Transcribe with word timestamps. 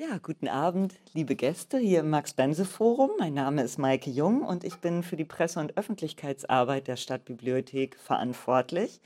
Ja, 0.00 0.16
guten 0.16 0.48
Abend, 0.48 0.94
liebe 1.12 1.36
Gäste 1.36 1.76
hier 1.76 2.00
im 2.00 2.08
Max-Bense-Forum. 2.08 3.10
Mein 3.18 3.34
Name 3.34 3.62
ist 3.62 3.76
Maike 3.76 4.08
Jung 4.08 4.40
und 4.40 4.64
ich 4.64 4.76
bin 4.76 5.02
für 5.02 5.16
die 5.16 5.26
Presse- 5.26 5.60
und 5.60 5.76
Öffentlichkeitsarbeit 5.76 6.88
der 6.88 6.96
Stadtbibliothek 6.96 7.96
verantwortlich 7.96 9.02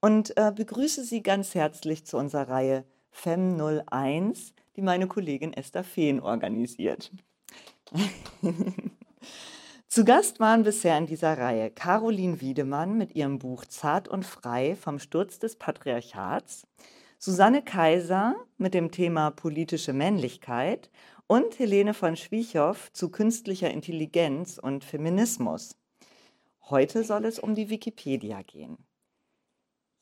und 0.00 0.34
äh, 0.38 0.50
begrüße 0.50 1.04
Sie 1.04 1.22
ganz 1.22 1.54
herzlich 1.54 2.06
zu 2.06 2.16
unserer 2.16 2.48
Reihe 2.48 2.84
FEM 3.10 3.60
01, 3.60 4.54
die 4.76 4.80
meine 4.80 5.08
Kollegin 5.08 5.52
Esther 5.52 5.84
Fehn 5.84 6.20
organisiert. 6.20 7.12
Zu 9.88 10.06
Gast 10.06 10.40
waren 10.40 10.62
bisher 10.62 10.96
in 10.96 11.04
dieser 11.04 11.36
Reihe 11.36 11.70
Caroline 11.70 12.40
Wiedemann 12.40 12.96
mit 12.96 13.14
ihrem 13.14 13.38
Buch 13.38 13.66
Zart 13.66 14.08
und 14.08 14.24
frei 14.24 14.74
vom 14.74 15.00
Sturz 15.00 15.38
des 15.38 15.56
Patriarchats, 15.56 16.66
Susanne 17.22 17.60
Kaiser 17.60 18.34
mit 18.56 18.72
dem 18.72 18.90
Thema 18.90 19.30
politische 19.30 19.92
Männlichkeit 19.92 20.90
und 21.26 21.58
Helene 21.58 21.92
von 21.92 22.16
Schwiechow 22.16 22.90
zu 22.94 23.10
künstlicher 23.10 23.70
Intelligenz 23.70 24.56
und 24.56 24.84
Feminismus. 24.84 25.76
Heute 26.70 27.04
soll 27.04 27.26
es 27.26 27.38
um 27.38 27.54
die 27.54 27.68
Wikipedia 27.68 28.40
gehen. 28.40 28.78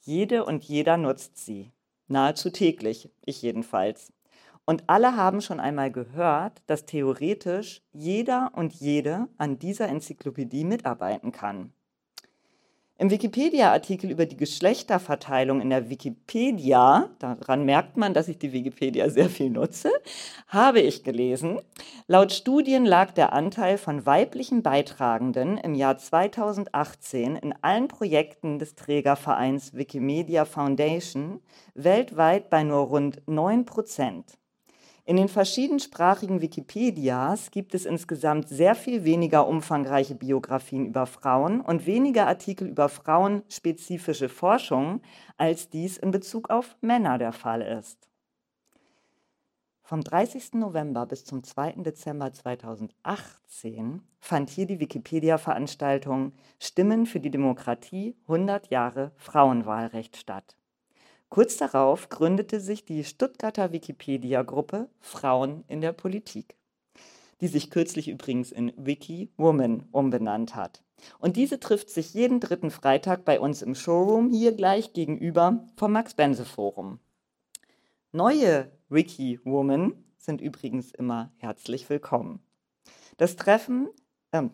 Jede 0.02 0.44
und 0.44 0.62
jeder 0.62 0.96
nutzt 0.96 1.38
sie, 1.38 1.72
nahezu 2.06 2.50
täglich, 2.50 3.10
ich 3.26 3.42
jedenfalls. 3.42 4.12
Und 4.64 4.84
alle 4.86 5.16
haben 5.16 5.40
schon 5.40 5.58
einmal 5.58 5.90
gehört, 5.90 6.62
dass 6.68 6.86
theoretisch 6.86 7.82
jeder 7.90 8.52
und 8.54 8.74
jede 8.74 9.26
an 9.38 9.58
dieser 9.58 9.88
Enzyklopädie 9.88 10.62
mitarbeiten 10.62 11.32
kann. 11.32 11.72
Im 13.00 13.10
Wikipedia-Artikel 13.10 14.10
über 14.10 14.26
die 14.26 14.36
Geschlechterverteilung 14.36 15.60
in 15.60 15.70
der 15.70 15.88
Wikipedia, 15.88 17.08
daran 17.20 17.64
merkt 17.64 17.96
man, 17.96 18.12
dass 18.12 18.26
ich 18.26 18.38
die 18.38 18.52
Wikipedia 18.52 19.08
sehr 19.08 19.30
viel 19.30 19.50
nutze, 19.50 19.92
habe 20.48 20.80
ich 20.80 21.04
gelesen, 21.04 21.60
laut 22.08 22.32
Studien 22.32 22.84
lag 22.84 23.12
der 23.12 23.32
Anteil 23.32 23.78
von 23.78 24.04
weiblichen 24.04 24.64
Beitragenden 24.64 25.58
im 25.58 25.76
Jahr 25.76 25.96
2018 25.96 27.36
in 27.36 27.54
allen 27.62 27.86
Projekten 27.86 28.58
des 28.58 28.74
Trägervereins 28.74 29.74
Wikimedia 29.74 30.44
Foundation 30.44 31.38
weltweit 31.74 32.50
bei 32.50 32.64
nur 32.64 32.80
rund 32.80 33.22
9 33.28 33.64
Prozent. 33.64 34.37
In 35.08 35.16
den 35.16 35.28
verschiedensprachigen 35.28 36.42
Wikipedias 36.42 37.50
gibt 37.50 37.74
es 37.74 37.86
insgesamt 37.86 38.46
sehr 38.50 38.74
viel 38.74 39.04
weniger 39.04 39.48
umfangreiche 39.48 40.14
Biografien 40.14 40.84
über 40.84 41.06
Frauen 41.06 41.62
und 41.62 41.86
weniger 41.86 42.26
Artikel 42.26 42.68
über 42.68 42.90
frauenspezifische 42.90 44.28
Forschung, 44.28 45.00
als 45.38 45.70
dies 45.70 45.96
in 45.96 46.10
Bezug 46.10 46.50
auf 46.50 46.76
Männer 46.82 47.16
der 47.16 47.32
Fall 47.32 47.62
ist. 47.62 48.10
Vom 49.80 50.02
30. 50.02 50.52
November 50.52 51.06
bis 51.06 51.24
zum 51.24 51.42
2. 51.42 51.76
Dezember 51.78 52.30
2018 52.30 54.02
fand 54.20 54.50
hier 54.50 54.66
die 54.66 54.78
Wikipedia-Veranstaltung 54.78 56.34
Stimmen 56.58 57.06
für 57.06 57.20
die 57.20 57.30
Demokratie 57.30 58.14
100 58.26 58.68
Jahre 58.68 59.12
Frauenwahlrecht 59.16 60.18
statt. 60.18 60.57
Kurz 61.28 61.58
darauf 61.58 62.08
gründete 62.08 62.58
sich 62.58 62.84
die 62.84 63.04
Stuttgarter 63.04 63.72
Wikipedia-Gruppe 63.72 64.88
Frauen 65.00 65.64
in 65.68 65.82
der 65.82 65.92
Politik, 65.92 66.56
die 67.40 67.48
sich 67.48 67.70
kürzlich 67.70 68.08
übrigens 68.08 68.50
in 68.50 68.72
Wiki 68.76 69.30
Woman 69.36 69.84
umbenannt 69.92 70.54
hat. 70.54 70.82
Und 71.18 71.36
diese 71.36 71.60
trifft 71.60 71.90
sich 71.90 72.14
jeden 72.14 72.40
dritten 72.40 72.70
Freitag 72.70 73.24
bei 73.24 73.38
uns 73.38 73.62
im 73.62 73.74
Showroom 73.74 74.30
hier 74.30 74.52
gleich 74.52 74.94
gegenüber 74.94 75.66
vom 75.76 75.92
Max-Bense-Forum. 75.92 76.98
Neue 78.10 78.72
Wiki 78.88 79.38
Woman 79.44 80.02
sind 80.16 80.40
übrigens 80.40 80.92
immer 80.92 81.30
herzlich 81.36 81.88
willkommen. 81.90 82.40
Das 83.18 83.36
Treffen, 83.36 83.88
äh, 84.32 84.44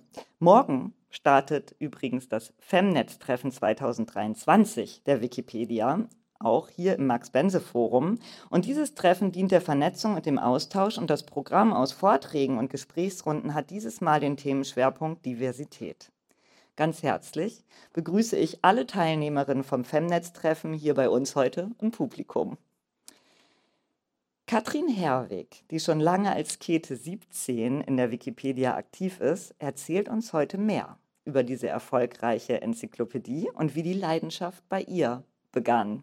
morgen 0.41 0.93
startet 1.09 1.77
übrigens 1.79 2.29
das 2.29 2.53
Femnet-Treffen 2.59 3.53
2023 3.53 5.05
der 5.05 5.21
Wikipedia 5.21 6.09
auch 6.45 6.69
hier 6.69 6.97
im 6.97 7.07
Max-Bense-Forum. 7.07 8.19
Und 8.51 8.65
dieses 8.67 8.95
Treffen 8.95 9.33
dient 9.33 9.53
der 9.53 9.61
Vernetzung 9.61 10.15
und 10.15 10.27
dem 10.27 10.39
Austausch 10.39 10.99
und 10.99 11.11
das 11.11 11.25
Programm 11.25 11.73
aus 11.73 11.93
Vorträgen 11.93 12.59
und 12.59 12.71
Gesprächsrunden 12.71 13.55
hat 13.55 13.71
dieses 13.71 14.01
Mal 14.01 14.21
den 14.21 14.37
Themenschwerpunkt 14.37 15.25
Diversität. 15.25 16.11
Ganz 16.77 17.03
herzlich 17.03 17.65
begrüße 17.93 18.37
ich 18.37 18.65
alle 18.65 18.87
Teilnehmerinnen 18.87 19.63
vom 19.63 19.85
Femnetz-Treffen 19.85 20.73
hier 20.73 20.95
bei 20.95 21.09
uns 21.09 21.37
heute 21.37 21.71
im 21.81 21.93
Publikum. 21.93 22.59
Katrin 24.47 24.89
Herwig, 24.89 25.65
die 25.71 25.81
schon 25.81 26.01
lange 26.01 26.33
als 26.33 26.59
Käthe 26.59 26.97
17 26.97 27.81
in 27.81 27.97
der 27.97 28.11
Wikipedia 28.11 28.77
aktiv 28.77 29.21
ist, 29.21 29.55
erzählt 29.59 30.09
uns 30.09 30.33
heute 30.33 30.59
mehr 30.59 30.99
über 31.25 31.43
diese 31.43 31.69
erfolgreiche 31.69 32.61
Enzyklopädie 32.61 33.49
und 33.55 33.75
wie 33.75 33.83
die 33.83 33.95
Leidenschaft 33.95 34.63
bei 34.69 34.83
ihr 34.83 35.25
begann. 35.51 36.03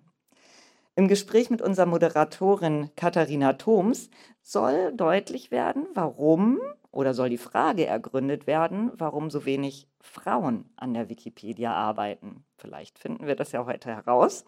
Im 0.95 1.07
Gespräch 1.07 1.49
mit 1.49 1.61
unserer 1.61 1.85
Moderatorin 1.85 2.89
Katharina 2.97 3.53
Thoms 3.53 4.09
soll 4.41 4.91
deutlich 4.93 5.49
werden, 5.49 5.87
warum 5.93 6.59
oder 6.91 7.13
soll 7.13 7.29
die 7.29 7.37
Frage 7.37 7.85
ergründet 7.85 8.45
werden, 8.45 8.91
warum 8.95 9.29
so 9.29 9.45
wenig 9.45 9.87
Frauen 10.01 10.69
an 10.75 10.93
der 10.93 11.07
Wikipedia 11.07 11.73
arbeiten. 11.73 12.43
Vielleicht 12.57 12.99
finden 12.99 13.25
wir 13.25 13.35
das 13.35 13.53
ja 13.53 13.65
heute 13.65 13.89
heraus. 13.89 14.43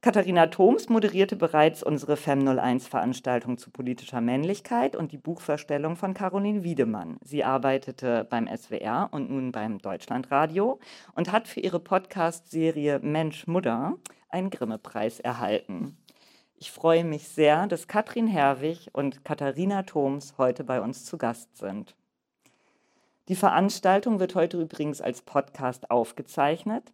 Katharina 0.00 0.46
Thoms 0.46 0.88
moderierte 0.88 1.34
bereits 1.34 1.82
unsere 1.82 2.14
FEM01-Veranstaltung 2.14 3.58
zu 3.58 3.70
politischer 3.70 4.20
Männlichkeit 4.20 4.94
und 4.94 5.10
die 5.10 5.18
Buchverstellung 5.18 5.96
von 5.96 6.14
Caroline 6.14 6.62
Wiedemann. 6.62 7.18
Sie 7.22 7.42
arbeitete 7.42 8.24
beim 8.30 8.46
SWR 8.46 9.08
und 9.10 9.28
nun 9.28 9.50
beim 9.50 9.78
Deutschlandradio 9.78 10.78
und 11.14 11.32
hat 11.32 11.48
für 11.48 11.60
ihre 11.60 11.80
Podcast-Serie 11.80 13.00
Mensch 13.00 13.48
Mutter 13.48 13.98
einen 14.28 14.50
Grimme-Preis 14.50 15.20
erhalten. 15.20 15.96
Ich 16.56 16.72
freue 16.72 17.04
mich 17.04 17.28
sehr, 17.28 17.66
dass 17.66 17.86
Katrin 17.86 18.26
Herwig 18.26 18.90
und 18.92 19.24
Katharina 19.24 19.84
Thoms 19.84 20.34
heute 20.38 20.64
bei 20.64 20.80
uns 20.80 21.04
zu 21.04 21.16
Gast 21.16 21.56
sind. 21.56 21.94
Die 23.28 23.36
Veranstaltung 23.36 24.20
wird 24.20 24.34
heute 24.34 24.60
übrigens 24.60 25.00
als 25.00 25.22
Podcast 25.22 25.90
aufgezeichnet. 25.90 26.92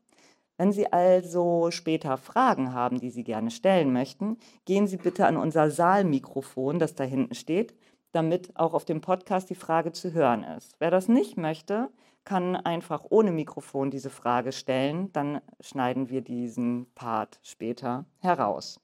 Wenn 0.56 0.72
Sie 0.72 0.92
also 0.92 1.70
später 1.70 2.16
Fragen 2.16 2.72
haben, 2.74 3.00
die 3.00 3.10
Sie 3.10 3.24
gerne 3.24 3.50
stellen 3.50 3.92
möchten, 3.92 4.36
gehen 4.66 4.86
Sie 4.86 4.96
bitte 4.98 5.26
an 5.26 5.36
unser 5.36 5.70
Saalmikrofon, 5.70 6.78
das 6.78 6.94
da 6.94 7.04
hinten 7.04 7.34
steht, 7.34 7.74
damit 8.12 8.56
auch 8.56 8.74
auf 8.74 8.84
dem 8.84 9.00
Podcast 9.00 9.50
die 9.50 9.54
Frage 9.54 9.92
zu 9.92 10.12
hören 10.12 10.44
ist. 10.44 10.76
Wer 10.78 10.90
das 10.90 11.08
nicht 11.08 11.36
möchte, 11.36 11.90
kann 12.24 12.56
einfach 12.56 13.04
ohne 13.10 13.32
Mikrofon 13.32 13.90
diese 13.90 14.10
Frage 14.10 14.52
stellen, 14.52 15.12
dann 15.12 15.40
schneiden 15.60 16.08
wir 16.08 16.22
diesen 16.22 16.92
Part 16.94 17.38
später 17.42 18.06
heraus. 18.20 18.80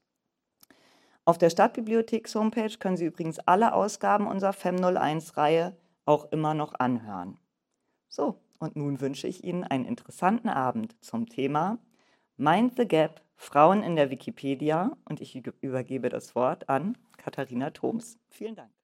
Auf 1.24 1.38
der 1.38 1.50
Stadtbibliotheks-Homepage 1.50 2.78
können 2.78 2.96
Sie 2.96 3.04
übrigens 3.06 3.38
alle 3.40 3.72
Ausgaben 3.72 4.26
unserer 4.26 4.52
FEM01-Reihe 4.52 5.76
auch 6.04 6.30
immer 6.32 6.54
noch 6.54 6.74
anhören. 6.74 7.38
So, 8.08 8.40
und 8.58 8.76
nun 8.76 9.00
wünsche 9.00 9.28
ich 9.28 9.44
Ihnen 9.44 9.64
einen 9.64 9.84
interessanten 9.84 10.48
Abend 10.48 10.96
zum 11.04 11.28
Thema 11.28 11.78
Mind 12.36 12.76
the 12.76 12.88
Gap, 12.88 13.22
Frauen 13.36 13.82
in 13.82 13.96
der 13.96 14.10
Wikipedia 14.10 14.96
und 15.04 15.20
ich 15.20 15.36
übergebe 15.36 16.08
das 16.08 16.34
Wort 16.34 16.68
an 16.68 16.96
Katharina 17.16 17.70
Thoms. 17.70 18.18
Vielen 18.28 18.56
Dank. 18.56 18.79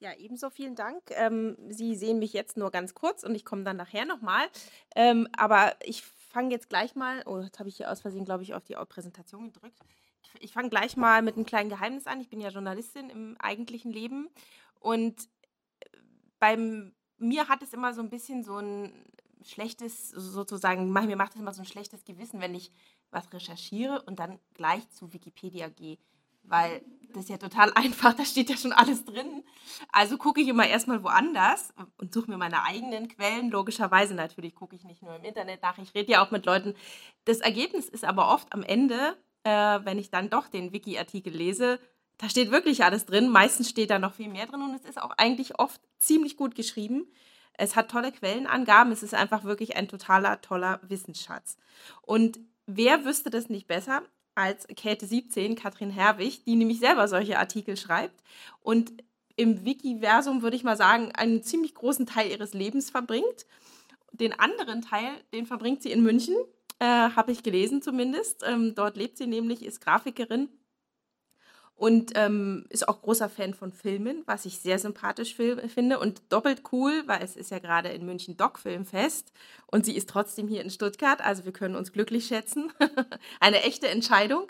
Ja, 0.00 0.14
ebenso 0.14 0.50
vielen 0.50 0.76
Dank. 0.76 1.02
Ähm, 1.10 1.56
Sie 1.68 1.96
sehen 1.96 2.18
mich 2.18 2.32
jetzt 2.32 2.56
nur 2.56 2.70
ganz 2.70 2.94
kurz 2.94 3.24
und 3.24 3.34
ich 3.34 3.44
komme 3.44 3.64
dann 3.64 3.76
nachher 3.76 4.04
nochmal. 4.04 4.46
Ähm, 4.94 5.28
aber 5.36 5.74
ich 5.82 6.02
fange 6.02 6.50
jetzt 6.50 6.68
gleich 6.68 6.94
mal, 6.94 7.22
oh, 7.26 7.40
jetzt 7.40 7.58
habe 7.58 7.68
ich 7.68 7.76
hier 7.76 7.90
aus 7.90 8.00
Versehen, 8.00 8.24
glaube 8.24 8.44
ich, 8.44 8.54
auf 8.54 8.64
die 8.64 8.76
Präsentation 8.88 9.52
gedrückt 9.52 9.78
ich 10.40 10.52
fange 10.52 10.70
gleich 10.70 10.96
mal 10.96 11.22
mit 11.22 11.36
einem 11.36 11.46
kleinen 11.46 11.70
Geheimnis 11.70 12.06
an. 12.06 12.20
Ich 12.20 12.28
bin 12.28 12.40
ja 12.40 12.50
Journalistin 12.50 13.10
im 13.10 13.36
eigentlichen 13.38 13.92
Leben 13.92 14.28
und 14.80 15.28
äh, 15.80 15.98
beim 16.38 16.94
mir 17.18 17.48
hat 17.48 17.62
es 17.62 17.72
immer 17.72 17.94
so 17.94 18.00
ein 18.00 18.10
bisschen 18.10 18.44
so 18.44 18.58
ein 18.58 18.92
schlechtes, 19.42 20.10
sozusagen, 20.10 20.92
mir 20.92 21.16
macht 21.16 21.34
es 21.34 21.40
immer 21.40 21.52
so 21.52 21.62
ein 21.62 21.66
schlechtes 21.66 22.04
Gewissen, 22.04 22.40
wenn 22.40 22.54
ich 22.54 22.70
was 23.10 23.32
recherchiere 23.32 24.02
und 24.02 24.20
dann 24.20 24.38
gleich 24.54 24.88
zu 24.90 25.12
Wikipedia 25.12 25.68
gehe. 25.68 25.98
Weil 26.48 26.82
das 27.12 27.24
ist 27.24 27.30
ja 27.30 27.38
total 27.38 27.72
einfach, 27.74 28.14
da 28.14 28.24
steht 28.24 28.50
ja 28.50 28.56
schon 28.56 28.72
alles 28.72 29.04
drin. 29.04 29.44
Also 29.92 30.16
gucke 30.16 30.40
ich 30.40 30.48
immer 30.48 30.66
erstmal 30.66 31.02
woanders 31.02 31.72
und 31.98 32.12
suche 32.12 32.30
mir 32.30 32.36
meine 32.36 32.64
eigenen 32.64 33.08
Quellen. 33.08 33.50
Logischerweise 33.50 34.14
natürlich 34.14 34.54
gucke 34.54 34.76
ich 34.76 34.84
nicht 34.84 35.02
nur 35.02 35.16
im 35.16 35.24
Internet 35.24 35.62
nach, 35.62 35.78
ich 35.78 35.94
rede 35.94 36.12
ja 36.12 36.24
auch 36.24 36.30
mit 36.30 36.46
Leuten. 36.46 36.74
Das 37.24 37.38
Ergebnis 37.38 37.88
ist 37.88 38.04
aber 38.04 38.32
oft 38.32 38.52
am 38.52 38.62
Ende, 38.62 39.16
äh, 39.44 39.50
wenn 39.50 39.98
ich 39.98 40.10
dann 40.10 40.30
doch 40.30 40.48
den 40.48 40.72
Wiki-Artikel 40.72 41.32
lese, 41.32 41.78
da 42.18 42.28
steht 42.28 42.50
wirklich 42.50 42.84
alles 42.84 43.06
drin. 43.06 43.28
Meistens 43.28 43.70
steht 43.70 43.90
da 43.90 43.98
noch 43.98 44.14
viel 44.14 44.28
mehr 44.28 44.46
drin 44.46 44.62
und 44.62 44.74
es 44.74 44.84
ist 44.84 45.00
auch 45.00 45.12
eigentlich 45.16 45.58
oft 45.60 45.80
ziemlich 45.98 46.36
gut 46.36 46.56
geschrieben. 46.56 47.06
Es 47.54 47.76
hat 47.76 47.90
tolle 47.90 48.12
Quellenangaben. 48.12 48.92
Es 48.92 49.02
ist 49.02 49.14
einfach 49.14 49.44
wirklich 49.44 49.76
ein 49.76 49.88
totaler, 49.88 50.40
toller 50.40 50.80
Wissensschatz. 50.82 51.56
Und 52.02 52.40
wer 52.66 53.04
wüsste 53.04 53.30
das 53.30 53.48
nicht 53.48 53.68
besser 53.68 54.02
als 54.38 54.68
Käthe 54.68 55.04
17, 55.04 55.56
Katrin 55.56 55.90
Herwig, 55.90 56.44
die 56.44 56.54
nämlich 56.54 56.78
selber 56.78 57.08
solche 57.08 57.38
Artikel 57.38 57.76
schreibt 57.76 58.22
und 58.62 58.92
im 59.34 59.64
Wikiversum, 59.64 60.42
würde 60.42 60.56
ich 60.56 60.64
mal 60.64 60.76
sagen, 60.76 61.12
einen 61.12 61.42
ziemlich 61.42 61.74
großen 61.74 62.06
Teil 62.06 62.30
ihres 62.30 62.54
Lebens 62.54 62.90
verbringt. 62.90 63.46
Den 64.12 64.38
anderen 64.38 64.82
Teil, 64.82 65.10
den 65.32 65.46
verbringt 65.46 65.82
sie 65.82 65.92
in 65.92 66.02
München, 66.02 66.34
äh, 66.78 66.84
habe 66.84 67.32
ich 67.32 67.42
gelesen 67.42 67.82
zumindest. 67.82 68.44
Ähm, 68.46 68.74
dort 68.74 68.96
lebt 68.96 69.18
sie 69.18 69.26
nämlich, 69.26 69.64
ist 69.64 69.80
Grafikerin 69.80 70.48
und 71.78 72.10
ähm, 72.16 72.66
ist 72.70 72.88
auch 72.88 73.00
großer 73.00 73.28
Fan 73.28 73.54
von 73.54 73.72
Filmen, 73.72 74.24
was 74.26 74.44
ich 74.44 74.58
sehr 74.58 74.80
sympathisch 74.80 75.36
finde 75.36 76.00
und 76.00 76.20
doppelt 76.28 76.62
cool, 76.72 77.04
weil 77.06 77.22
es 77.22 77.36
ist 77.36 77.52
ja 77.52 77.60
gerade 77.60 77.88
in 77.90 78.04
München 78.04 78.36
Doc-Filmfest 78.36 79.32
und 79.68 79.86
sie 79.86 79.96
ist 79.96 80.08
trotzdem 80.08 80.48
hier 80.48 80.60
in 80.60 80.70
Stuttgart, 80.70 81.20
also 81.20 81.44
wir 81.44 81.52
können 81.52 81.76
uns 81.76 81.92
glücklich 81.92 82.26
schätzen. 82.26 82.72
eine 83.40 83.62
echte 83.62 83.88
Entscheidung. 83.88 84.48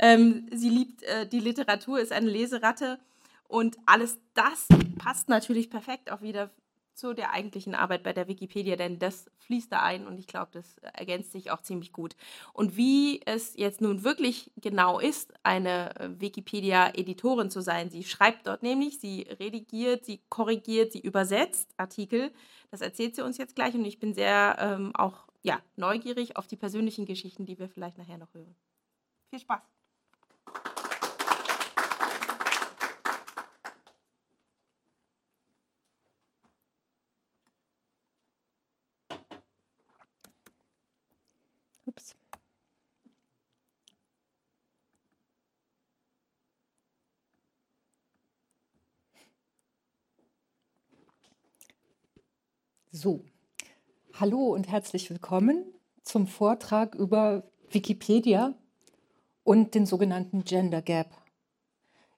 Ähm, 0.00 0.48
sie 0.52 0.68
liebt 0.68 1.04
äh, 1.04 1.28
die 1.28 1.38
Literatur, 1.38 2.00
ist 2.00 2.10
eine 2.10 2.28
Leseratte 2.28 2.98
und 3.46 3.78
alles 3.86 4.18
das 4.34 4.66
passt 4.98 5.28
natürlich 5.28 5.70
perfekt 5.70 6.10
auch 6.10 6.22
wieder 6.22 6.50
zu 6.94 7.14
der 7.14 7.32
eigentlichen 7.32 7.74
Arbeit 7.74 8.02
bei 8.02 8.12
der 8.12 8.28
Wikipedia, 8.28 8.76
denn 8.76 8.98
das 8.98 9.30
fließt 9.40 9.70
da 9.72 9.82
ein 9.82 10.06
und 10.06 10.18
ich 10.18 10.26
glaube, 10.26 10.50
das 10.52 10.78
ergänzt 10.78 11.32
sich 11.32 11.50
auch 11.50 11.60
ziemlich 11.60 11.92
gut. 11.92 12.16
Und 12.52 12.76
wie 12.76 13.20
es 13.26 13.56
jetzt 13.56 13.80
nun 13.80 14.04
wirklich 14.04 14.52
genau 14.56 14.98
ist, 14.98 15.32
eine 15.42 15.98
äh, 15.98 16.20
Wikipedia-Editorin 16.20 17.50
zu 17.50 17.60
sein, 17.60 17.90
sie 17.90 18.04
schreibt 18.04 18.46
dort 18.46 18.62
nämlich, 18.62 19.00
sie 19.00 19.22
redigiert, 19.40 20.04
sie 20.04 20.20
korrigiert, 20.28 20.92
sie 20.92 21.00
übersetzt 21.00 21.74
Artikel, 21.76 22.32
das 22.70 22.80
erzählt 22.80 23.16
sie 23.16 23.22
uns 23.22 23.38
jetzt 23.38 23.56
gleich 23.56 23.74
und 23.74 23.84
ich 23.84 23.98
bin 23.98 24.14
sehr 24.14 24.56
ähm, 24.58 24.94
auch 24.94 25.28
ja, 25.42 25.60
neugierig 25.76 26.36
auf 26.36 26.46
die 26.46 26.56
persönlichen 26.56 27.06
Geschichten, 27.06 27.44
die 27.44 27.58
wir 27.58 27.68
vielleicht 27.68 27.98
nachher 27.98 28.18
noch 28.18 28.32
hören. 28.34 28.56
Viel 29.30 29.40
Spaß! 29.40 29.73
Hallo 54.20 54.54
und 54.54 54.68
herzlich 54.68 55.10
willkommen 55.10 55.64
zum 56.04 56.28
Vortrag 56.28 56.94
über 56.94 57.42
Wikipedia 57.70 58.54
und 59.42 59.74
den 59.74 59.86
sogenannten 59.86 60.44
Gender 60.44 60.82
Gap. 60.82 61.08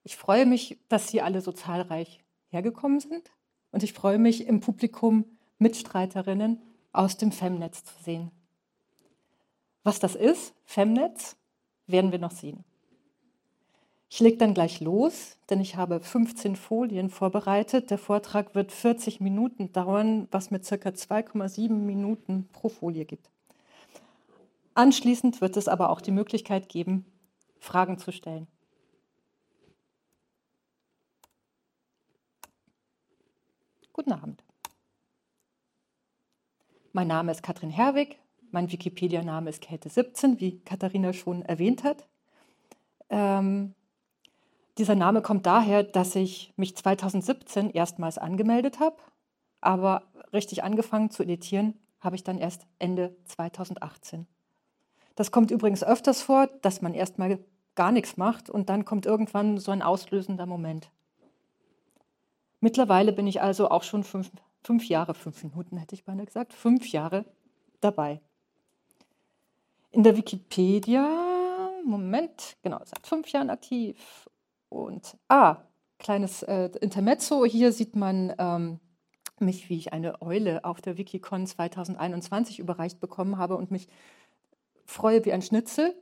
Ich 0.04 0.18
freue 0.18 0.44
mich, 0.44 0.78
dass 0.90 1.08
Sie 1.08 1.22
alle 1.22 1.40
so 1.40 1.52
zahlreich 1.52 2.22
hergekommen 2.48 3.00
sind 3.00 3.30
und 3.70 3.82
ich 3.82 3.94
freue 3.94 4.18
mich, 4.18 4.46
im 4.46 4.60
Publikum 4.60 5.24
Mitstreiterinnen 5.58 6.60
aus 6.92 7.16
dem 7.16 7.32
Femnetz 7.32 7.84
zu 7.84 7.94
sehen. 8.02 8.30
Was 9.82 9.98
das 9.98 10.16
ist, 10.16 10.52
Femnetz, 10.66 11.36
werden 11.86 12.12
wir 12.12 12.18
noch 12.18 12.32
sehen. 12.32 12.62
Ich 14.16 14.20
lege 14.20 14.38
dann 14.38 14.54
gleich 14.54 14.80
los, 14.80 15.36
denn 15.50 15.60
ich 15.60 15.76
habe 15.76 16.00
15 16.00 16.56
Folien 16.56 17.10
vorbereitet. 17.10 17.90
Der 17.90 17.98
Vortrag 17.98 18.54
wird 18.54 18.72
40 18.72 19.20
Minuten 19.20 19.72
dauern, 19.72 20.26
was 20.30 20.50
mir 20.50 20.58
ca. 20.58 20.74
2,7 20.74 21.68
Minuten 21.68 22.48
pro 22.50 22.70
Folie 22.70 23.04
gibt. 23.04 23.28
Anschließend 24.72 25.42
wird 25.42 25.58
es 25.58 25.68
aber 25.68 25.90
auch 25.90 26.00
die 26.00 26.12
Möglichkeit 26.12 26.70
geben, 26.70 27.04
Fragen 27.58 27.98
zu 27.98 28.10
stellen. 28.10 28.46
Guten 33.92 34.12
Abend. 34.12 34.42
Mein 36.94 37.08
Name 37.08 37.32
ist 37.32 37.42
Katrin 37.42 37.68
Herwig, 37.68 38.18
mein 38.50 38.72
Wikipedia-Name 38.72 39.50
ist 39.50 39.62
Käthe17, 39.62 40.40
wie 40.40 40.60
Katharina 40.60 41.12
schon 41.12 41.42
erwähnt 41.42 41.84
hat. 41.84 42.06
Ähm, 43.10 43.74
dieser 44.78 44.94
Name 44.94 45.22
kommt 45.22 45.46
daher, 45.46 45.82
dass 45.82 46.14
ich 46.14 46.52
mich 46.56 46.76
2017 46.76 47.70
erstmals 47.70 48.18
angemeldet 48.18 48.80
habe, 48.80 48.96
aber 49.60 50.02
richtig 50.32 50.64
angefangen 50.64 51.10
zu 51.10 51.22
editieren 51.22 51.74
habe 52.00 52.16
ich 52.16 52.24
dann 52.24 52.38
erst 52.38 52.66
Ende 52.78 53.16
2018. 53.24 54.26
Das 55.14 55.30
kommt 55.30 55.50
übrigens 55.50 55.82
öfters 55.82 56.22
vor, 56.22 56.46
dass 56.62 56.82
man 56.82 56.94
erstmal 56.94 57.38
gar 57.74 57.90
nichts 57.90 58.16
macht 58.16 58.50
und 58.50 58.68
dann 58.68 58.84
kommt 58.84 59.06
irgendwann 59.06 59.58
so 59.58 59.70
ein 59.70 59.82
auslösender 59.82 60.46
Moment. 60.46 60.90
Mittlerweile 62.60 63.12
bin 63.12 63.26
ich 63.26 63.40
also 63.40 63.70
auch 63.70 63.82
schon 63.82 64.04
fünf, 64.04 64.30
fünf 64.62 64.88
Jahre, 64.88 65.14
fünf 65.14 65.42
Minuten 65.42 65.76
hätte 65.76 65.94
ich 65.94 66.04
beinahe 66.04 66.26
gesagt, 66.26 66.52
fünf 66.52 66.88
Jahre 66.88 67.24
dabei. 67.80 68.20
In 69.90 70.02
der 70.02 70.16
Wikipedia, 70.16 71.08
Moment, 71.84 72.56
genau, 72.62 72.80
seit 72.84 73.06
fünf 73.06 73.28
Jahren 73.28 73.50
aktiv. 73.50 74.28
Und, 74.68 75.16
ah, 75.28 75.62
kleines 75.98 76.42
äh, 76.42 76.70
Intermezzo, 76.80 77.44
hier 77.44 77.72
sieht 77.72 77.96
man 77.96 78.34
ähm, 78.38 78.80
mich, 79.38 79.68
wie 79.68 79.76
ich 79.76 79.92
eine 79.92 80.20
Eule 80.22 80.64
auf 80.64 80.80
der 80.80 80.98
Wikicon 80.98 81.46
2021 81.46 82.58
überreicht 82.58 83.00
bekommen 83.00 83.38
habe 83.38 83.56
und 83.56 83.70
mich 83.70 83.88
freue 84.84 85.24
wie 85.24 85.32
ein 85.32 85.42
Schnitzel. 85.42 85.94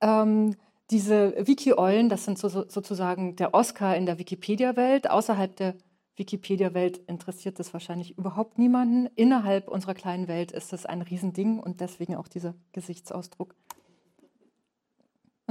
Ähm, 0.00 0.56
diese 0.90 1.34
Wiki-Eulen, 1.46 2.08
das 2.08 2.24
sind 2.24 2.38
so, 2.38 2.48
so, 2.48 2.68
sozusagen 2.68 3.36
der 3.36 3.54
Oscar 3.54 3.96
in 3.96 4.06
der 4.06 4.18
Wikipedia-Welt. 4.18 5.08
Außerhalb 5.08 5.54
der 5.56 5.74
Wikipedia-Welt 6.16 6.98
interessiert 7.06 7.58
das 7.58 7.72
wahrscheinlich 7.72 8.18
überhaupt 8.18 8.58
niemanden. 8.58 9.06
Innerhalb 9.14 9.68
unserer 9.68 9.94
kleinen 9.94 10.28
Welt 10.28 10.52
ist 10.52 10.72
das 10.72 10.84
ein 10.84 11.02
Riesending 11.02 11.58
und 11.58 11.80
deswegen 11.80 12.16
auch 12.16 12.28
dieser 12.28 12.54
Gesichtsausdruck. 12.72 13.54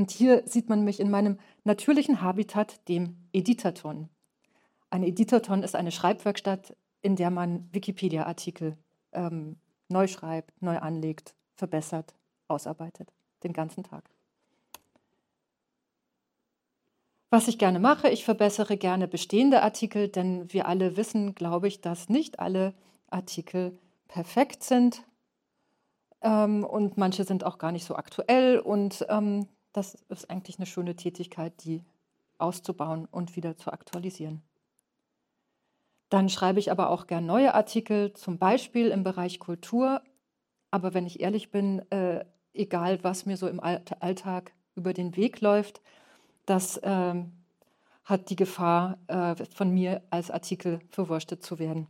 Und 0.01 0.09
hier 0.09 0.41
sieht 0.47 0.67
man 0.67 0.83
mich 0.83 0.99
in 0.99 1.11
meinem 1.11 1.37
natürlichen 1.63 2.21
Habitat, 2.21 2.87
dem 2.89 3.17
Editaton. 3.33 4.09
Ein 4.89 5.03
Editaton 5.03 5.61
ist 5.61 5.75
eine 5.75 5.91
Schreibwerkstatt, 5.91 6.75
in 7.03 7.15
der 7.15 7.29
man 7.29 7.69
Wikipedia-Artikel 7.71 8.79
ähm, 9.11 9.57
neu 9.89 10.07
schreibt, 10.07 10.59
neu 10.59 10.79
anlegt, 10.79 11.35
verbessert, 11.53 12.15
ausarbeitet, 12.47 13.13
den 13.43 13.53
ganzen 13.53 13.83
Tag. 13.83 14.09
Was 17.29 17.47
ich 17.47 17.59
gerne 17.59 17.79
mache, 17.79 18.09
ich 18.09 18.25
verbessere 18.25 18.77
gerne 18.77 19.07
bestehende 19.07 19.61
Artikel, 19.61 20.07
denn 20.07 20.51
wir 20.51 20.67
alle 20.67 20.97
wissen, 20.97 21.35
glaube 21.35 21.67
ich, 21.67 21.79
dass 21.79 22.09
nicht 22.09 22.39
alle 22.39 22.73
Artikel 23.11 23.77
perfekt 24.07 24.63
sind 24.63 25.03
ähm, 26.21 26.63
und 26.63 26.97
manche 26.97 27.23
sind 27.23 27.43
auch 27.43 27.59
gar 27.59 27.71
nicht 27.71 27.85
so 27.85 27.95
aktuell 27.95 28.57
und 28.57 29.05
ähm, 29.07 29.47
das 29.73 29.95
ist 30.09 30.29
eigentlich 30.29 30.57
eine 30.57 30.65
schöne 30.65 30.95
Tätigkeit, 30.95 31.63
die 31.63 31.83
auszubauen 32.37 33.05
und 33.05 33.35
wieder 33.35 33.57
zu 33.57 33.71
aktualisieren. 33.71 34.41
Dann 36.09 36.27
schreibe 36.27 36.59
ich 36.59 36.71
aber 36.71 36.89
auch 36.89 37.07
gern 37.07 37.25
neue 37.25 37.53
Artikel, 37.53 38.11
zum 38.13 38.37
Beispiel 38.37 38.89
im 38.89 39.03
Bereich 39.03 39.39
Kultur. 39.39 40.01
Aber 40.69 40.93
wenn 40.93 41.05
ich 41.05 41.21
ehrlich 41.21 41.51
bin, 41.51 41.79
äh, 41.89 42.25
egal 42.53 43.01
was 43.03 43.25
mir 43.25 43.37
so 43.37 43.47
im 43.47 43.61
Alltag 43.61 44.51
über 44.75 44.93
den 44.93 45.15
Weg 45.15 45.39
läuft, 45.39 45.81
das 46.45 46.79
ähm, 46.83 47.31
hat 48.03 48.29
die 48.29 48.35
Gefahr, 48.35 48.97
äh, 49.07 49.35
von 49.55 49.71
mir 49.73 50.01
als 50.09 50.31
Artikel 50.31 50.81
verwurstet 50.89 51.43
zu 51.43 51.59
werden. 51.59 51.87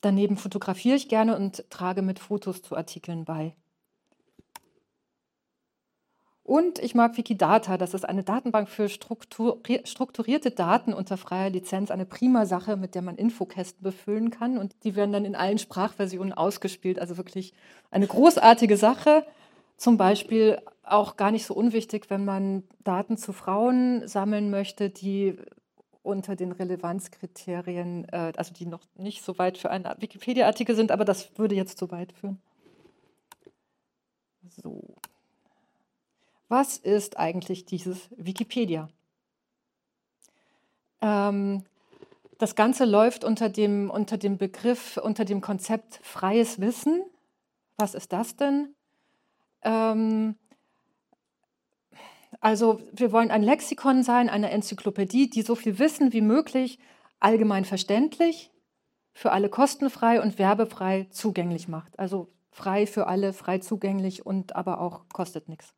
Daneben 0.00 0.36
fotografiere 0.36 0.96
ich 0.96 1.08
gerne 1.08 1.36
und 1.36 1.68
trage 1.70 2.02
mit 2.02 2.18
Fotos 2.18 2.62
zu 2.62 2.76
Artikeln 2.76 3.24
bei. 3.24 3.54
Und 6.50 6.80
ich 6.80 6.96
mag 6.96 7.16
Wikidata, 7.16 7.76
das 7.76 7.94
ist 7.94 8.04
eine 8.04 8.24
Datenbank 8.24 8.68
für 8.68 8.88
strukturierte 8.88 10.50
Daten 10.50 10.92
unter 10.92 11.16
freier 11.16 11.50
Lizenz, 11.50 11.92
eine 11.92 12.06
prima 12.06 12.44
Sache, 12.44 12.76
mit 12.76 12.96
der 12.96 13.02
man 13.02 13.14
Infokästen 13.14 13.84
befüllen 13.84 14.30
kann. 14.30 14.58
Und 14.58 14.74
die 14.82 14.96
werden 14.96 15.12
dann 15.12 15.24
in 15.24 15.36
allen 15.36 15.58
Sprachversionen 15.58 16.32
ausgespielt. 16.32 16.98
Also 16.98 17.16
wirklich 17.18 17.52
eine 17.92 18.08
großartige 18.08 18.76
Sache. 18.76 19.24
Zum 19.76 19.96
Beispiel 19.96 20.58
auch 20.82 21.16
gar 21.16 21.30
nicht 21.30 21.46
so 21.46 21.54
unwichtig, 21.54 22.10
wenn 22.10 22.24
man 22.24 22.64
Daten 22.82 23.16
zu 23.16 23.32
Frauen 23.32 24.08
sammeln 24.08 24.50
möchte, 24.50 24.90
die 24.90 25.36
unter 26.10 26.36
den 26.36 26.52
Relevanzkriterien, 26.52 28.06
äh, 28.10 28.32
also 28.36 28.52
die 28.52 28.66
noch 28.66 28.82
nicht 28.96 29.24
so 29.24 29.38
weit 29.38 29.58
für 29.58 29.70
einen 29.70 29.84
Wikipedia-Artikel 29.98 30.76
sind, 30.76 30.90
aber 30.90 31.04
das 31.04 31.38
würde 31.38 31.54
jetzt 31.54 31.78
zu 31.78 31.90
weit 31.90 32.12
führen. 32.12 32.40
So. 34.62 34.82
Was 36.48 36.76
ist 36.76 37.18
eigentlich 37.18 37.64
dieses 37.64 38.08
Wikipedia? 38.16 38.88
Ähm, 41.00 41.64
Das 42.38 42.54
Ganze 42.54 42.86
läuft 42.86 43.22
unter 43.22 43.50
dem, 43.50 43.90
unter 43.90 44.16
dem 44.16 44.38
Begriff, 44.38 44.96
unter 44.96 45.26
dem 45.26 45.42
Konzept 45.42 46.00
freies 46.02 46.58
Wissen. 46.58 47.04
Was 47.76 47.94
ist 47.94 48.12
das 48.12 48.34
denn? 48.34 48.74
Ähm, 49.62 50.36
also 52.40 52.80
wir 52.92 53.12
wollen 53.12 53.30
ein 53.30 53.42
Lexikon 53.42 54.02
sein, 54.02 54.28
eine 54.28 54.50
Enzyklopädie, 54.50 55.28
die 55.28 55.42
so 55.42 55.54
viel 55.54 55.78
Wissen 55.78 56.12
wie 56.12 56.22
möglich 56.22 56.78
allgemein 57.20 57.66
verständlich, 57.66 58.50
für 59.12 59.32
alle 59.32 59.50
kostenfrei 59.50 60.22
und 60.22 60.38
werbefrei 60.38 61.06
zugänglich 61.10 61.68
macht. 61.68 61.98
Also 61.98 62.32
frei 62.50 62.86
für 62.86 63.06
alle, 63.06 63.32
frei 63.32 63.58
zugänglich 63.58 64.24
und 64.24 64.56
aber 64.56 64.80
auch 64.80 65.08
kostet 65.12 65.48
nichts. 65.48 65.74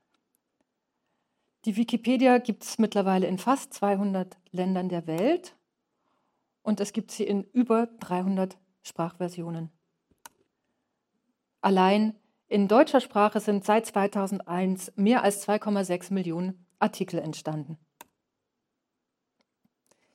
Die 1.65 1.77
Wikipedia 1.77 2.39
gibt 2.39 2.65
es 2.65 2.79
mittlerweile 2.79 3.27
in 3.27 3.39
fast 3.39 3.73
200 3.75 4.37
Ländern 4.51 4.89
der 4.89 5.07
Welt 5.07 5.57
und 6.63 6.81
es 6.81 6.93
gibt 6.93 7.11
sie 7.11 7.25
in 7.25 7.45
über 7.45 7.89
300 8.01 8.57
Sprachversionen. 8.83 9.71
Allein 11.61 12.17
in 12.53 12.69
deutscher 12.69 13.01
Sprache 13.01 13.41
sind 13.41 13.65
seit 13.65 13.87
2001 13.87 14.93
mehr 14.97 15.23
als 15.23 15.49
2,6 15.49 16.13
Millionen 16.13 16.67
Artikel 16.79 17.19
entstanden. 17.19 17.79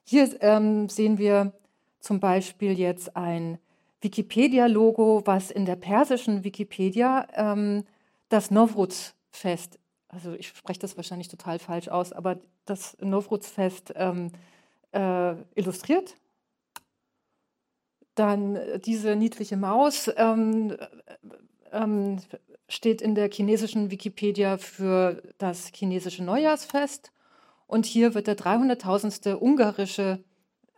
Hier 0.03 0.37
ähm, 0.41 0.87
sehen 0.87 1.17
wir 1.17 1.53
zum 1.99 2.19
Beispiel 2.19 2.77
jetzt 2.77 3.15
ein 3.17 3.57
Wikipedia-Logo, 4.01 5.23
was 5.25 5.49
in 5.49 5.65
der 5.65 5.77
persischen 5.77 6.43
Wikipedia 6.43 7.27
ähm, 7.33 7.85
das 8.29 8.51
Nowruz-Fest, 8.51 9.79
also 10.07 10.33
ich 10.33 10.49
spreche 10.49 10.79
das 10.79 10.95
wahrscheinlich 10.95 11.29
total 11.29 11.57
falsch 11.57 11.87
aus, 11.87 12.13
aber 12.13 12.37
das 12.65 12.95
Nowruz-Fest 13.01 13.93
ähm, 13.95 14.31
äh, 14.91 15.33
illustriert. 15.55 16.15
Dann 18.13 18.59
diese 18.85 19.15
niedliche 19.15 19.57
Maus 19.57 20.09
ähm, 20.15 20.77
ähm, 21.77 22.17
steht 22.67 23.01
in 23.01 23.15
der 23.15 23.29
chinesischen 23.31 23.91
Wikipedia 23.91 24.57
für 24.57 25.21
das 25.37 25.71
chinesische 25.73 26.23
Neujahrsfest. 26.23 27.11
Und 27.67 27.85
hier 27.85 28.13
wird 28.13 28.27
der 28.27 28.37
300.000. 28.37 29.35
ungarische 29.35 30.23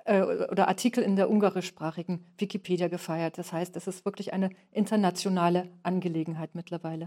äh, 0.06 0.22
oder 0.22 0.68
Artikel 0.68 1.04
in 1.04 1.16
der 1.16 1.30
ungarischsprachigen 1.30 2.26
Wikipedia 2.38 2.88
gefeiert. 2.88 3.38
Das 3.38 3.54
heißt, 3.54 3.76
es 3.76 3.88
ist 3.88 4.06
wirklich 4.06 4.34
eine 4.34 4.50
internationale 4.72 5.70
Angelegenheit 5.84 6.56
mittlerweile. 6.56 7.06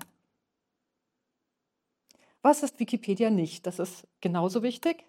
Was 2.42 2.62
ist 2.62 2.80
Wikipedia 2.80 3.30
nicht? 3.30 3.66
Das 3.66 3.78
ist 3.78 4.06
genauso 4.20 4.62
wichtig. 4.62 5.04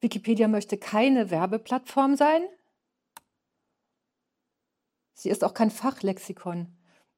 Wikipedia 0.00 0.48
möchte 0.48 0.76
keine 0.76 1.30
Werbeplattform 1.30 2.16
sein. 2.16 2.42
Sie 5.14 5.30
ist 5.30 5.44
auch 5.44 5.54
kein 5.54 5.70
Fachlexikon. 5.70 6.66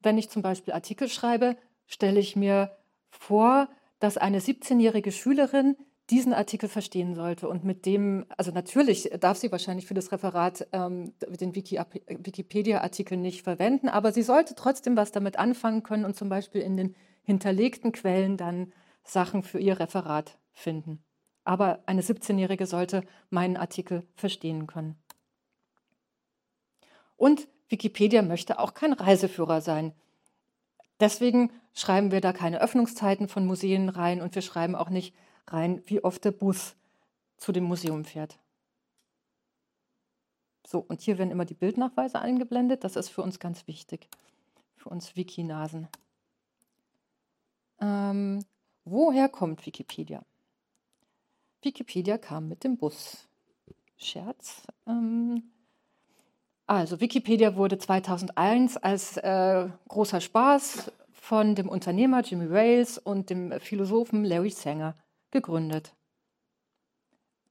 Wenn 0.07 0.19
ich 0.19 0.31
zum 0.31 0.41
Beispiel 0.41 0.73
Artikel 0.73 1.09
schreibe, 1.09 1.57
stelle 1.89 2.21
ich 2.21 2.37
mir 2.37 2.71
vor, 3.11 3.69
dass 3.99 4.17
eine 4.17 4.39
17-jährige 4.39 5.11
Schülerin 5.11 5.75
diesen 6.11 6.33
Artikel 6.33 6.69
verstehen 6.69 7.17
sollte 7.17 7.49
und 7.49 7.65
mit 7.65 7.87
dem, 7.87 8.25
also 8.37 8.53
natürlich 8.53 9.11
darf 9.19 9.37
sie 9.37 9.51
wahrscheinlich 9.51 9.89
für 9.89 9.95
das 9.95 10.13
Referat 10.13 10.69
ähm, 10.71 11.13
den 11.41 11.57
Wiki 11.57 11.81
Wikipedia-Artikel 12.07 13.19
nicht 13.19 13.43
verwenden, 13.43 13.89
aber 13.89 14.13
sie 14.13 14.23
sollte 14.23 14.55
trotzdem 14.55 14.97
was 14.97 15.11
damit 15.11 15.41
anfangen 15.41 15.83
können 15.83 16.05
und 16.05 16.15
zum 16.15 16.29
Beispiel 16.29 16.61
in 16.61 16.77
den 16.77 16.95
hinterlegten 17.25 17.91
Quellen 17.91 18.37
dann 18.37 18.73
Sachen 19.03 19.43
für 19.43 19.59
ihr 19.59 19.81
Referat 19.81 20.39
finden. 20.53 21.03
Aber 21.43 21.83
eine 21.87 22.03
17-Jährige 22.03 22.67
sollte 22.67 23.03
meinen 23.31 23.57
Artikel 23.57 24.07
verstehen 24.15 24.69
können. 24.69 24.95
Und 27.17 27.49
Wikipedia 27.69 28.23
möchte 28.23 28.59
auch 28.59 28.75
kein 28.75 28.93
Reiseführer 28.93 29.61
sein. 29.61 29.93
Deswegen 31.01 31.51
schreiben 31.75 32.11
wir 32.11 32.21
da 32.21 32.33
keine 32.33 32.61
Öffnungszeiten 32.61 33.29
von 33.29 33.47
Museen 33.47 33.89
rein 33.89 34.23
und 34.23 34.35
wir 34.35 34.43
schreiben 34.43 34.75
auch 34.75 34.89
nicht 34.89 35.15
rein, 35.47 35.83
wie 35.87 36.03
oft 36.03 36.25
der 36.25 36.31
Bus 36.33 36.77
zu 37.37 37.53
dem 37.53 37.65
Museum 37.65 38.05
fährt. 38.05 38.39
So, 40.67 40.81
und 40.81 41.01
hier 41.01 41.19
werden 41.19 41.31
immer 41.31 41.45
die 41.45 41.55
Bildnachweise 41.55 42.21
eingeblendet. 42.21 42.83
Das 42.83 42.97
ist 42.97 43.09
für 43.09 43.23
uns 43.23 43.39
ganz 43.39 43.67
wichtig, 43.69 44.09
für 44.75 44.89
uns 44.89 45.15
Wikinasen. 45.15 45.89
Ähm, 47.81 48.45
woher 48.85 49.29
kommt 49.29 49.65
Wikipedia? 49.67 50.25
Wikipedia 51.63 52.19
kam 52.19 52.49
mit 52.49 52.65
dem 52.65 52.79
Bus. 52.79 53.29
Scherz. 53.97 54.67
Ähm, 54.87 55.53
also 56.67 57.01
Wikipedia 57.01 57.57
wurde 57.57 57.79
2001 57.79 58.77
als 58.77 59.17
äh, 59.19 59.69
großer 59.89 60.21
Spaß 60.21 60.91
von 61.13 61.55
dem 61.55 61.69
Unternehmer 61.69 62.23
Jimmy 62.23 62.51
Wales 62.51 62.99
und 62.99 63.31
dem 63.31 63.53
Philosophen 63.61 64.25
Larry 64.25 64.51
Sanger 64.51 64.95
gegründet. 65.31 65.95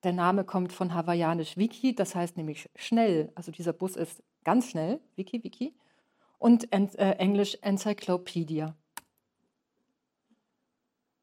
Der 0.03 0.13
Name 0.13 0.43
kommt 0.43 0.71
von 0.71 0.93
hawaiianisch 0.93 1.57
Wiki, 1.57 1.95
das 1.95 2.13
heißt 2.13 2.37
nämlich 2.37 2.69
schnell. 2.75 3.31
Also 3.35 3.51
dieser 3.51 3.73
Bus 3.73 3.95
ist 3.95 4.21
ganz 4.43 4.69
schnell, 4.69 4.99
Wiki, 5.15 5.43
Wiki. 5.43 5.73
Und 6.37 6.71
äh, 6.71 7.11
Englisch 7.17 7.57
Encyclopedia. 7.61 8.75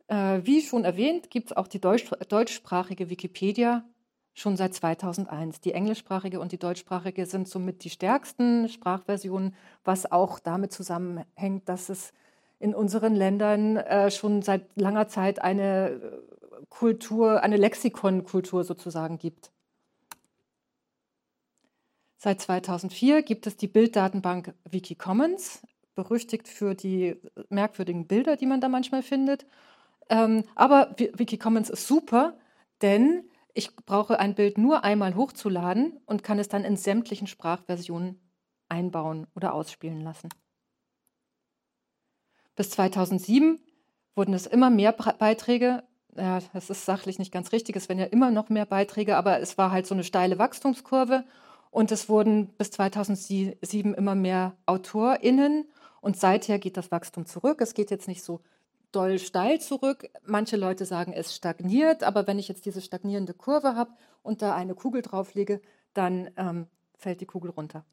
Äh, 0.09 0.41
wie 0.45 0.63
schon 0.63 0.85
erwähnt, 0.85 1.31
gibt 1.31 1.51
es 1.51 1.57
auch 1.57 1.69
die 1.69 1.81
deutsch 1.81 2.11
deutschsprachige 2.29 3.09
Wikipedia 3.09 3.85
schon 4.35 4.57
seit 4.57 4.75
2001. 4.75 5.61
Die 5.61 5.73
englischsprachige 5.73 6.41
und 6.41 6.53
die 6.53 6.59
deutschsprachige 6.59 7.27
sind 7.27 7.49
somit 7.49 7.85
die 7.85 7.91
stärksten 7.91 8.69
Sprachversionen, 8.69 9.55
was 9.85 10.11
auch 10.11 10.39
damit 10.39 10.73
zusammenhängt, 10.73 11.69
dass 11.69 11.89
es 11.89 12.13
in 12.59 12.75
unseren 12.75 13.15
Ländern 13.15 13.77
äh, 13.77 14.11
schon 14.11 14.43
seit 14.43 14.65
langer 14.77 15.09
Zeit 15.09 15.43
eine 15.43 15.89
äh, 15.91 16.01
Kultur, 16.69 17.43
eine 17.43 17.57
Lexikonkultur 17.57 18.65
sozusagen 18.65 19.19
gibt. 19.19 19.51
Seit 22.19 22.41
2004 22.41 23.23
gibt 23.25 23.49
es 23.49 23.57
die 23.57 23.67
Bilddatenbank 23.67 24.55
Wikicommons, 24.71 25.63
berüchtigt 25.97 26.47
für 26.47 26.77
die 26.77 27.17
merkwürdigen 27.49 28.07
Bilder, 28.07 28.37
die 28.37 28.47
man 28.47 28.61
da 28.61 28.69
manchmal 28.69 29.03
findet. 29.03 29.45
Ähm, 30.09 30.45
aber 30.55 30.95
Wikicommons 30.97 31.69
ist 31.69 31.87
super, 31.89 32.39
denn 32.81 33.25
ich 33.55 33.75
brauche 33.77 34.19
ein 34.19 34.35
Bild 34.35 34.59
nur 34.59 34.85
einmal 34.85 35.15
hochzuladen 35.15 36.01
und 36.07 36.23
kann 36.23 36.39
es 36.39 36.49
dann 36.49 36.65
in 36.65 36.77
sämtlichen 36.77 37.27
Sprachversionen 37.27 38.21
einbauen 38.69 39.27
oder 39.35 39.53
ausspielen 39.53 40.01
lassen. 40.01 40.29
Bis 42.55 42.71
2007 42.71 43.61
wurden 44.15 44.35
es 44.35 44.47
immer 44.47 44.71
mehr 44.71 44.93
Beiträge. 44.93 45.83
Ja, 46.17 46.41
das 46.53 46.71
ist 46.71 46.85
sachlich 46.85 47.19
nicht 47.19 47.33
ganz 47.33 47.53
richtig. 47.53 47.77
Es 47.77 47.89
werden 47.89 47.99
ja 47.99 48.07
immer 48.07 48.31
noch 48.31 48.49
mehr 48.49 48.67
Beiträge, 48.67 49.17
aber 49.17 49.41
es 49.41 49.57
war 49.57 49.71
halt 49.71 49.87
so 49.87 49.95
eine 49.95 50.05
steile 50.05 50.39
Wachstumskurve. 50.39 51.25
Und 51.71 51.91
es 51.91 52.11
wurden 52.11 52.49
bis 52.59 52.71
2007 52.71 53.95
immer 53.95 54.15
mehr 54.15 54.55
AutorInnen. 54.67 55.71
Und 56.03 56.19
seither 56.19 56.59
geht 56.59 56.77
das 56.77 56.91
Wachstum 56.91 57.25
zurück. 57.25 57.61
Es 57.63 57.73
geht 57.73 57.91
jetzt 57.91 58.09
nicht 58.09 58.23
so 58.23 58.41
doll 58.93 59.19
steil 59.19 59.61
zurück. 59.61 60.09
Manche 60.25 60.57
Leute 60.57 60.85
sagen, 60.85 61.13
es 61.13 61.35
stagniert, 61.35 62.05
aber 62.05 62.27
wenn 62.27 62.39
ich 62.39 62.49
jetzt 62.49 62.67
diese 62.67 62.81
stagnierende 62.81 63.35
Kurve 63.35 63.75
habe 63.75 63.93
und 64.23 64.43
da 64.43 64.55
eine 64.55 64.75
Kugel 64.75 65.03
drauflege, 65.03 65.61
dann 65.95 66.31
ähm, 66.37 66.67
fällt 66.97 67.21
die 67.21 67.27
Kugel 67.27 67.51
runter. 67.51 67.85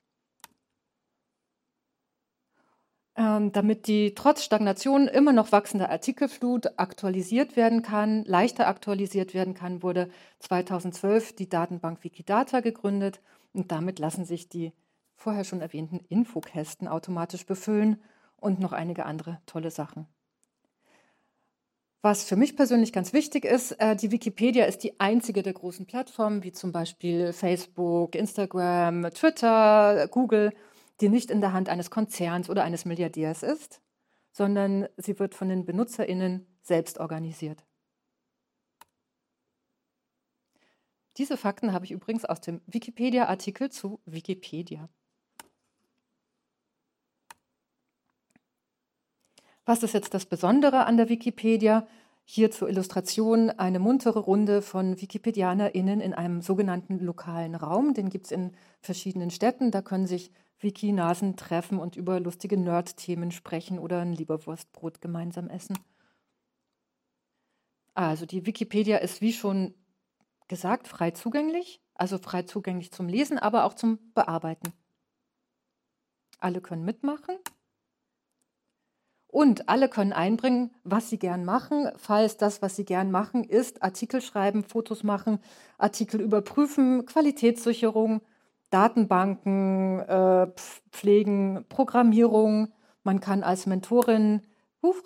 Ähm, 3.15 3.51
damit 3.51 3.87
die 3.87 4.13
trotz 4.15 4.43
Stagnation 4.43 5.09
immer 5.09 5.33
noch 5.33 5.51
wachsende 5.51 5.89
Artikelflut 5.89 6.79
aktualisiert 6.79 7.57
werden 7.57 7.81
kann, 7.81 8.23
leichter 8.23 8.67
aktualisiert 8.67 9.33
werden 9.33 9.53
kann, 9.53 9.83
wurde 9.83 10.09
2012 10.39 11.35
die 11.35 11.49
Datenbank 11.49 12.01
Wikidata 12.03 12.61
gegründet 12.61 13.19
und 13.51 13.73
damit 13.73 13.99
lassen 13.99 14.23
sich 14.23 14.47
die 14.47 14.71
vorher 15.15 15.43
schon 15.43 15.59
erwähnten 15.59 15.99
Infokästen 16.07 16.87
automatisch 16.87 17.45
befüllen 17.45 18.01
und 18.37 18.61
noch 18.61 18.71
einige 18.71 19.05
andere 19.05 19.41
tolle 19.45 19.69
Sachen. 19.69 20.07
Was 22.01 22.23
für 22.23 22.37
mich 22.37 22.55
persönlich 22.55 22.93
ganz 22.93 23.11
wichtig 23.11 23.43
ist, 23.43 23.73
äh, 23.73 23.93
die 23.93 24.11
Wikipedia 24.11 24.63
ist 24.63 24.83
die 24.85 24.97
einzige 25.01 25.43
der 25.43 25.51
großen 25.51 25.85
Plattformen, 25.85 26.43
wie 26.43 26.53
zum 26.53 26.71
Beispiel 26.71 27.33
Facebook, 27.33 28.15
Instagram, 28.15 29.09
Twitter, 29.13 30.07
Google, 30.07 30.53
die 31.01 31.09
nicht 31.09 31.29
in 31.29 31.41
der 31.41 31.51
Hand 31.51 31.67
eines 31.67 31.91
Konzerns 31.91 32.49
oder 32.49 32.63
eines 32.63 32.85
Milliardärs 32.85 33.43
ist, 33.43 33.81
sondern 34.31 34.87
sie 34.95 35.19
wird 35.19 35.35
von 35.35 35.49
den 35.49 35.65
Benutzerinnen 35.65 36.47
selbst 36.61 36.99
organisiert. 36.99 37.65
Diese 41.17 41.35
Fakten 41.35 41.73
habe 41.73 41.83
ich 41.83 41.91
übrigens 41.91 42.23
aus 42.23 42.39
dem 42.39 42.61
Wikipedia-Artikel 42.65 43.69
zu 43.71 43.99
Wikipedia. 44.05 44.87
Was 49.69 49.83
ist 49.83 49.93
jetzt 49.93 50.15
das 50.15 50.25
Besondere 50.25 50.87
an 50.87 50.97
der 50.97 51.09
Wikipedia? 51.09 51.85
Hier 52.25 52.49
zur 52.49 52.69
Illustration 52.69 53.51
eine 53.51 53.77
muntere 53.77 54.17
Runde 54.17 54.63
von 54.63 54.99
WikipedianerInnen 54.99 56.01
in 56.01 56.15
einem 56.15 56.41
sogenannten 56.41 56.97
lokalen 56.97 57.53
Raum. 57.53 57.93
Den 57.93 58.09
gibt 58.09 58.25
es 58.25 58.31
in 58.31 58.53
verschiedenen 58.81 59.29
Städten. 59.29 59.69
Da 59.69 59.83
können 59.83 60.07
sich 60.07 60.31
Wiki-Nasen 60.59 61.35
treffen 61.35 61.77
und 61.77 61.97
über 61.97 62.19
lustige 62.19 62.57
Nerd-Themen 62.57 63.29
sprechen 63.29 63.77
oder 63.77 64.01
ein 64.01 64.13
Lieberwurstbrot 64.13 65.01
gemeinsam 65.01 65.51
essen. 65.51 65.77
Also 67.93 68.25
die 68.25 68.47
Wikipedia 68.47 68.97
ist 68.97 69.21
wie 69.21 69.33
schon 69.33 69.75
gesagt 70.47 70.87
frei 70.87 71.11
zugänglich, 71.11 71.79
also 71.93 72.17
frei 72.17 72.41
zugänglich 72.41 72.91
zum 72.91 73.07
Lesen, 73.07 73.37
aber 73.37 73.65
auch 73.65 73.75
zum 73.75 73.99
Bearbeiten. 74.15 74.73
Alle 76.39 76.59
können 76.59 76.85
mitmachen 76.85 77.35
und 79.31 79.69
alle 79.69 79.89
können 79.89 80.11
einbringen, 80.11 80.71
was 80.83 81.09
sie 81.09 81.19
gern 81.19 81.45
machen, 81.45 81.91
falls 81.97 82.37
das, 82.37 82.63
was 82.63 82.75
sie 82.75 82.83
gern 82.83 83.11
machen, 83.11 83.43
ist 83.43 83.83
Artikel 83.83 84.21
schreiben, 84.21 84.63
Fotos 84.63 85.03
machen, 85.03 85.39
Artikel 85.77 86.19
überprüfen, 86.19 87.05
Qualitätssicherung, 87.05 88.21
Datenbanken 88.71 89.99
äh, 89.99 90.47
pflegen, 90.91 91.65
Programmierung. 91.69 92.69
Man 93.03 93.19
kann 93.19 93.43
als 93.43 93.67
Mentorin, 93.67 94.41
huch, 94.81 95.03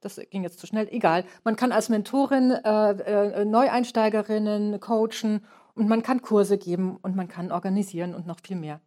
das 0.00 0.20
ging 0.30 0.42
jetzt 0.42 0.58
zu 0.58 0.66
schnell, 0.66 0.88
egal, 0.90 1.24
man 1.44 1.54
kann 1.54 1.70
als 1.70 1.88
Mentorin 1.88 2.50
äh, 2.50 2.90
äh, 2.90 3.44
Neueinsteigerinnen 3.44 4.80
coachen 4.80 5.44
und 5.74 5.88
man 5.88 6.02
kann 6.02 6.22
Kurse 6.22 6.58
geben 6.58 6.98
und 7.02 7.14
man 7.14 7.28
kann 7.28 7.52
organisieren 7.52 8.14
und 8.14 8.26
noch 8.26 8.40
viel 8.42 8.56
mehr. 8.56 8.80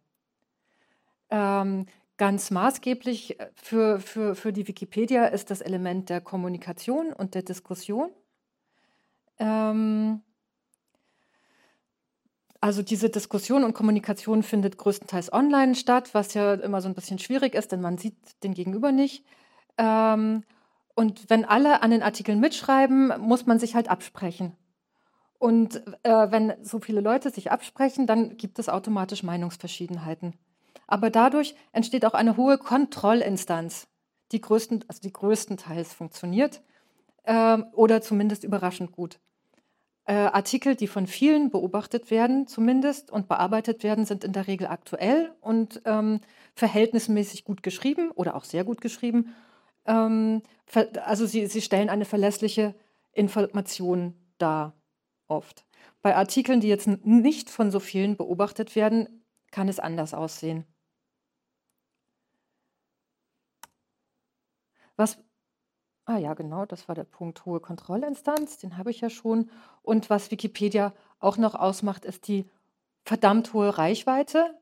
Ähm, 1.30 1.86
ganz 2.16 2.50
maßgeblich 2.50 3.40
äh, 3.40 3.50
für, 3.54 4.00
für, 4.00 4.34
für 4.34 4.52
die 4.52 4.68
Wikipedia 4.68 5.26
ist 5.26 5.50
das 5.50 5.60
Element 5.60 6.10
der 6.10 6.20
Kommunikation 6.20 7.12
und 7.12 7.34
der 7.34 7.42
Diskussion. 7.42 8.10
Ähm, 9.38 10.22
also 12.60 12.82
diese 12.82 13.10
Diskussion 13.10 13.64
und 13.64 13.74
Kommunikation 13.74 14.42
findet 14.42 14.78
größtenteils 14.78 15.32
online 15.32 15.74
statt, 15.74 16.14
was 16.14 16.32
ja 16.34 16.54
immer 16.54 16.80
so 16.80 16.88
ein 16.88 16.94
bisschen 16.94 17.18
schwierig 17.18 17.54
ist, 17.54 17.72
denn 17.72 17.80
man 17.80 17.98
sieht 17.98 18.16
den 18.42 18.54
Gegenüber 18.54 18.90
nicht. 18.90 19.24
Ähm, 19.76 20.44
und 20.94 21.28
wenn 21.28 21.44
alle 21.44 21.82
an 21.82 21.90
den 21.90 22.02
Artikeln 22.02 22.40
mitschreiben, 22.40 23.12
muss 23.18 23.46
man 23.46 23.58
sich 23.58 23.74
halt 23.74 23.88
absprechen. 23.88 24.56
Und 25.38 25.82
äh, 26.04 26.30
wenn 26.30 26.54
so 26.62 26.78
viele 26.78 27.02
Leute 27.02 27.30
sich 27.30 27.50
absprechen, 27.50 28.06
dann 28.06 28.38
gibt 28.38 28.58
es 28.58 28.70
automatisch 28.70 29.22
Meinungsverschiedenheiten. 29.24 30.32
Aber 30.86 31.10
dadurch 31.10 31.54
entsteht 31.72 32.04
auch 32.04 32.14
eine 32.14 32.36
hohe 32.36 32.58
Kontrollinstanz, 32.58 33.88
die, 34.32 34.40
größten, 34.40 34.84
also 34.88 35.00
die 35.00 35.12
größtenteils 35.12 35.94
funktioniert 35.94 36.62
äh, 37.24 37.58
oder 37.72 38.02
zumindest 38.02 38.44
überraschend 38.44 38.92
gut. 38.92 39.18
Äh, 40.06 40.14
Artikel, 40.14 40.76
die 40.76 40.86
von 40.86 41.06
vielen 41.06 41.50
beobachtet 41.50 42.10
werden, 42.10 42.46
zumindest 42.46 43.10
und 43.10 43.26
bearbeitet 43.26 43.82
werden, 43.82 44.04
sind 44.04 44.22
in 44.22 44.32
der 44.32 44.46
Regel 44.46 44.66
aktuell 44.66 45.32
und 45.40 45.80
ähm, 45.86 46.20
verhältnismäßig 46.54 47.44
gut 47.44 47.62
geschrieben 47.62 48.10
oder 48.10 48.36
auch 48.36 48.44
sehr 48.44 48.64
gut 48.64 48.82
geschrieben. 48.82 49.34
Ähm, 49.86 50.42
also 51.04 51.24
sie, 51.24 51.46
sie 51.46 51.62
stellen 51.62 51.88
eine 51.88 52.04
verlässliche 52.04 52.74
Information 53.12 54.14
dar, 54.36 54.74
oft. 55.26 55.64
Bei 56.02 56.16
Artikeln, 56.16 56.60
die 56.60 56.68
jetzt 56.68 56.86
nicht 56.86 57.48
von 57.48 57.70
so 57.70 57.80
vielen 57.80 58.16
beobachtet 58.16 58.76
werden, 58.76 59.24
kann 59.50 59.68
es 59.68 59.78
anders 59.78 60.12
aussehen. 60.12 60.66
Was 64.96 65.18
Ah 66.06 66.18
ja, 66.18 66.34
genau, 66.34 66.66
das 66.66 66.86
war 66.88 66.94
der 66.94 67.04
Punkt 67.04 67.46
hohe 67.46 67.60
Kontrollinstanz, 67.60 68.58
den 68.58 68.76
habe 68.76 68.90
ich 68.90 69.00
ja 69.00 69.08
schon. 69.08 69.50
Und 69.82 70.10
was 70.10 70.30
Wikipedia 70.30 70.92
auch 71.18 71.38
noch 71.38 71.54
ausmacht, 71.54 72.04
ist 72.04 72.28
die 72.28 72.50
verdammt 73.06 73.54
hohe 73.54 73.78
Reichweite. 73.78 74.54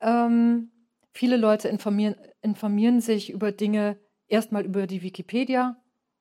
Ähm, 0.00 0.72
viele 1.12 1.36
Leute 1.36 1.68
informieren, 1.68 2.16
informieren 2.42 3.00
sich 3.00 3.30
über 3.30 3.52
Dinge 3.52 3.98
erstmal 4.28 4.64
über 4.64 4.86
die 4.88 5.02
Wikipedia 5.02 5.76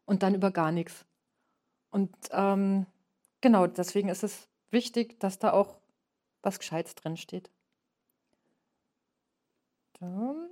und 0.06 0.24
dann 0.24 0.36
über 0.36 0.52
gar 0.52 0.72
nichts. 0.72 1.06
Und 1.90 2.16
ähm, 2.32 2.86
genau, 3.42 3.68
deswegen 3.68 4.10
ist 4.10 4.24
es 4.24 4.50
wichtig, 4.72 5.20
dass 5.20 5.40
da 5.40 5.53
auch 5.53 5.79
was 6.44 6.60
Gescheites 6.60 6.96
drin 6.96 7.18
steht. 7.18 7.50
Dann 10.00 10.50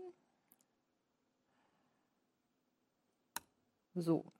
So. 3.95 4.31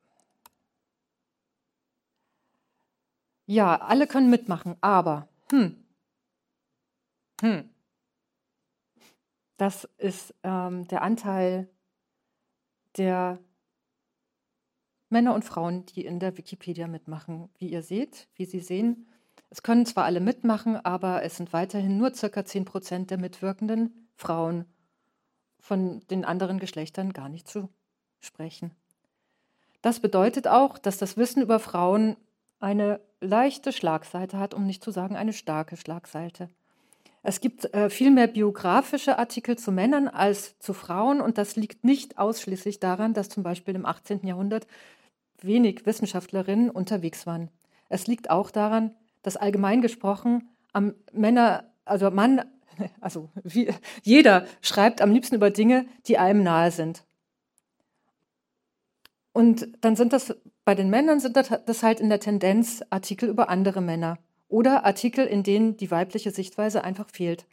Ja, 3.46 3.76
alle 3.82 4.08
können 4.08 4.30
mitmachen, 4.30 4.78
aber 4.82 5.28
hm, 5.52 5.84
hm, 7.42 7.70
das 9.58 9.84
ist 9.98 10.34
ähm, 10.44 10.88
der 10.88 11.02
Anteil 11.02 11.70
der 12.98 13.40
Männer 15.10 15.36
und 15.36 15.44
Frauen, 15.44 15.86
die 15.86 16.06
in 16.06 16.20
der 16.20 16.38
Wikipedia 16.38 16.88
mitmachen. 16.88 17.50
Wie 17.58 17.70
ihr 17.70 17.84
seht, 17.84 18.30
wie 18.36 18.46
Sie 18.46 18.60
sehen, 18.62 19.08
es 19.50 19.64
können 19.64 19.86
zwar 19.86 20.06
alle 20.06 20.22
mitmachen, 20.22 20.78
aber 20.78 21.24
es 21.24 21.36
sind 21.38 21.52
weiterhin 21.52 21.98
nur 21.98 22.14
circa 22.16 22.46
10 22.46 22.64
Prozent 22.66 23.12
der 23.12 23.18
mitwirkenden 23.18 24.10
Frauen, 24.16 24.66
von 25.60 26.00
den 26.08 26.26
anderen 26.26 26.58
Geschlechtern 26.60 27.12
gar 27.14 27.30
nicht 27.30 27.48
zu 27.48 27.70
sprechen. 28.22 28.72
Das 29.82 30.00
bedeutet 30.00 30.48
auch, 30.48 30.78
dass 30.78 30.98
das 30.98 31.18
Wissen 31.18 31.42
über 31.42 31.60
Frauen 31.60 32.16
eine 32.60 33.00
leichte 33.20 33.72
Schlagseite 33.72 34.38
hat, 34.38 34.54
um 34.54 34.66
nicht 34.66 34.84
zu 34.84 34.92
sagen 34.92 35.16
eine 35.16 35.34
starke 35.34 35.78
Schlagseite. 35.78 36.50
Es 37.24 37.40
gibt 37.40 37.72
äh, 37.74 37.90
viel 37.90 38.10
mehr 38.10 38.28
biografische 38.28 39.20
Artikel 39.20 39.58
zu 39.58 39.72
Männern 39.72 40.08
als 40.08 40.58
zu 40.60 40.74
Frauen 40.74 41.22
und 41.22 41.38
das 41.38 41.56
liegt 41.56 41.84
nicht 41.84 42.18
ausschließlich 42.18 42.80
daran, 42.80 43.14
dass 43.14 43.30
zum 43.30 43.44
Beispiel 43.44 43.76
im 43.76 43.86
18. 43.86 44.26
Jahrhundert 44.26 44.66
wenig 45.40 45.86
Wissenschaftlerinnen 45.86 46.70
unterwegs 46.70 47.28
waren. 47.28 47.50
Es 47.90 48.08
liegt 48.08 48.30
auch 48.30 48.50
daran, 48.50 48.96
dass 49.22 49.38
allgemein 49.38 49.82
gesprochen 49.82 50.50
am 50.74 50.96
Männer, 51.12 51.66
also 51.86 52.10
Mann, 52.10 52.42
also 53.02 53.30
wie, 53.44 53.72
jeder 54.02 54.46
schreibt 54.62 55.02
am 55.02 55.12
liebsten 55.12 55.36
über 55.36 55.52
Dinge, 55.52 55.86
die 56.08 56.18
einem 56.18 56.42
nahe 56.42 56.72
sind. 56.72 57.04
Und 59.34 59.68
dann 59.82 59.96
sind 59.96 60.14
das 60.14 60.36
bei 60.66 60.76
den 60.76 60.90
Männern 60.90 61.20
sind 61.20 61.36
das 61.38 61.84
halt 61.84 62.00
in 62.00 62.10
der 62.10 62.20
Tendenz 62.20 62.84
Artikel 62.90 63.30
über 63.30 63.50
andere 63.50 63.82
Männer 63.82 64.20
oder 64.48 64.86
Artikel, 64.86 65.26
in 65.26 65.44
denen 65.44 65.78
die 65.78 65.90
weibliche 65.90 66.32
Sichtweise 66.32 66.84
einfach 66.84 67.10
fehlt. 67.10 67.46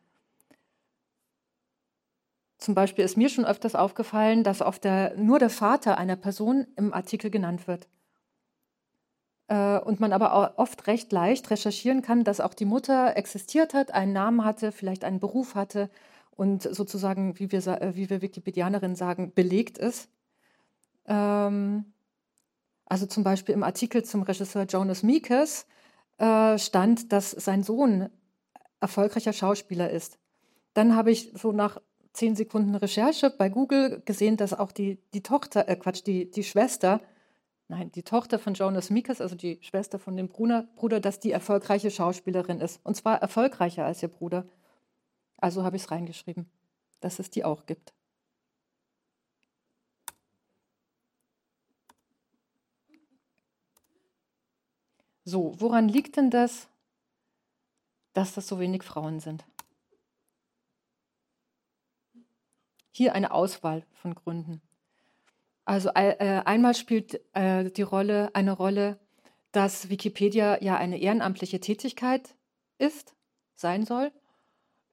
Zum 2.58 2.74
Beispiel 2.74 3.04
ist 3.04 3.16
mir 3.16 3.28
schon 3.28 3.44
öfters 3.44 3.76
aufgefallen, 3.76 4.42
dass 4.42 4.62
oft 4.62 4.82
der, 4.82 5.16
nur 5.16 5.38
der 5.38 5.50
Vater 5.50 5.96
einer 5.96 6.16
Person 6.16 6.66
im 6.76 6.92
Artikel 6.92 7.30
genannt 7.30 7.68
wird. 7.68 7.88
Äh, 9.46 9.78
und 9.78 10.00
man 10.00 10.12
aber 10.12 10.58
oft 10.58 10.86
recht 10.88 11.12
leicht 11.12 11.50
recherchieren 11.50 12.02
kann, 12.02 12.24
dass 12.24 12.40
auch 12.40 12.54
die 12.54 12.64
Mutter 12.64 13.16
existiert 13.16 13.74
hat, 13.74 13.94
einen 13.94 14.12
Namen 14.12 14.44
hatte, 14.44 14.72
vielleicht 14.72 15.04
einen 15.04 15.20
Beruf 15.20 15.54
hatte 15.54 15.88
und 16.32 16.62
sozusagen, 16.62 17.38
wie 17.38 17.52
wir, 17.52 17.64
wie 17.94 18.10
wir 18.10 18.22
Wikipedianerinnen 18.22 18.96
sagen, 18.96 19.32
belegt 19.34 19.78
ist. 19.78 20.08
Ähm, 21.08 21.92
also 22.86 23.06
zum 23.06 23.24
Beispiel 23.24 23.54
im 23.54 23.62
Artikel 23.62 24.04
zum 24.04 24.22
Regisseur 24.22 24.64
Jonas 24.64 25.02
Meekes 25.02 25.66
äh, 26.18 26.58
stand, 26.58 27.12
dass 27.12 27.32
sein 27.32 27.62
Sohn 27.62 28.08
erfolgreicher 28.80 29.32
Schauspieler 29.32 29.90
ist. 29.90 30.18
Dann 30.74 30.94
habe 30.94 31.10
ich 31.10 31.32
so 31.34 31.52
nach 31.52 31.80
zehn 32.12 32.36
Sekunden 32.36 32.74
Recherche 32.74 33.30
bei 33.30 33.48
Google 33.48 34.02
gesehen, 34.04 34.36
dass 34.36 34.54
auch 34.54 34.72
die, 34.72 34.98
die 35.12 35.22
Tochter, 35.22 35.68
äh 35.68 35.76
Quatsch, 35.76 36.06
die, 36.06 36.30
die 36.30 36.44
Schwester, 36.44 37.00
nein, 37.68 37.92
die 37.92 38.02
Tochter 38.02 38.38
von 38.38 38.54
Jonas 38.54 38.90
Meekes, 38.90 39.20
also 39.20 39.36
die 39.36 39.58
Schwester 39.62 39.98
von 39.98 40.16
dem 40.16 40.28
Bruder, 40.28 40.68
Bruder, 40.76 41.00
dass 41.00 41.20
die 41.20 41.32
erfolgreiche 41.32 41.90
Schauspielerin 41.90 42.60
ist. 42.60 42.80
Und 42.84 42.96
zwar 42.96 43.20
erfolgreicher 43.20 43.84
als 43.84 44.02
ihr 44.02 44.08
Bruder. 44.08 44.46
Also 45.36 45.62
habe 45.62 45.76
ich 45.76 45.82
es 45.82 45.90
reingeschrieben, 45.90 46.50
dass 47.00 47.18
es 47.18 47.30
die 47.30 47.44
auch 47.44 47.66
gibt. 47.66 47.92
So, 55.28 55.52
woran 55.58 55.90
liegt 55.90 56.16
denn 56.16 56.30
das, 56.30 56.68
dass 58.14 58.32
das 58.32 58.48
so 58.48 58.58
wenig 58.60 58.82
Frauen 58.82 59.20
sind? 59.20 59.44
Hier 62.92 63.14
eine 63.14 63.32
Auswahl 63.32 63.84
von 63.92 64.14
Gründen. 64.14 64.62
Also 65.66 65.90
äh, 65.90 66.40
einmal 66.46 66.74
spielt 66.74 67.20
äh, 67.34 67.70
die 67.70 67.82
Rolle 67.82 68.30
eine 68.32 68.52
Rolle, 68.52 68.98
dass 69.52 69.90
Wikipedia 69.90 70.62
ja 70.62 70.78
eine 70.78 70.98
ehrenamtliche 70.98 71.60
Tätigkeit 71.60 72.34
ist, 72.78 73.14
sein 73.54 73.84
soll. 73.84 74.10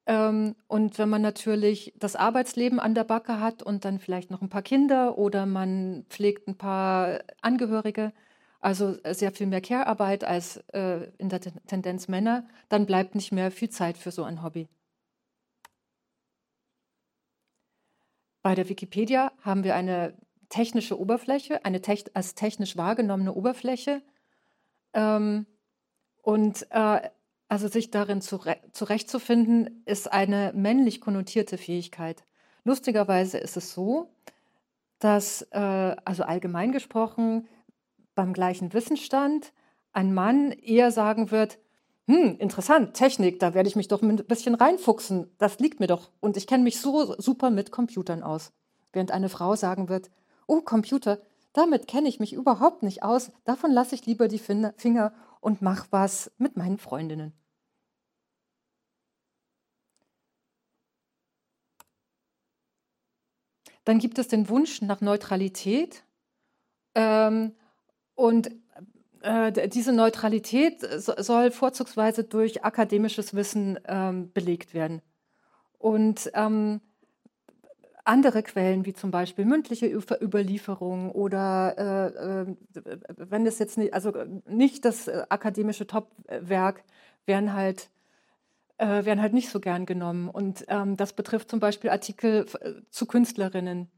Ähm, 0.05 0.57
und 0.67 0.99
wenn 0.99 1.07
man 1.07 1.21
natürlich 1.21 1.93
das 1.95 2.17
Arbeitsleben 2.17 2.81
an 2.81 2.93
der 2.93 3.05
Backe 3.05 3.39
hat 3.39 3.63
und 3.63 3.85
dann 3.85 3.99
vielleicht 3.99 4.31
noch 4.31 4.41
ein 4.41 4.49
paar 4.49 4.63
Kinder 4.63 5.17
oder 5.17 5.45
man 5.45 6.05
pflegt 6.09 6.49
ein 6.49 6.57
paar 6.57 7.21
Angehörige, 7.41 8.11
also 8.59 8.97
äh, 9.03 9.13
sehr 9.13 9.31
viel 9.31 9.47
mehr 9.47 9.61
Care-Arbeit 9.61 10.23
als 10.23 10.57
äh, 10.73 11.11
in 11.17 11.29
der 11.29 11.41
Tendenz 11.41 12.07
Männer, 12.07 12.47
dann 12.69 12.85
bleibt 12.85 13.15
nicht 13.15 13.31
mehr 13.31 13.51
viel 13.51 13.69
Zeit 13.69 13.97
für 13.97 14.11
so 14.11 14.23
ein 14.23 14.43
Hobby. 14.43 14.67
Bei 18.41 18.53
der 18.55 18.69
Wikipedia 18.69 19.31
haben 19.41 19.63
wir 19.63 19.75
eine 19.75 20.13
technische 20.49 20.99
Oberfläche, 20.99 21.65
eine 21.65 21.81
tech 21.81 22.05
als 22.13 22.35
technisch 22.35 22.77
wahrgenommene 22.77 23.33
Oberfläche. 23.33 24.01
Ähm, 24.93 25.45
und 26.21 26.67
äh, 26.71 27.09
also 27.47 27.67
sich 27.67 27.91
darin 27.91 28.21
zure 28.21 28.57
zurechtzufinden, 28.71 29.83
ist 29.85 30.11
eine 30.11 30.51
männlich 30.55 31.01
konnotierte 31.01 31.57
Fähigkeit. 31.57 32.23
Lustigerweise 32.63 33.37
ist 33.37 33.57
es 33.57 33.73
so, 33.73 34.09
dass, 34.99 35.43
äh, 35.51 35.95
also 36.05 36.23
allgemein 36.23 36.71
gesprochen, 36.71 37.47
beim 38.15 38.33
gleichen 38.33 38.73
Wissensstand 38.73 39.53
ein 39.93 40.13
Mann 40.13 40.51
eher 40.51 40.91
sagen 40.91 41.31
wird, 41.31 41.59
hm, 42.07 42.37
interessant, 42.37 42.93
Technik, 42.93 43.39
da 43.39 43.53
werde 43.53 43.67
ich 43.67 43.75
mich 43.75 43.87
doch 43.87 44.01
ein 44.01 44.17
bisschen 44.17 44.55
reinfuchsen, 44.55 45.31
das 45.37 45.59
liegt 45.59 45.79
mir 45.79 45.87
doch 45.87 46.11
und 46.19 46.37
ich 46.37 46.47
kenne 46.47 46.63
mich 46.63 46.79
so 46.79 47.15
super 47.19 47.49
mit 47.49 47.71
Computern 47.71 48.23
aus. 48.23 48.51
Während 48.93 49.11
eine 49.11 49.29
Frau 49.29 49.55
sagen 49.55 49.89
wird, 49.89 50.11
oh 50.47 50.61
Computer, 50.61 51.19
damit 51.53 51.87
kenne 51.87 52.07
ich 52.07 52.19
mich 52.19 52.33
überhaupt 52.33 52.83
nicht 52.83 53.03
aus, 53.03 53.31
davon 53.43 53.71
lasse 53.71 53.95
ich 53.95 54.05
lieber 54.05 54.27
die 54.27 54.39
Finger 54.39 55.13
und 55.39 55.61
mache 55.61 55.87
was 55.91 56.31
mit 56.37 56.57
meinen 56.57 56.77
Freundinnen. 56.77 57.33
Dann 63.85 63.99
gibt 63.99 64.19
es 64.19 64.27
den 64.27 64.49
Wunsch 64.49 64.81
nach 64.81 64.99
Neutralität. 64.99 66.03
Ähm, 66.95 67.55
und 68.15 68.51
äh, 69.21 69.67
diese 69.69 69.93
Neutralität 69.93 70.81
soll 70.81 71.51
vorzugsweise 71.51 72.23
durch 72.23 72.63
akademisches 72.63 73.33
Wissen 73.35 73.79
ähm, 73.87 74.31
belegt 74.33 74.73
werden. 74.73 75.01
Und 75.77 76.31
ähm, 76.33 76.81
andere 78.05 78.43
Quellen, 78.43 78.85
wie 78.85 78.93
zum 78.93 79.11
Beispiel 79.11 79.45
mündliche 79.45 79.87
Überlieferung 79.87 81.11
oder 81.11 81.75
äh, 81.77 82.41
äh, 82.41 82.55
wenn 83.17 83.45
es 83.47 83.59
jetzt 83.59 83.77
nicht, 83.77 83.93
also 83.93 84.13
nicht 84.47 84.85
das 84.85 85.07
äh, 85.07 85.23
akademische 85.29 85.87
Topwerk, 85.87 86.83
werden 87.25 87.53
halt, 87.53 87.89
äh, 88.77 89.05
werden 89.05 89.21
halt 89.21 89.33
nicht 89.33 89.49
so 89.49 89.59
gern 89.59 89.87
genommen. 89.87 90.29
Und 90.29 90.65
ähm, 90.67 90.97
das 90.97 91.13
betrifft 91.13 91.49
zum 91.49 91.59
Beispiel 91.59 91.89
Artikel 91.89 92.45
äh, 92.61 92.73
zu 92.91 93.07
Künstlerinnen. 93.07 93.89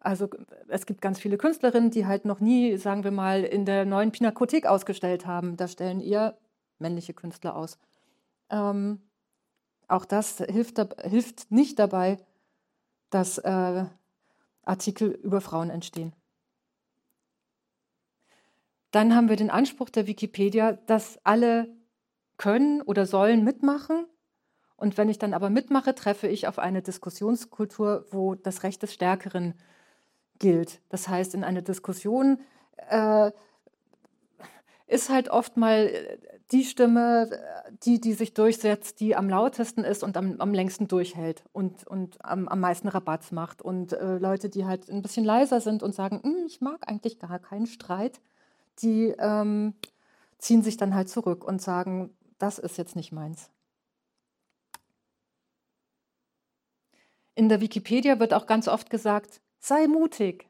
Also 0.00 0.28
es 0.68 0.86
gibt 0.86 1.00
ganz 1.00 1.18
viele 1.18 1.38
Künstlerinnen, 1.38 1.90
die 1.90 2.06
halt 2.06 2.24
noch 2.24 2.40
nie, 2.40 2.76
sagen 2.76 3.04
wir 3.04 3.10
mal, 3.10 3.42
in 3.42 3.64
der 3.64 3.84
neuen 3.84 4.12
Pinakothek 4.12 4.66
ausgestellt 4.66 5.26
haben. 5.26 5.56
Da 5.56 5.66
stellen 5.66 6.00
eher 6.00 6.38
männliche 6.78 7.14
Künstler 7.14 7.56
aus. 7.56 7.78
Ähm, 8.50 9.00
auch 9.88 10.04
das 10.04 10.38
hilft, 10.38 10.78
hilft 11.02 11.50
nicht 11.50 11.78
dabei, 11.78 12.18
dass 13.10 13.38
äh, 13.38 13.84
Artikel 14.64 15.10
über 15.10 15.40
Frauen 15.40 15.70
entstehen. 15.70 16.12
Dann 18.90 19.14
haben 19.14 19.28
wir 19.28 19.36
den 19.36 19.50
Anspruch 19.50 19.90
der 19.90 20.06
Wikipedia, 20.06 20.72
dass 20.72 21.18
alle 21.24 21.68
können 22.36 22.82
oder 22.82 23.04
sollen 23.06 23.44
mitmachen. 23.44 24.06
Und 24.76 24.96
wenn 24.96 25.08
ich 25.08 25.18
dann 25.18 25.34
aber 25.34 25.50
mitmache, 25.50 25.94
treffe 25.94 26.28
ich 26.28 26.46
auf 26.46 26.58
eine 26.58 26.82
Diskussionskultur, 26.82 28.06
wo 28.10 28.34
das 28.34 28.62
Recht 28.62 28.82
des 28.82 28.94
Stärkeren 28.94 29.54
gilt. 30.38 30.80
Das 30.88 31.08
heißt, 31.08 31.34
in 31.34 31.44
einer 31.44 31.62
Diskussion 31.62 32.40
äh, 32.88 33.30
ist 34.86 35.10
halt 35.10 35.28
oft 35.28 35.56
mal 35.56 35.88
äh, 35.88 36.18
die 36.50 36.64
Stimme, 36.64 37.28
die, 37.84 38.00
die 38.00 38.14
sich 38.14 38.32
durchsetzt, 38.32 39.00
die 39.00 39.14
am 39.14 39.28
lautesten 39.28 39.84
ist 39.84 40.02
und 40.02 40.16
am, 40.16 40.40
am 40.40 40.54
längsten 40.54 40.88
durchhält 40.88 41.44
und, 41.52 41.86
und 41.86 42.24
am, 42.24 42.48
am 42.48 42.60
meisten 42.60 42.88
Rabatz 42.88 43.32
macht. 43.32 43.60
Und 43.60 43.92
äh, 43.92 44.16
Leute, 44.16 44.48
die 44.48 44.64
halt 44.64 44.88
ein 44.88 45.02
bisschen 45.02 45.24
leiser 45.24 45.60
sind 45.60 45.82
und 45.82 45.94
sagen, 45.94 46.20
hm, 46.22 46.46
ich 46.46 46.60
mag 46.60 46.88
eigentlich 46.88 47.18
gar 47.18 47.38
keinen 47.38 47.66
Streit, 47.66 48.20
die 48.82 49.14
ähm, 49.18 49.74
ziehen 50.38 50.62
sich 50.62 50.76
dann 50.78 50.94
halt 50.94 51.10
zurück 51.10 51.44
und 51.44 51.60
sagen, 51.60 52.16
das 52.38 52.58
ist 52.58 52.78
jetzt 52.78 52.96
nicht 52.96 53.12
meins. 53.12 53.50
In 57.34 57.48
der 57.48 57.60
Wikipedia 57.60 58.18
wird 58.18 58.32
auch 58.32 58.46
ganz 58.46 58.68
oft 58.68 58.90
gesagt, 58.90 59.40
sei 59.58 59.86
mutig. 59.86 60.48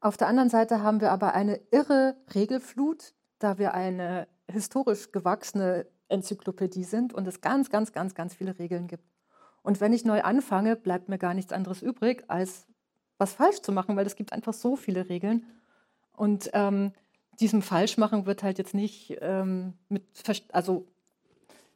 Auf 0.00 0.16
der 0.16 0.28
anderen 0.28 0.50
Seite 0.50 0.82
haben 0.82 1.00
wir 1.00 1.12
aber 1.12 1.34
eine 1.34 1.60
irre 1.70 2.16
Regelflut, 2.34 3.14
da 3.38 3.58
wir 3.58 3.74
eine 3.74 4.26
historisch 4.48 5.12
gewachsene 5.12 5.86
Enzyklopädie 6.08 6.84
sind 6.84 7.14
und 7.14 7.26
es 7.26 7.40
ganz, 7.40 7.70
ganz, 7.70 7.92
ganz, 7.92 8.14
ganz 8.14 8.34
viele 8.34 8.58
Regeln 8.58 8.86
gibt. 8.88 9.04
Und 9.62 9.80
wenn 9.80 9.92
ich 9.92 10.04
neu 10.04 10.22
anfange, 10.22 10.76
bleibt 10.76 11.08
mir 11.08 11.18
gar 11.18 11.34
nichts 11.34 11.52
anderes 11.52 11.82
übrig, 11.82 12.24
als 12.28 12.66
was 13.18 13.34
falsch 13.34 13.60
zu 13.60 13.72
machen, 13.72 13.96
weil 13.96 14.06
es 14.06 14.16
gibt 14.16 14.32
einfach 14.32 14.52
so 14.52 14.76
viele 14.76 15.08
Regeln. 15.08 15.46
Und 16.12 16.50
ähm, 16.52 16.92
diesem 17.40 17.62
Falschmachen 17.62 18.26
wird 18.26 18.42
halt 18.42 18.58
jetzt 18.58 18.74
nicht 18.74 19.16
ähm, 19.20 19.74
mit, 19.88 20.04
also 20.52 20.88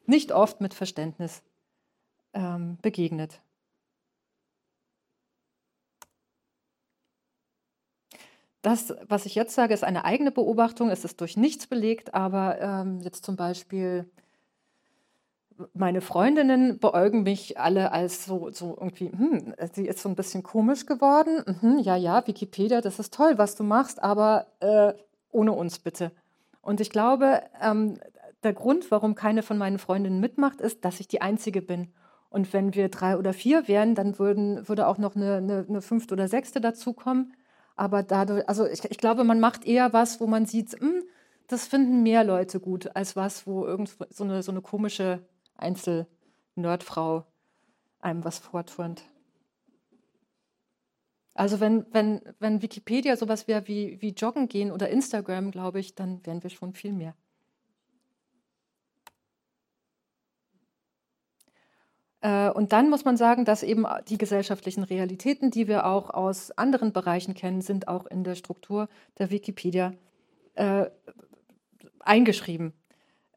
nicht 0.05 0.31
oft 0.31 0.61
mit 0.61 0.73
Verständnis 0.73 1.41
ähm, 2.33 2.77
begegnet. 2.81 3.41
Das, 8.67 8.93
was 9.07 9.25
ich 9.25 9.33
jetzt 9.33 9.55
sage, 9.55 9.73
ist 9.73 9.85
eine 9.85 10.03
eigene 10.03 10.29
Beobachtung. 10.29 10.89
Es 10.89 11.05
ist 11.05 11.21
durch 11.21 11.37
nichts 11.37 11.67
belegt, 11.67 12.13
aber 12.13 12.59
ähm, 12.59 12.99
jetzt 12.99 13.23
zum 13.23 13.37
Beispiel 13.37 14.11
meine 15.73 16.01
Freundinnen 16.01 16.77
beäugen 16.77 17.23
mich 17.23 17.57
alle 17.57 17.93
als 17.93 18.25
so, 18.25 18.51
so 18.51 18.77
irgendwie, 18.77 19.09
hm, 19.09 19.53
sie 19.71 19.87
ist 19.87 19.99
so 19.99 20.09
ein 20.09 20.17
bisschen 20.17 20.43
komisch 20.43 20.85
geworden. 20.85 21.45
Mhm, 21.61 21.79
ja, 21.79 21.95
ja, 21.95 22.27
Wikipedia, 22.27 22.81
das 22.81 22.99
ist 22.99 23.13
toll, 23.13 23.37
was 23.37 23.55
du 23.55 23.63
machst, 23.63 24.03
aber 24.03 24.47
äh, 24.59 24.91
ohne 25.31 25.53
uns 25.53 25.79
bitte. 25.79 26.11
Und 26.61 26.81
ich 26.81 26.89
glaube, 26.89 27.43
ähm, 27.61 27.97
der 28.43 28.51
Grund, 28.51 28.91
warum 28.91 29.15
keine 29.15 29.43
von 29.43 29.57
meinen 29.57 29.79
Freundinnen 29.79 30.19
mitmacht, 30.19 30.59
ist, 30.59 30.83
dass 30.83 30.99
ich 30.99 31.07
die 31.07 31.21
Einzige 31.21 31.61
bin. 31.61 31.93
Und 32.29 32.51
wenn 32.51 32.75
wir 32.75 32.89
drei 32.89 33.15
oder 33.15 33.31
vier 33.31 33.69
wären, 33.69 33.95
dann 33.95 34.19
würden, 34.19 34.67
würde 34.67 34.87
auch 34.87 34.97
noch 34.97 35.15
eine, 35.15 35.37
eine, 35.37 35.65
eine 35.69 35.81
fünfte 35.81 36.15
oder 36.15 36.27
sechste 36.27 36.59
dazukommen. 36.59 37.31
Aber 37.77 38.03
dadurch, 38.03 38.49
also 38.49 38.65
ich, 38.65 38.83
ich 38.83 38.97
glaube, 38.97 39.23
man 39.23 39.39
macht 39.39 39.65
eher 39.65 39.93
was, 39.93 40.19
wo 40.19 40.27
man 40.27 40.45
sieht, 40.45 40.73
mh, 40.81 40.87
hm, 40.87 41.03
das 41.47 41.67
finden 41.67 42.03
mehr 42.03 42.23
Leute 42.25 42.59
gut, 42.59 42.93
als 42.95 43.15
was, 43.15 43.47
wo 43.47 43.65
irgend 43.65 43.95
so 44.09 44.23
eine, 44.25 44.43
so 44.43 44.51
eine 44.51 44.61
komische 44.61 45.25
Einzel-Nerdfrau 45.55 47.25
einem 48.01 48.25
was 48.25 48.39
vorturnt. 48.39 49.03
Also 51.35 51.59
wenn, 51.59 51.85
wenn, 51.93 52.21
wenn 52.39 52.63
Wikipedia 52.63 53.15
sowas 53.15 53.47
wäre 53.47 53.67
wie, 53.67 54.01
wie 54.01 54.09
Joggen 54.09 54.49
gehen 54.49 54.71
oder 54.71 54.89
Instagram, 54.89 55.51
glaube 55.51 55.79
ich, 55.79 55.93
dann 55.93 56.25
wären 56.25 56.41
wir 56.41 56.49
schon 56.49 56.73
viel 56.73 56.93
mehr. 56.93 57.15
Und 62.29 62.73
dann 62.73 62.89
muss 62.89 63.05
man 63.05 63.15
sagen, 63.15 63.45
dass 63.45 63.63
eben 63.63 63.85
die 64.09 64.17
gesellschaftlichen 64.17 64.83
Realitäten, 64.83 65.51
die 65.51 65.67
wir 65.67 65.85
auch 65.85 66.09
aus 66.09 66.51
anderen 66.51 66.91
Bereichen 66.91 67.35
kennen, 67.35 67.61
sind 67.61 67.87
auch 67.87 68.05
in 68.05 68.23
der 68.23 68.35
Struktur 68.35 68.89
der 69.17 69.29
Wikipedia 69.29 69.93
äh, 70.55 70.87
eingeschrieben. 71.99 72.73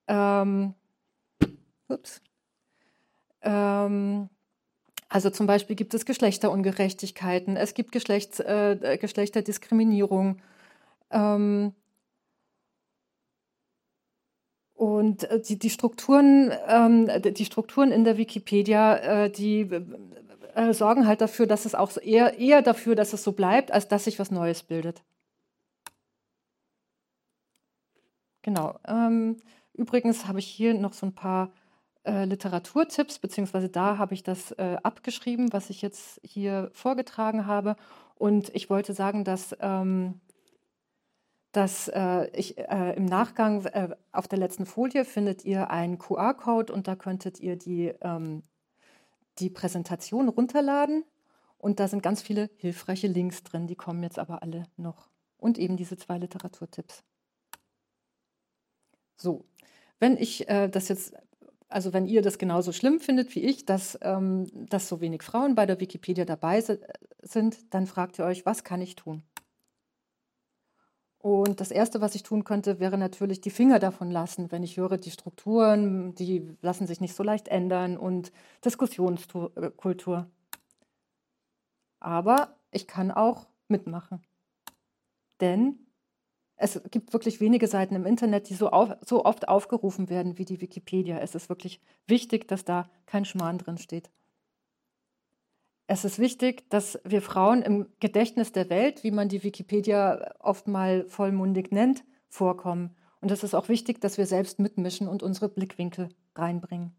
Ähm, 0.09 0.74
ups. 1.88 2.22
Ähm, 3.42 4.29
also 5.09 5.31
zum 5.31 5.46
Beispiel 5.46 5.76
gibt 5.76 5.92
es 5.94 6.07
Geschlechterungerechtigkeiten, 6.07 7.57
es 7.57 7.74
gibt 7.74 7.92
Geschlechts, 7.92 8.40
äh, 8.40 8.98
Geschlechterdiskriminierung. 9.00 10.40
Ähm, 11.11 11.74
Und 14.81 15.25
äh, 15.25 15.38
die, 15.43 15.59
die, 15.59 15.69
Strukturen, 15.69 16.51
ähm, 16.66 17.11
die 17.23 17.45
Strukturen 17.45 17.93
in 17.93 18.05
der 18.05 18.16
Wikipedia, 18.16 19.25
äh, 19.25 19.31
die 19.31 19.69
äh, 20.55 20.73
sorgen 20.73 21.07
halt 21.07 21.21
dafür, 21.21 21.47
dass 21.47 21.66
es 21.66 21.75
auch 21.75 21.99
eher, 21.99 22.38
eher 22.38 22.62
dafür, 22.62 22.95
dass 22.95 23.12
es 23.12 23.23
so 23.23 23.33
bleibt, 23.33 23.73
als 23.73 23.88
dass 23.88 24.05
sich 24.05 24.19
was 24.19 24.31
Neues 24.31 24.62
bildet. 24.62 25.03
Genau. 28.40 28.79
Ähm, 28.88 29.37
übrigens 29.75 30.27
habe 30.27 30.38
ich 30.38 30.47
hier 30.47 30.73
noch 30.73 30.95
so 30.95 31.05
ein 31.05 31.14
paar 31.14 31.53
äh, 32.05 32.25
Literaturtipps, 32.25 33.19
beziehungsweise 33.19 33.69
da 33.69 33.99
habe 33.99 34.14
ich 34.14 34.23
das 34.23 34.53
äh, 34.53 34.79
abgeschrieben, 34.83 35.53
was 35.53 35.69
ich 35.69 35.83
jetzt 35.83 36.23
hier 36.25 36.71
vorgetragen 36.73 37.45
habe. 37.45 37.77
Und 38.14 38.49
ich 38.55 38.71
wollte 38.71 38.95
sagen, 38.95 39.25
dass 39.25 39.55
ähm, 39.61 40.23
dass 41.52 41.88
äh, 41.88 42.28
ich 42.36 42.58
äh, 42.58 42.94
im 42.96 43.06
Nachgang 43.06 43.64
äh, 43.66 43.96
auf 44.12 44.28
der 44.28 44.38
letzten 44.38 44.66
Folie 44.66 45.04
findet 45.04 45.44
ihr 45.44 45.70
einen 45.70 45.98
QR-Code 45.98 46.72
und 46.72 46.86
da 46.86 46.94
könntet 46.94 47.40
ihr 47.40 47.56
die, 47.56 47.92
ähm, 48.02 48.42
die 49.38 49.50
Präsentation 49.50 50.28
runterladen 50.28 51.04
und 51.58 51.80
da 51.80 51.88
sind 51.88 52.02
ganz 52.02 52.22
viele 52.22 52.50
hilfreiche 52.56 53.08
Links 53.08 53.42
drin, 53.42 53.66
die 53.66 53.74
kommen 53.74 54.02
jetzt 54.02 54.18
aber 54.18 54.42
alle 54.42 54.64
noch 54.76 55.10
und 55.38 55.58
eben 55.58 55.76
diese 55.76 55.96
zwei 55.96 56.18
Literaturtipps. 56.18 57.02
So, 59.16 59.44
wenn 59.98 60.16
ich 60.16 60.48
äh, 60.48 60.68
das 60.68 60.88
jetzt, 60.88 61.14
also 61.68 61.92
wenn 61.92 62.06
ihr 62.06 62.22
das 62.22 62.38
genauso 62.38 62.72
schlimm 62.72 63.00
findet 63.00 63.34
wie 63.34 63.40
ich, 63.40 63.66
dass, 63.66 63.98
ähm, 64.02 64.46
dass 64.68 64.88
so 64.88 65.00
wenig 65.00 65.22
Frauen 65.22 65.54
bei 65.54 65.66
der 65.66 65.80
Wikipedia 65.80 66.24
dabei 66.24 66.62
sind, 67.22 67.74
dann 67.74 67.86
fragt 67.86 68.18
ihr 68.18 68.24
euch, 68.24 68.46
was 68.46 68.64
kann 68.64 68.80
ich 68.80 68.96
tun? 68.96 69.22
Und 71.22 71.61
das 71.61 71.70
Erste, 71.70 72.00
was 72.00 72.14
ich 72.14 72.22
tun 72.22 72.44
könnte, 72.44 72.80
wäre 72.80 72.96
natürlich 72.96 73.42
die 73.42 73.50
Finger 73.50 73.78
davon 73.78 74.11
lassen, 74.11 74.50
wenn 74.50 74.62
ich 74.62 74.78
höre, 74.78 74.96
die 74.96 75.11
Strukturen, 75.11 76.14
die 76.14 76.56
lassen 76.62 76.87
sich 76.87 77.00
nicht 77.02 77.14
so 77.14 77.22
leicht 77.22 77.48
ändern 77.48 77.98
und 77.98 78.33
Diskussionskultur. 78.64 80.30
Aber 82.00 82.56
ich 82.70 82.87
kann 82.87 83.11
auch 83.11 83.48
mitmachen. 83.68 84.22
Denn 85.42 85.87
es 86.56 86.80
gibt 86.90 87.12
wirklich 87.12 87.38
wenige 87.40 87.66
Seiten 87.66 87.96
im 87.96 88.06
Internet, 88.06 88.48
die 88.48 88.54
so, 88.54 88.70
auf, 88.70 88.96
so 89.04 89.24
oft 89.26 89.46
aufgerufen 89.46 90.09
werden 90.09 90.38
wie 90.38 90.46
die 90.46 90.62
Wikipedia. 90.62 91.18
Es 91.18 91.35
ist 91.35 91.50
wirklich 91.50 91.83
wichtig, 92.06 92.48
dass 92.48 92.64
da 92.64 92.88
kein 93.04 93.26
Schmarrn 93.26 93.59
drin 93.59 93.76
steht. 93.76 94.11
Es 95.92 96.05
ist 96.05 96.20
wichtig, 96.20 96.70
dass 96.70 97.00
wir 97.03 97.20
Frauen 97.20 97.62
im 97.62 97.88
Gedächtnis 97.98 98.53
der 98.53 98.70
Welt, 98.70 99.03
wie 99.03 99.11
man 99.11 99.29
die 99.29 99.42
Wikipedia 99.42 100.37
oft 100.38 100.68
mal 100.68 101.05
vollmundig 101.09 101.72
nennt, 101.72 102.05
vorkommen. 102.29 102.94
Und 103.20 103.33
es 103.33 103.42
ist 103.42 103.55
auch 103.55 103.68
wichtig, 103.68 104.00
dass 104.00 104.16
wir 104.16 104.26
selbst 104.26 104.61
mitmischen 104.61 105.09
und 105.09 105.24
unsere 105.24 105.48
Blickwinkel 105.48 106.11
reinbringen. 106.37 106.94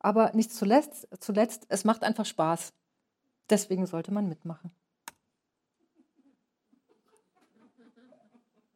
Aber 0.00 0.32
nicht 0.34 0.52
zuletzt, 0.52 1.06
zuletzt, 1.20 1.66
es 1.68 1.84
macht 1.84 2.02
einfach 2.02 2.26
Spaß. 2.26 2.72
Deswegen 3.48 3.86
sollte 3.86 4.12
man 4.12 4.28
mitmachen. 4.28 4.72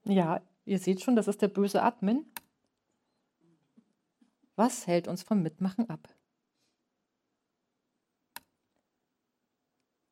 Ja, 0.05 0.42
ihr 0.64 0.79
seht 0.79 1.03
schon, 1.03 1.16
das 1.16 1.27
ist 1.27 1.42
der 1.42 1.49
böse 1.49 1.83
Admin. 1.83 2.25
Was 4.55 4.87
hält 4.87 5.09
uns 5.09 5.25
vom 5.25 5.42
Mitmachen 5.42 5.90
ab? 5.90 6.09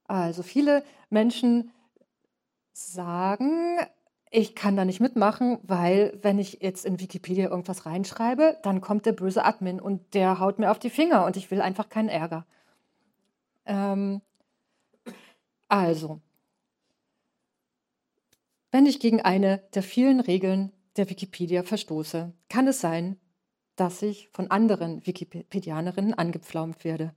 Also 0.08 0.42
viele 0.42 0.84
Menschen 1.10 1.72
sagen, 2.72 3.78
ich 4.30 4.54
kann 4.54 4.76
da 4.76 4.84
nicht 4.84 5.00
mitmachen, 5.00 5.58
weil 5.62 6.18
wenn 6.22 6.38
ich 6.38 6.58
jetzt 6.60 6.84
in 6.84 7.00
Wikipedia 7.00 7.48
irgendwas 7.48 7.86
reinschreibe, 7.86 8.58
dann 8.62 8.80
kommt 8.80 9.06
der 9.06 9.12
böse 9.12 9.44
Admin 9.44 9.80
und 9.80 10.14
der 10.14 10.40
haut 10.40 10.58
mir 10.58 10.70
auf 10.70 10.78
die 10.78 10.90
Finger 10.90 11.24
und 11.24 11.36
ich 11.36 11.50
will 11.50 11.60
einfach 11.60 11.88
keinen 11.88 12.08
Ärger. 12.08 12.44
Ähm, 13.64 14.20
also, 15.68 16.20
wenn 18.70 18.86
ich 18.86 19.00
gegen 19.00 19.22
eine 19.22 19.62
der 19.74 19.82
vielen 19.82 20.20
Regeln 20.20 20.72
der 20.96 21.08
Wikipedia 21.08 21.62
verstoße, 21.62 22.32
kann 22.48 22.68
es 22.68 22.80
sein, 22.80 23.18
dass 23.76 24.02
ich 24.02 24.28
von 24.30 24.50
anderen 24.50 25.06
Wikipedianerinnen 25.06 26.14
angepflaumt 26.14 26.84
werde. 26.84 27.14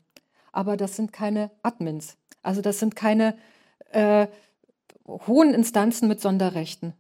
Aber 0.52 0.78
das 0.78 0.96
sind 0.96 1.14
keine 1.14 1.52
Admins. 1.64 2.18
Also 2.42 2.62
das 2.62 2.80
sind 2.80 2.96
keine 2.96 3.38
äh, 3.92 4.28
hohen 5.08 5.54
Instanzen 5.54 6.08
mit 6.08 6.22
Sonderrechten. 6.22 6.94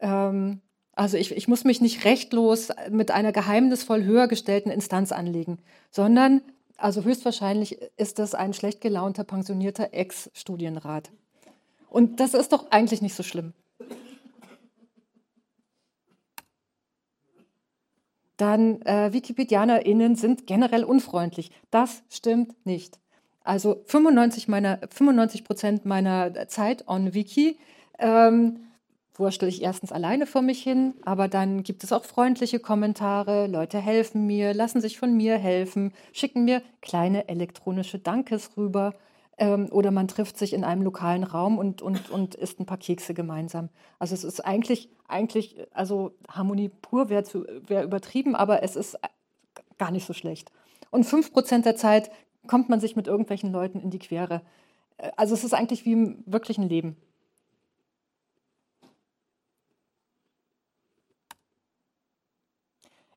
Ähm, 0.00 0.60
also 0.94 1.16
ich, 1.16 1.32
ich 1.32 1.48
muss 1.48 1.64
mich 1.64 1.80
nicht 1.80 2.04
rechtlos 2.04 2.68
mit 2.90 3.10
einer 3.10 3.32
geheimnisvoll 3.32 4.04
höher 4.04 4.28
gestellten 4.28 4.70
Instanz 4.70 5.10
anlegen, 5.12 5.58
sondern 5.90 6.42
also 6.76 7.04
höchstwahrscheinlich 7.04 7.80
ist 7.96 8.18
das 8.18 8.34
ein 8.34 8.54
schlecht 8.54 8.80
gelaunter, 8.80 9.24
pensionierter 9.24 9.92
Ex-Studienrat. 9.92 11.10
Und 11.88 12.20
das 12.20 12.34
ist 12.34 12.52
doch 12.52 12.70
eigentlich 12.70 13.02
nicht 13.02 13.14
so 13.14 13.22
schlimm. 13.22 13.52
Dann 18.36 18.82
äh, 18.82 19.12
WikipedianerInnen 19.12 20.16
sind 20.16 20.46
generell 20.46 20.84
unfreundlich. 20.84 21.52
Das 21.70 22.02
stimmt 22.08 22.66
nicht. 22.66 22.98
Also 23.44 23.82
95 23.86 24.48
meiner 24.48 24.78
95 24.90 25.44
Prozent 25.44 25.84
meiner 25.84 26.48
Zeit 26.48 26.86
on 26.88 27.14
Wiki 27.14 27.58
ähm, 27.98 28.60
wurschtel 29.14 29.48
ich 29.48 29.62
erstens 29.62 29.92
alleine 29.92 30.26
vor 30.26 30.42
mich 30.42 30.62
hin, 30.62 30.94
aber 31.04 31.28
dann 31.28 31.62
gibt 31.62 31.84
es 31.84 31.92
auch 31.92 32.04
freundliche 32.04 32.60
Kommentare. 32.60 33.46
Leute 33.46 33.78
helfen 33.78 34.26
mir, 34.26 34.54
lassen 34.54 34.80
sich 34.80 34.98
von 34.98 35.14
mir 35.14 35.36
helfen, 35.38 35.92
schicken 36.12 36.44
mir 36.44 36.62
kleine 36.80 37.28
elektronische 37.28 37.98
Dankes 37.98 38.56
rüber. 38.56 38.94
Ähm, 39.38 39.68
oder 39.70 39.90
man 39.90 40.08
trifft 40.08 40.38
sich 40.38 40.52
in 40.52 40.64
einem 40.64 40.82
lokalen 40.82 41.24
Raum 41.24 41.58
und, 41.58 41.82
und, 41.82 42.10
und 42.10 42.34
isst 42.34 42.60
ein 42.60 42.66
paar 42.66 42.78
Kekse 42.78 43.14
gemeinsam. 43.14 43.70
Also 43.98 44.14
es 44.14 44.24
ist 44.24 44.40
eigentlich, 44.40 44.90
eigentlich 45.08 45.56
also 45.72 46.12
Harmonie 46.28 46.68
pur 46.68 47.08
wäre 47.08 47.24
wär 47.66 47.82
übertrieben, 47.82 48.34
aber 48.34 48.62
es 48.62 48.76
ist 48.76 48.98
gar 49.78 49.90
nicht 49.90 50.06
so 50.06 50.12
schlecht. 50.12 50.52
Und 50.90 51.04
fünf 51.04 51.32
Prozent 51.32 51.64
der 51.64 51.76
Zeit 51.76 52.10
kommt 52.46 52.68
man 52.68 52.80
sich 52.80 52.96
mit 52.96 53.06
irgendwelchen 53.06 53.52
Leuten 53.52 53.80
in 53.80 53.90
die 53.90 53.98
Quere. 53.98 54.42
Äh, 54.96 55.10
also 55.16 55.34
es 55.34 55.44
ist 55.44 55.54
eigentlich 55.54 55.84
wie 55.84 55.92
im 55.92 56.22
wirklichen 56.26 56.68
Leben. 56.68 56.96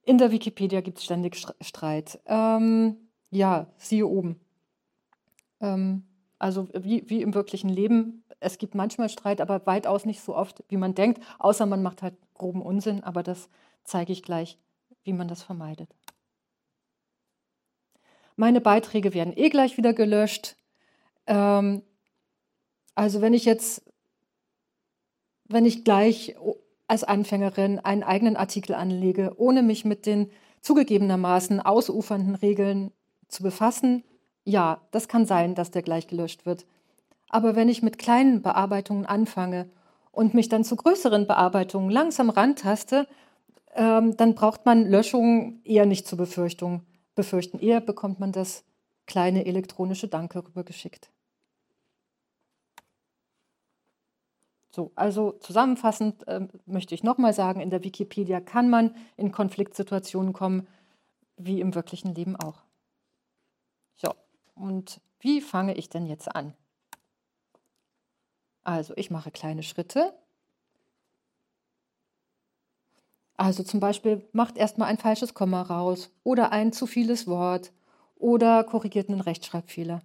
In 0.03 0.19
der 0.19 0.31
Wikipedia 0.31 0.81
gibt 0.81 0.99
es 0.99 1.03
ständig 1.03 1.35
Streit. 1.61 2.19
Ähm, 2.27 2.97
ja, 3.31 3.67
siehe 3.77 4.05
oben. 4.05 4.39
Ähm, 5.59 6.03
also 6.37 6.67
wie, 6.73 7.09
wie 7.09 7.21
im 7.21 7.33
wirklichen 7.33 7.69
Leben. 7.69 8.23
Es 8.39 8.59
gibt 8.59 8.75
manchmal 8.75 9.09
Streit, 9.09 9.41
aber 9.41 9.65
weitaus 9.65 10.05
nicht 10.05 10.21
so 10.21 10.35
oft, 10.35 10.63
wie 10.67 10.77
man 10.77 10.93
denkt, 10.93 11.23
außer 11.39 11.65
man 11.65 11.81
macht 11.81 12.03
halt 12.03 12.15
groben 12.35 12.61
Unsinn, 12.61 13.03
aber 13.03 13.23
das 13.23 13.49
zeige 13.83 14.11
ich 14.11 14.21
gleich, 14.21 14.59
wie 15.03 15.13
man 15.13 15.27
das 15.27 15.41
vermeidet. 15.41 15.89
Meine 18.35 18.61
Beiträge 18.61 19.13
werden 19.13 19.33
eh 19.35 19.49
gleich 19.49 19.77
wieder 19.77 19.93
gelöscht. 19.93 20.55
Ähm, 21.27 21.81
also 22.93 23.21
wenn 23.21 23.33
ich 23.33 23.45
jetzt, 23.45 23.83
wenn 25.45 25.65
ich 25.65 25.83
gleich 25.83 26.35
als 26.87 27.03
Anfängerin 27.03 27.79
einen 27.79 28.03
eigenen 28.03 28.35
Artikel 28.35 28.75
anlege, 28.75 29.33
ohne 29.37 29.63
mich 29.63 29.85
mit 29.85 30.05
den 30.05 30.31
zugegebenermaßen 30.61 31.59
ausufernden 31.61 32.35
Regeln 32.35 32.91
zu 33.27 33.43
befassen, 33.43 34.03
ja, 34.43 34.81
das 34.91 35.07
kann 35.07 35.25
sein, 35.25 35.55
dass 35.55 35.71
der 35.71 35.81
gleich 35.81 36.07
gelöscht 36.07 36.45
wird. 36.45 36.65
Aber 37.29 37.55
wenn 37.55 37.69
ich 37.69 37.81
mit 37.81 37.97
kleinen 37.97 38.41
Bearbeitungen 38.41 39.05
anfange 39.05 39.69
und 40.11 40.33
mich 40.33 40.49
dann 40.49 40.63
zu 40.63 40.75
größeren 40.75 41.25
Bearbeitungen 41.25 41.89
langsam 41.89 42.29
rantaste, 42.29 43.07
ähm, 43.73 44.15
dann 44.17 44.35
braucht 44.35 44.65
man 44.65 44.85
Löschungen 44.85 45.61
eher 45.63 45.85
nicht 45.85 46.07
zur 46.07 46.17
Befürchtung 46.17 46.85
befürchten. 47.15 47.59
Eher 47.59 47.81
bekommt 47.81 48.19
man 48.19 48.31
das 48.31 48.63
kleine 49.07 49.45
elektronische 49.45 50.07
Danke 50.07 50.45
rübergeschickt. 50.45 51.09
So, 54.69 54.91
also 54.95 55.31
zusammenfassend 55.39 56.27
äh, 56.27 56.47
möchte 56.65 56.95
ich 56.95 57.03
nochmal 57.03 57.33
sagen, 57.33 57.61
in 57.61 57.69
der 57.69 57.83
Wikipedia 57.83 58.41
kann 58.41 58.69
man 58.69 58.93
in 59.15 59.31
Konfliktsituationen 59.31 60.33
kommen, 60.33 60.67
wie 61.37 61.61
im 61.61 61.75
wirklichen 61.75 62.13
Leben 62.13 62.35
auch. 62.35 62.61
So, 63.95 64.13
und 64.53 64.99
wie 65.19 65.39
fange 65.39 65.75
ich 65.75 65.87
denn 65.87 66.05
jetzt 66.05 66.35
an? 66.35 66.53
Also 68.63 68.93
ich 68.97 69.11
mache 69.11 69.31
kleine 69.31 69.63
Schritte 69.63 70.13
Also 73.37 73.63
zum 73.63 73.79
Beispiel 73.79 74.27
macht 74.31 74.57
erstmal 74.57 74.87
ein 74.87 74.97
falsches 74.97 75.33
Komma 75.33 75.61
raus 75.61 76.11
oder 76.23 76.51
ein 76.51 76.71
zu 76.71 76.87
vieles 76.87 77.27
Wort 77.27 77.73
oder 78.15 78.63
korrigiert 78.63 79.09
einen 79.09 79.21
Rechtschreibfehler. 79.21 80.01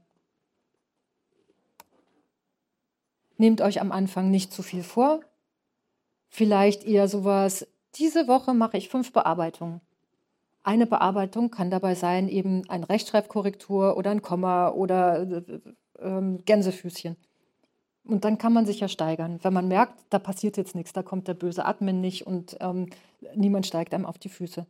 Nehmt 3.36 3.60
euch 3.60 3.80
am 3.80 3.92
Anfang 3.92 4.30
nicht 4.30 4.52
zu 4.52 4.62
viel 4.62 4.82
vor. 4.82 5.20
Vielleicht 6.28 6.84
eher 6.84 7.08
sowas, 7.08 7.66
diese 7.94 8.28
Woche 8.28 8.52
mache 8.52 8.76
ich 8.76 8.88
fünf 8.88 9.12
Bearbeitungen. 9.12 9.80
Eine 10.62 10.86
Bearbeitung 10.86 11.50
kann 11.50 11.70
dabei 11.70 11.94
sein, 11.94 12.28
eben 12.28 12.68
ein 12.68 12.84
Rechtschreibkorrektur 12.84 13.96
oder 13.96 14.10
ein 14.10 14.22
Komma 14.22 14.68
oder 14.68 15.22
äh, 15.22 15.60
äh, 15.98 16.38
Gänsefüßchen. 16.44 17.16
Und 18.04 18.24
dann 18.24 18.38
kann 18.38 18.52
man 18.52 18.66
sich 18.66 18.80
ja 18.80 18.88
steigern. 18.88 19.38
Wenn 19.42 19.52
man 19.52 19.68
merkt, 19.68 20.04
da 20.10 20.18
passiert 20.18 20.56
jetzt 20.56 20.74
nichts, 20.74 20.92
da 20.92 21.02
kommt 21.02 21.28
der 21.28 21.34
böse 21.34 21.64
Admin 21.64 22.00
nicht 22.00 22.26
und 22.26 22.56
ähm, 22.60 22.88
niemand 23.34 23.66
steigt 23.66 23.94
einem 23.94 24.06
auf 24.06 24.18
die 24.18 24.30
Füße. 24.30 24.66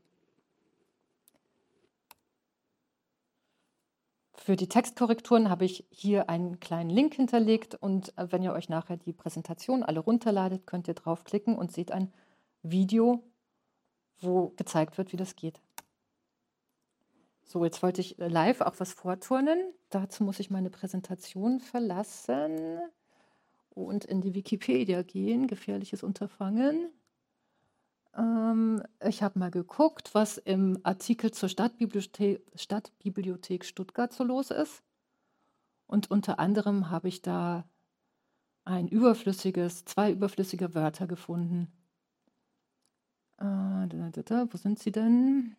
Für 4.34 4.56
die 4.56 4.68
Textkorrekturen 4.68 5.50
habe 5.50 5.64
ich 5.64 5.86
hier 5.90 6.28
einen 6.30 6.60
kleinen 6.60 6.90
Link 6.90 7.14
hinterlegt 7.14 7.74
und 7.74 8.16
äh, 8.18 8.32
wenn 8.32 8.42
ihr 8.42 8.52
euch 8.52 8.68
nachher 8.68 8.96
die 8.96 9.12
Präsentation 9.12 9.82
alle 9.82 10.00
runterladet, 10.00 10.66
könnt 10.66 10.88
ihr 10.88 10.94
draufklicken 10.94 11.56
und 11.56 11.72
seht 11.72 11.92
ein 11.92 12.12
Video, 12.62 13.22
wo 14.18 14.48
gezeigt 14.56 14.98
wird, 14.98 15.12
wie 15.12 15.18
das 15.18 15.36
geht. 15.36 15.60
So, 17.44 17.64
jetzt 17.64 17.82
wollte 17.82 18.00
ich 18.00 18.16
live 18.18 18.60
auch 18.60 18.74
was 18.78 18.92
vorturnen. 18.92 19.58
Dazu 19.90 20.24
muss 20.24 20.40
ich 20.40 20.50
meine 20.50 20.70
Präsentation 20.70 21.60
verlassen. 21.60 22.80
Und 23.70 24.04
in 24.04 24.20
die 24.20 24.34
Wikipedia 24.34 25.02
gehen. 25.02 25.46
Gefährliches 25.46 26.02
Unterfangen. 26.02 26.90
Ähm, 28.16 28.82
ich 29.04 29.22
habe 29.22 29.38
mal 29.38 29.50
geguckt, 29.50 30.14
was 30.14 30.38
im 30.38 30.78
Artikel 30.82 31.30
zur 31.30 31.48
Stadtbibliothek, 31.48 32.42
Stadtbibliothek 32.54 33.64
Stuttgart 33.64 34.12
so 34.12 34.24
los 34.24 34.50
ist. 34.50 34.82
Und 35.86 36.10
unter 36.10 36.38
anderem 36.38 36.90
habe 36.90 37.08
ich 37.08 37.22
da 37.22 37.68
ein 38.64 38.88
überflüssiges, 38.88 39.84
zwei 39.84 40.12
überflüssige 40.12 40.74
Wörter 40.74 41.06
gefunden. 41.06 41.72
Äh, 43.38 43.88
da, 43.88 44.10
da, 44.12 44.22
da, 44.22 44.46
wo 44.52 44.56
sind 44.56 44.78
sie 44.78 44.92
denn? 44.92 45.56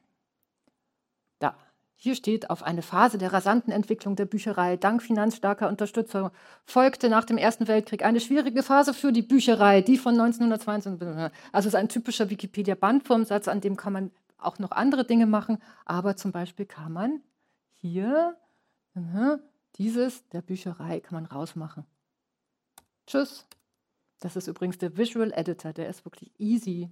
Da. 1.39 1.57
Hier 2.03 2.15
steht, 2.15 2.49
auf 2.49 2.63
eine 2.63 2.81
Phase 2.81 3.19
der 3.19 3.31
rasanten 3.31 3.71
Entwicklung 3.71 4.15
der 4.15 4.25
Bücherei 4.25 4.75
dank 4.75 5.03
finanzstarker 5.03 5.69
Unterstützung 5.69 6.31
folgte 6.65 7.09
nach 7.09 7.25
dem 7.25 7.37
Ersten 7.37 7.67
Weltkrieg 7.67 8.03
eine 8.03 8.19
schwierige 8.19 8.63
Phase 8.63 8.95
für 8.95 9.11
die 9.11 9.21
Bücherei, 9.21 9.81
die 9.81 9.99
von 9.99 10.19
1922. 10.19 11.07
Also 11.09 11.31
es 11.51 11.65
ist 11.67 11.75
ein 11.75 11.89
typischer 11.89 12.31
Wikipedia-Bandformsatz, 12.31 13.47
an 13.47 13.61
dem 13.61 13.77
kann 13.77 13.93
man 13.93 14.11
auch 14.39 14.57
noch 14.57 14.71
andere 14.71 15.05
Dinge 15.05 15.27
machen, 15.27 15.59
aber 15.85 16.15
zum 16.17 16.31
Beispiel 16.31 16.65
kann 16.65 16.91
man 16.91 17.21
hier 17.69 18.35
dieses 19.77 20.27
der 20.29 20.41
Bücherei 20.41 21.01
kann 21.01 21.21
man 21.21 21.27
rausmachen. 21.27 21.85
Tschüss. 23.05 23.45
Das 24.21 24.35
ist 24.35 24.47
übrigens 24.47 24.79
der 24.79 24.97
Visual 24.97 25.31
Editor, 25.33 25.71
der 25.71 25.87
ist 25.87 26.03
wirklich 26.03 26.31
easy. 26.39 26.89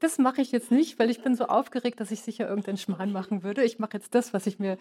Das 0.00 0.18
mache 0.18 0.40
ich 0.40 0.52
jetzt 0.52 0.70
nicht, 0.70 0.98
weil 0.98 1.10
ich 1.10 1.22
bin 1.22 1.34
so 1.34 1.46
aufgeregt, 1.46 1.98
dass 2.00 2.10
ich 2.10 2.20
sicher 2.20 2.48
irgendeinen 2.48 2.78
Schmarrn 2.78 3.12
machen 3.12 3.42
würde. 3.42 3.64
Ich 3.64 3.78
mache 3.78 3.94
jetzt 3.94 4.14
das, 4.14 4.32
was 4.32 4.46
ich 4.46 4.58
mir 4.58 4.78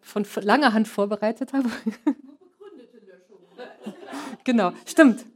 von 0.00 0.26
langer 0.40 0.72
Hand 0.72 0.88
vorbereitet 0.88 1.52
habe. 1.52 1.68
Begründete 1.68 2.98
Löschung. 3.06 3.94
genau, 4.44 4.72
stimmt. 4.86 5.26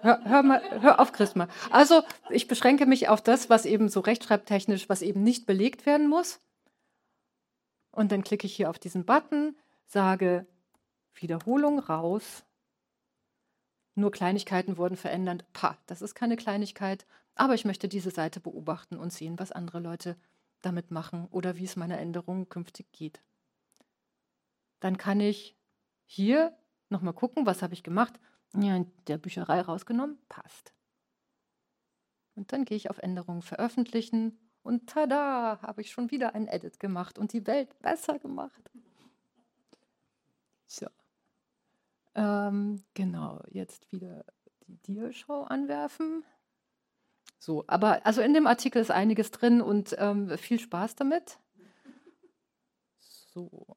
Hör, 0.00 0.20
hör, 0.24 0.42
mal, 0.44 0.62
hör 0.82 1.00
auf, 1.00 1.10
Chrisma. 1.10 1.48
Also, 1.70 2.02
ich 2.30 2.46
beschränke 2.46 2.86
mich 2.86 3.08
auf 3.08 3.22
das, 3.22 3.50
was 3.50 3.64
eben 3.64 3.88
so 3.88 3.98
rechtschreibtechnisch, 3.98 4.88
was 4.88 5.02
eben 5.02 5.24
nicht 5.24 5.46
belegt 5.46 5.84
werden 5.84 6.08
muss. 6.08 6.38
Und 7.90 8.12
dann 8.12 8.22
klicke 8.22 8.46
ich 8.46 8.54
hier 8.54 8.70
auf 8.70 8.78
diesen 8.78 9.04
Button, 9.04 9.56
sage 9.86 10.46
Wiederholung 11.14 11.80
raus 11.80 12.45
nur 13.96 14.12
Kleinigkeiten 14.12 14.76
wurden 14.76 14.96
verändert. 14.96 15.44
Pah, 15.52 15.76
das 15.86 16.02
ist 16.02 16.14
keine 16.14 16.36
Kleinigkeit, 16.36 17.06
aber 17.34 17.54
ich 17.54 17.64
möchte 17.64 17.88
diese 17.88 18.10
Seite 18.10 18.40
beobachten 18.40 18.98
und 18.98 19.12
sehen, 19.12 19.38
was 19.38 19.52
andere 19.52 19.80
Leute 19.80 20.16
damit 20.62 20.90
machen 20.90 21.26
oder 21.30 21.56
wie 21.56 21.64
es 21.64 21.76
meiner 21.76 21.98
Änderung 21.98 22.48
künftig 22.48 22.92
geht. 22.92 23.22
Dann 24.80 24.98
kann 24.98 25.20
ich 25.20 25.56
hier 26.04 26.56
nochmal 26.88 27.14
gucken, 27.14 27.46
was 27.46 27.62
habe 27.62 27.74
ich 27.74 27.82
gemacht. 27.82 28.20
Ja, 28.54 28.76
in 28.76 28.90
der 29.06 29.18
Bücherei 29.18 29.60
rausgenommen, 29.60 30.18
passt. 30.28 30.72
Und 32.34 32.52
dann 32.52 32.64
gehe 32.64 32.76
ich 32.76 32.90
auf 32.90 32.98
Änderungen 32.98 33.42
veröffentlichen 33.42 34.38
und 34.62 34.88
tada, 34.88 35.60
habe 35.62 35.80
ich 35.80 35.90
schon 35.90 36.10
wieder 36.10 36.34
ein 36.34 36.48
Edit 36.48 36.78
gemacht 36.80 37.18
und 37.18 37.32
die 37.32 37.46
Welt 37.46 37.78
besser 37.80 38.18
gemacht. 38.18 38.70
So. 40.66 40.86
Ähm, 42.16 42.82
genau, 42.94 43.42
jetzt 43.50 43.92
wieder 43.92 44.24
die 44.66 44.78
Diaschau 44.78 45.42
anwerfen. 45.42 46.24
So, 47.38 47.64
aber 47.68 48.04
also 48.06 48.22
in 48.22 48.32
dem 48.32 48.46
Artikel 48.46 48.80
ist 48.80 48.90
einiges 48.90 49.30
drin 49.30 49.60
und 49.60 49.94
ähm, 49.98 50.36
viel 50.38 50.58
Spaß 50.58 50.96
damit. 50.96 51.38
So. 52.98 53.76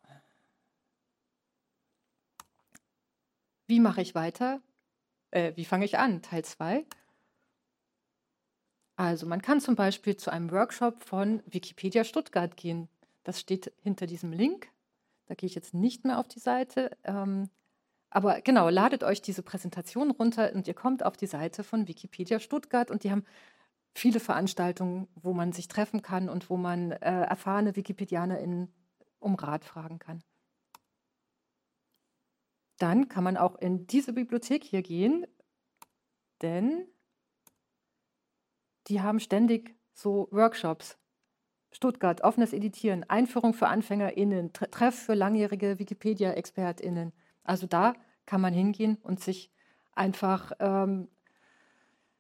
Wie 3.68 3.82
mache 3.82 4.02
ich 4.02 4.16
weiter? 4.16 4.62
Äh, 5.32 5.52
wie 5.58 5.66
fange 5.66 5.84
ich 5.84 6.00
an? 6.00 6.22
Teil 6.22 6.46
2. 6.46 6.86
Also 8.96 9.28
man 9.28 9.42
kann 9.42 9.60
zum 9.60 9.76
Beispiel 9.76 10.16
zu 10.16 10.32
einem 10.32 10.50
Workshop 10.52 11.04
von 11.04 11.44
Wikipedia 11.46 12.06
Stuttgart 12.06 12.56
gehen. 12.56 12.88
Das 13.24 13.40
steht 13.40 13.74
hinter 13.82 14.08
diesem 14.08 14.32
Link. 14.32 14.72
Da 15.28 15.36
gehe 15.36 15.48
ich 15.48 15.56
jetzt 15.56 15.74
nicht 15.74 16.06
mehr 16.06 16.20
auf 16.20 16.28
die 16.30 16.40
Seite. 16.40 16.98
Ähm, 17.04 17.50
aber 18.10 18.42
genau, 18.42 18.70
ladet 18.70 19.04
euch 19.04 19.22
diese 19.22 19.44
Präsentation 19.44 20.12
runter 20.12 20.54
und 20.54 20.68
ihr 20.68 20.74
kommt 20.74 21.06
auf 21.06 21.16
die 21.16 21.28
Seite 21.28 21.64
von 21.64 21.88
Wikipedia 21.88 22.40
Stuttgart 22.40 22.90
und 22.90 23.04
die 23.04 23.12
haben 23.12 23.26
viele 23.94 24.20
Veranstaltungen, 24.20 25.08
wo 25.16 25.34
man 25.34 25.52
sich 25.52 25.68
treffen 25.68 26.02
kann 26.02 26.30
und 26.30 26.50
wo 26.50 26.58
man 26.58 26.92
äh, 26.92 27.24
erfahrene 27.24 27.76
WikipedianerInnen 27.76 28.74
um 29.20 29.36
Rat 29.36 29.66
fragen 29.66 30.00
kann. 30.00 30.24
Dann 32.78 33.10
kann 33.10 33.26
man 33.26 33.38
auch 33.38 33.56
in 33.56 33.88
diese 33.88 34.14
Bibliothek 34.14 34.64
hier 34.64 34.82
gehen, 34.82 35.28
denn 36.42 36.88
die 38.88 39.02
haben 39.02 39.20
ständig 39.20 39.76
so 39.94 40.30
Workshops. 40.32 40.98
Stuttgart, 41.72 42.22
offenes 42.22 42.54
Editieren, 42.54 43.04
Einführung 43.04 43.54
für 43.54 43.68
AnfängerInnen, 43.68 44.54
Treff 44.54 44.96
für 44.96 45.14
langjährige 45.14 45.78
Wikipedia-ExpertInnen. 45.78 47.14
Also 47.44 47.68
da 47.68 47.94
kann 48.26 48.42
man 48.42 48.54
hingehen 48.54 48.98
und 49.04 49.20
sich 49.20 49.52
einfach, 49.94 50.52
ähm, 50.60 51.08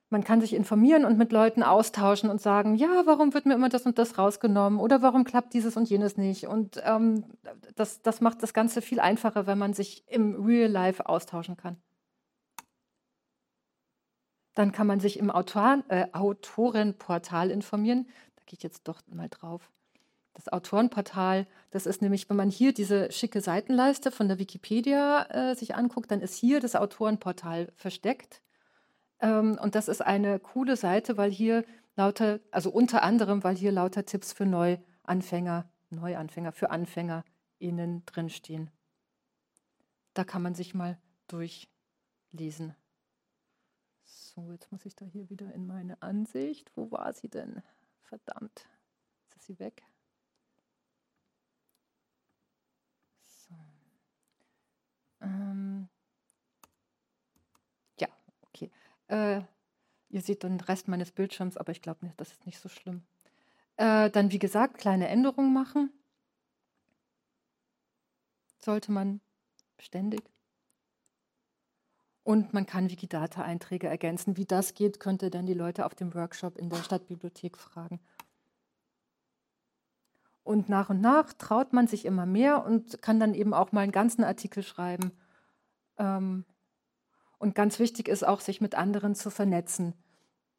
man 0.09 0.23
kann 0.23 0.41
sich 0.41 0.53
informieren 0.53 1.05
und 1.05 1.17
mit 1.17 1.31
Leuten 1.31 1.61
austauschen 1.61 2.29
und 2.29 2.41
sagen, 2.41 2.75
ja, 2.75 3.03
warum 3.05 3.33
wird 3.33 3.45
mir 3.45 3.53
immer 3.53 3.69
das 3.69 3.85
und 3.85 3.99
das 3.99 4.17
rausgenommen 4.17 4.79
oder 4.79 5.01
warum 5.01 5.23
klappt 5.23 5.53
dieses 5.53 5.77
und 5.77 5.89
jenes 5.89 6.17
nicht. 6.17 6.47
Und 6.47 6.81
ähm, 6.83 7.25
das, 7.75 8.01
das 8.01 8.21
macht 8.21 8.41
das 8.41 8.53
Ganze 8.53 8.81
viel 8.81 8.99
einfacher, 8.99 9.45
wenn 9.45 9.59
man 9.59 9.73
sich 9.73 10.03
im 10.07 10.43
Real 10.43 10.69
Life 10.69 11.05
austauschen 11.05 11.57
kann. 11.57 11.77
Dann 14.55 14.71
kann 14.71 14.87
man 14.87 14.99
sich 14.99 15.19
im 15.19 15.29
Autoren, 15.29 15.83
äh, 15.89 16.07
Autorenportal 16.11 17.51
informieren. 17.51 18.07
Da 18.35 18.43
gehe 18.45 18.57
ich 18.57 18.63
jetzt 18.63 18.87
doch 18.87 19.01
mal 19.07 19.29
drauf 19.29 19.71
das 20.39 20.53
Autorenportal. 20.53 21.47
Das 21.69 21.85
ist 21.85 22.01
nämlich, 22.01 22.29
wenn 22.29 22.37
man 22.37 22.49
hier 22.49 22.73
diese 22.73 23.11
schicke 23.11 23.41
Seitenleiste 23.41 24.09
von 24.09 24.29
der 24.29 24.39
Wikipedia 24.39 25.23
äh, 25.29 25.55
sich 25.55 25.75
anguckt, 25.75 26.11
dann 26.11 26.21
ist 26.21 26.35
hier 26.35 26.61
das 26.61 26.75
Autorenportal 26.75 27.71
versteckt. 27.75 28.41
Ähm, 29.19 29.59
und 29.61 29.75
das 29.75 29.89
ist 29.89 30.01
eine 30.01 30.39
coole 30.39 30.77
Seite, 30.77 31.17
weil 31.17 31.29
hier 31.29 31.65
lauter, 31.97 32.39
also 32.51 32.71
unter 32.71 33.03
anderem, 33.03 33.43
weil 33.43 33.57
hier 33.57 33.73
lauter 33.73 34.05
Tipps 34.05 34.31
für 34.31 34.45
Neuanfänger, 34.45 35.69
Neuanfänger, 35.89 36.53
für 36.53 36.71
AnfängerInnen 36.71 38.05
drinstehen. 38.05 38.71
Da 40.13 40.23
kann 40.23 40.41
man 40.41 40.55
sich 40.55 40.73
mal 40.73 40.97
durchlesen. 41.27 42.75
So, 44.05 44.53
jetzt 44.53 44.71
muss 44.71 44.85
ich 44.85 44.95
da 44.95 45.05
hier 45.05 45.29
wieder 45.29 45.53
in 45.53 45.67
meine 45.67 46.01
Ansicht. 46.01 46.71
Wo 46.75 46.89
war 46.91 47.11
sie 47.11 47.27
denn? 47.27 47.61
Verdammt. 48.03 48.69
Ist 49.35 49.45
sie 49.45 49.59
weg. 49.59 49.83
Ähm, 55.21 55.87
ja, 57.99 58.07
okay. 58.41 58.71
Äh, 59.07 59.41
ihr 60.09 60.21
seht 60.21 60.43
den 60.43 60.59
Rest 60.59 60.87
meines 60.87 61.11
Bildschirms, 61.11 61.57
aber 61.57 61.71
ich 61.71 61.81
glaube 61.81 62.05
nicht, 62.05 62.19
das 62.19 62.31
ist 62.31 62.45
nicht 62.45 62.59
so 62.59 62.69
schlimm. 62.69 63.03
Äh, 63.77 64.09
dann, 64.09 64.31
wie 64.31 64.39
gesagt, 64.39 64.77
kleine 64.77 65.07
Änderungen 65.07 65.53
machen. 65.53 65.91
Sollte 68.59 68.91
man 68.91 69.21
ständig. 69.79 70.21
Und 72.23 72.53
man 72.53 72.65
kann 72.65 72.89
Wikidata-Einträge 72.89 73.87
ergänzen. 73.87 74.37
Wie 74.37 74.45
das 74.45 74.73
geht, 74.73 74.99
könnt 74.99 75.23
ihr 75.23 75.31
dann 75.31 75.45
die 75.45 75.53
Leute 75.53 75.85
auf 75.85 75.95
dem 75.95 76.13
Workshop 76.13 76.57
in 76.57 76.69
der 76.69 76.83
Stadtbibliothek 76.83 77.57
fragen. 77.57 77.99
Und 80.49 80.67
nach 80.67 80.89
und 80.89 80.99
nach 80.99 81.31
traut 81.33 81.73
man 81.73 81.85
sich 81.85 82.05
immer 82.05 82.25
mehr 82.25 82.65
und 82.65 83.03
kann 83.03 83.19
dann 83.19 83.35
eben 83.35 83.53
auch 83.53 83.71
mal 83.71 83.81
einen 83.81 83.91
ganzen 83.91 84.23
Artikel 84.23 84.63
schreiben. 84.63 85.11
Ähm, 85.99 86.43
und 87.37 87.53
ganz 87.53 87.77
wichtig 87.77 88.07
ist 88.07 88.25
auch, 88.25 88.41
sich 88.41 88.59
mit 88.59 88.73
anderen 88.73 89.13
zu 89.13 89.29
vernetzen. 89.29 89.93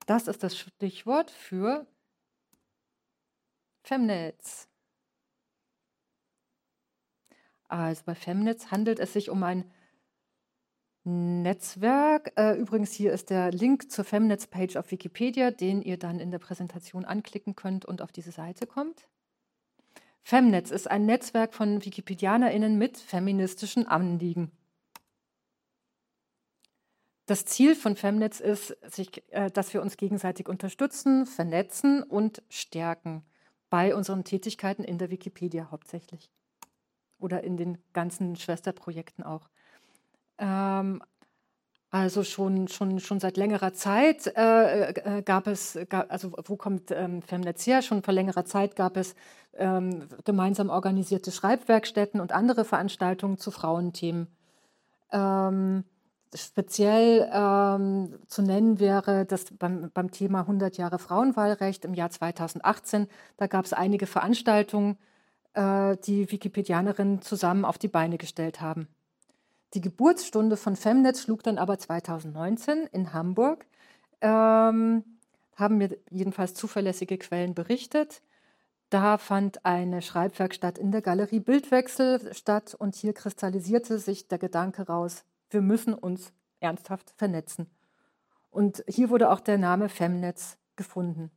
Das 0.07 0.29
ist 0.29 0.45
das 0.45 0.57
Stichwort 0.57 1.33
für 1.33 1.89
Femnetz. 3.83 4.69
Also 7.67 8.03
bei 8.07 8.15
Femnetz 8.15 8.71
handelt 8.71 9.01
es 9.01 9.13
sich 9.13 9.29
um 9.29 9.43
ein 9.43 9.69
Netzwerk. 11.03 12.33
Äh, 12.37 12.53
übrigens, 12.53 12.93
hier 12.93 13.13
ist 13.13 13.31
der 13.31 13.51
Link 13.51 13.91
zur 13.91 14.05
Femnetz-Page 14.05 14.77
auf 14.77 14.93
Wikipedia, 14.93 15.51
den 15.51 15.83
ihr 15.83 15.99
dann 15.99 16.21
in 16.21 16.31
der 16.31 16.39
Präsentation 16.39 17.05
anklicken 17.05 17.57
könnt 17.57 17.85
und 17.85 18.03
auf 18.03 18.13
diese 18.13 18.31
Seite 18.31 18.69
kommt. 18.69 19.09
Femnetz 20.23 20.71
ist 20.71 20.91
ein 20.91 21.07
Netzwerk 21.07 21.55
von 21.55 21.85
WikipedianerInnen 21.85 22.77
mit 22.77 22.99
feministischen 22.99 23.87
Anliegen. 23.87 24.53
Das 27.27 27.45
Ziel 27.45 27.77
von 27.77 27.95
Femnetz 27.95 28.41
ist, 28.41 28.77
sich, 28.93 29.23
äh, 29.33 29.51
dass 29.51 29.73
wir 29.73 29.83
uns 29.83 29.97
gegenseitig 29.97 30.49
unterstützen, 30.49 31.27
vernetzen 31.27 32.03
und 32.03 32.43
stärken 32.49 33.25
bei 33.71 33.95
unseren 33.95 34.25
Tätigkeiten 34.25 34.83
in 34.83 34.99
der 34.99 35.11
Wikipedia 35.11 35.71
hauptsächlich 35.71 36.31
oder 37.21 37.45
in 37.45 37.57
den 37.57 37.79
ganzen 37.93 38.35
Schwesterprojekten 38.35 39.23
auch. 39.23 39.49
Ähm, 40.39 41.03
also 41.91 42.23
schon, 42.23 42.69
schon, 42.69 43.01
schon 43.01 43.19
seit 43.19 43.37
längerer 43.37 43.73
Zeit 43.73 44.29
äh, 44.37 44.91
äh, 44.91 45.23
gab 45.23 45.49
es, 45.49 45.77
gab, 45.89 46.11
also 46.11 46.33
wo 46.45 46.57
kommt 46.57 46.93
ähm, 46.93 47.21
Femnetz 47.21 47.67
her? 47.67 47.83
Schon 47.83 48.03
vor 48.05 48.15
längerer 48.15 48.45
Zeit 48.45 48.77
gab 48.77 48.97
es 48.97 49.17
ähm, 49.55 50.07
gemeinsam 50.25 50.71
organisierte 50.71 51.33
Schreibwerkstätten 51.33 52.21
und 52.21 52.31
andere 52.31 52.65
Veranstaltungen 52.65 53.39
zu 53.39 53.51
Frauenthemen. 53.51 54.29
Ähm, 55.11 55.83
speziell 56.33 57.29
ähm, 57.33 58.21
zu 58.29 58.43
nennen 58.43 58.79
wäre 58.79 59.27
das 59.27 59.47
beim, 59.59 59.91
beim 59.93 60.13
Thema 60.13 60.43
100 60.43 60.77
Jahre 60.77 61.01
Frauenwahlrecht 61.01 61.85
im 61.85 61.95
Jahr 61.95 62.11
2018. 62.11 63.09
Da 63.37 63.49
gab 63.49 63.65
es 63.65 63.73
einige 63.73 64.07
Veranstaltungen, 64.07 64.97
äh, 65.55 65.97
die 66.05 66.31
Wikipedianerinnen 66.31 67.21
zusammen 67.21 67.65
auf 67.65 67.79
die 67.79 67.89
Beine 67.89 68.17
gestellt 68.17 68.61
haben. 68.61 68.87
Die 69.75 69.81
Geburtsstunde 69.81 70.57
von 70.57 70.75
Femnetz 70.77 71.23
schlug 71.23 71.43
dann 71.43 71.59
aber 71.59 71.79
2019 71.79 72.89
in 72.93 73.13
Hamburg. 73.13 73.67
Ähm, 74.21 75.05
haben 75.55 75.79
mir 75.79 75.97
jedenfalls 76.11 76.55
zuverlässige 76.55 77.19
Quellen 77.19 77.55
berichtet. 77.55 78.23
Da 78.89 79.19
fand 79.19 79.65
eine 79.65 80.03
Schreibwerkstatt 80.03 80.77
in 80.77 80.91
der 80.91 81.03
Galerie 81.03 81.39
Bildwechsel 81.39 82.35
statt 82.35 82.75
und 82.75 82.97
hier 82.97 83.13
kristallisierte 83.13 84.01
sich 84.01 84.27
der 84.27 84.39
Gedanke 84.39 84.87
raus, 84.87 85.25
wir 85.51 85.61
müssen 85.61 85.95
uns 85.95 86.33
ernsthaft 86.59 87.13
vernetzen. 87.17 87.71
Und 88.51 88.83
hier 88.89 89.11
wurde 89.11 89.31
auch 89.31 89.41
der 89.41 89.59
Name 89.59 89.89
Femnetz 89.89 90.59
gefunden. 90.75 91.31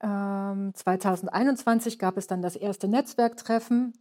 Ähm, 0.00 0.72
2021 0.74 1.98
gab 1.98 2.16
es 2.16 2.28
dann 2.28 2.42
das 2.42 2.54
erste 2.54 2.86
Netzwerktreffen 2.86 3.92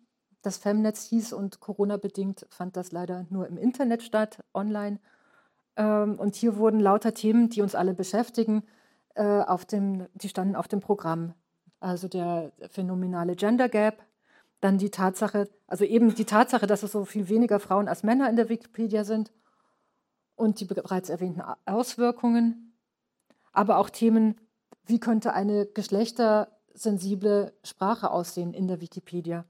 das 0.44 0.58
Femnetz 0.58 1.06
hieß 1.06 1.34
und 1.34 1.60
Corona-bedingt 1.62 2.46
fand 2.50 2.78
das 2.78 2.92
leider 2.92 3.26
nur 3.30 3.48
im 3.48 3.58
Internet 3.58 4.04
statt, 4.04 4.44
online. 4.54 5.00
Ähm, 5.76 6.20
und 6.20 6.36
hier 6.36 6.58
wurden 6.58 6.80
lauter 6.80 7.14
Themen, 7.14 7.50
die 7.50 7.62
uns 7.62 7.74
alle 7.74 7.94
beschäftigen, 7.94 8.64
äh, 9.16 9.24
auf 9.24 9.66
dem, 9.66 10.08
die 10.14 10.30
standen 10.30 10.56
auf 10.56 10.68
dem 10.68 10.82
Programm. 10.82 11.34
Also 11.80 12.08
der 12.08 12.52
phänomenale 12.70 13.36
Gender 13.36 13.70
Gap, 13.70 14.04
dann 14.60 14.78
die 14.78 14.92
Tatsache, 14.92 15.50
also 15.68 15.86
eben 15.86 16.14
die 16.14 16.26
Tatsache, 16.26 16.68
dass 16.68 16.84
es 16.84 16.92
so 16.92 17.06
viel 17.06 17.30
weniger 17.30 17.60
Frauen 17.60 17.88
als 17.88 18.04
Männer 18.04 18.30
in 18.30 18.36
der 18.36 18.50
Wikipedia 18.50 19.04
sind 19.04 19.32
und 20.36 20.60
die 20.60 20.66
bereits 20.66 21.10
erwähnten 21.10 21.42
Auswirkungen, 21.66 22.78
aber 23.54 23.78
auch 23.78 23.90
Themen, 23.90 24.40
wie 24.86 25.00
könnte 25.00 25.34
eine 25.34 25.66
geschlechtersensible 25.66 27.54
Sprache 27.64 28.12
aussehen 28.12 28.54
in 28.54 28.68
der 28.68 28.82
Wikipedia? 28.82 29.46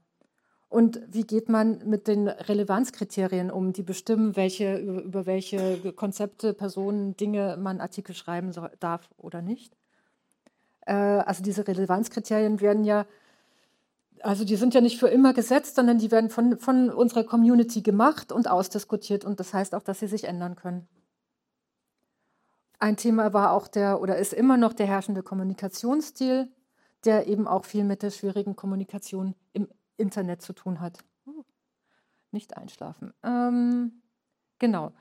Und 0.74 1.00
wie 1.06 1.22
geht 1.22 1.48
man 1.48 1.88
mit 1.88 2.08
den 2.08 2.26
Relevanzkriterien 2.26 3.52
um, 3.52 3.72
die 3.72 3.84
bestimmen, 3.84 4.34
welche, 4.34 4.76
über, 4.78 5.02
über 5.02 5.26
welche 5.26 5.92
Konzepte, 5.92 6.52
Personen, 6.52 7.16
Dinge 7.16 7.56
man 7.56 7.80
Artikel 7.80 8.12
schreiben 8.12 8.50
soll, 8.50 8.72
darf 8.80 9.08
oder 9.16 9.40
nicht? 9.40 9.76
Äh, 10.80 10.94
also 10.94 11.44
diese 11.44 11.68
Relevanzkriterien 11.68 12.60
werden 12.60 12.82
ja, 12.82 13.06
also 14.20 14.44
die 14.44 14.56
sind 14.56 14.74
ja 14.74 14.80
nicht 14.80 14.98
für 14.98 15.06
immer 15.06 15.32
gesetzt, 15.32 15.76
sondern 15.76 15.98
die 15.98 16.10
werden 16.10 16.28
von, 16.28 16.58
von 16.58 16.90
unserer 16.90 17.22
Community 17.22 17.80
gemacht 17.80 18.32
und 18.32 18.50
ausdiskutiert. 18.50 19.24
Und 19.24 19.38
das 19.38 19.54
heißt 19.54 19.76
auch, 19.76 19.82
dass 19.84 20.00
sie 20.00 20.08
sich 20.08 20.24
ändern 20.24 20.56
können. 20.56 20.88
Ein 22.80 22.96
Thema 22.96 23.32
war 23.32 23.52
auch 23.52 23.68
der 23.68 24.00
oder 24.00 24.16
ist 24.18 24.32
immer 24.32 24.56
noch 24.56 24.72
der 24.72 24.88
herrschende 24.88 25.22
Kommunikationsstil, 25.22 26.48
der 27.04 27.28
eben 27.28 27.46
auch 27.46 27.64
viel 27.64 27.84
mit 27.84 28.02
der 28.02 28.10
schwierigen 28.10 28.56
Kommunikation 28.56 29.36
im 29.52 29.68
Internet 29.96 30.42
zu 30.42 30.52
tun 30.52 30.80
hat. 30.80 30.98
Uh, 31.26 31.44
nicht 32.30 32.56
einschlafen. 32.56 33.12
Ähm, 33.22 34.02
genau. 34.58 34.92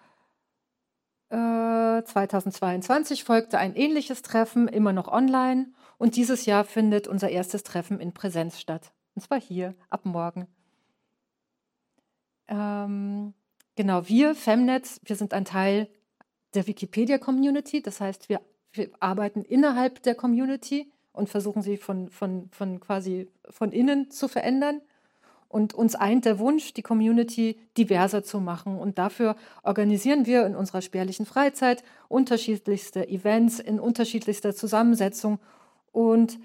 Äh, 1.30 2.04
2022 2.04 3.24
folgte 3.24 3.58
ein 3.58 3.76
ähnliches 3.76 4.22
Treffen, 4.22 4.68
immer 4.68 4.94
noch 4.94 5.08
online. 5.08 5.74
Und 5.98 6.16
dieses 6.16 6.46
Jahr 6.46 6.64
findet 6.64 7.08
unser 7.08 7.30
erstes 7.30 7.64
Treffen 7.64 8.00
in 8.00 8.14
Präsenz 8.14 8.60
statt. 8.60 8.94
Und 9.16 9.24
zwar 9.24 9.42
hier, 9.42 9.74
ab 9.90 10.06
morgen. 10.06 10.48
Ähm, 12.48 13.34
genau, 13.76 14.08
wir, 14.08 14.36
Femnetz, 14.36 15.02
wir 15.04 15.16
sind 15.16 15.34
ein 15.34 15.46
Teil 15.46 15.90
der 16.54 16.68
Wikipedia-Community. 16.68 17.82
Das 17.82 18.00
heißt, 18.00 18.30
wir, 18.30 18.42
wir 18.72 18.92
arbeiten 19.00 19.42
innerhalb 19.42 20.04
der 20.04 20.14
Community 20.14 20.93
und 21.14 21.30
versuchen 21.30 21.62
sie 21.62 21.78
von, 21.78 22.10
von, 22.10 22.50
von 22.52 22.80
quasi 22.80 23.30
von 23.50 23.72
innen 23.72 24.12
zu 24.12 24.28
verändern. 24.28 24.82
Und 25.48 25.76
uns 25.76 25.94
eint 25.94 26.26
der 26.26 26.40
Wunsch, 26.40 26.74
die 26.74 26.82
Community 26.82 27.60
diverser 27.78 28.24
zu 28.24 28.40
machen. 28.40 28.80
Und 28.80 28.98
dafür 28.98 29.36
organisieren 29.62 30.26
wir 30.26 30.48
in 30.48 30.56
unserer 30.56 30.82
spärlichen 30.82 31.28
Freizeit 31.28 31.84
unterschiedlichste 32.08 33.08
Events 33.08 33.60
in 33.60 33.80
unterschiedlichster 33.80 34.56
Zusammensetzung 34.56 35.38
und 35.92 36.40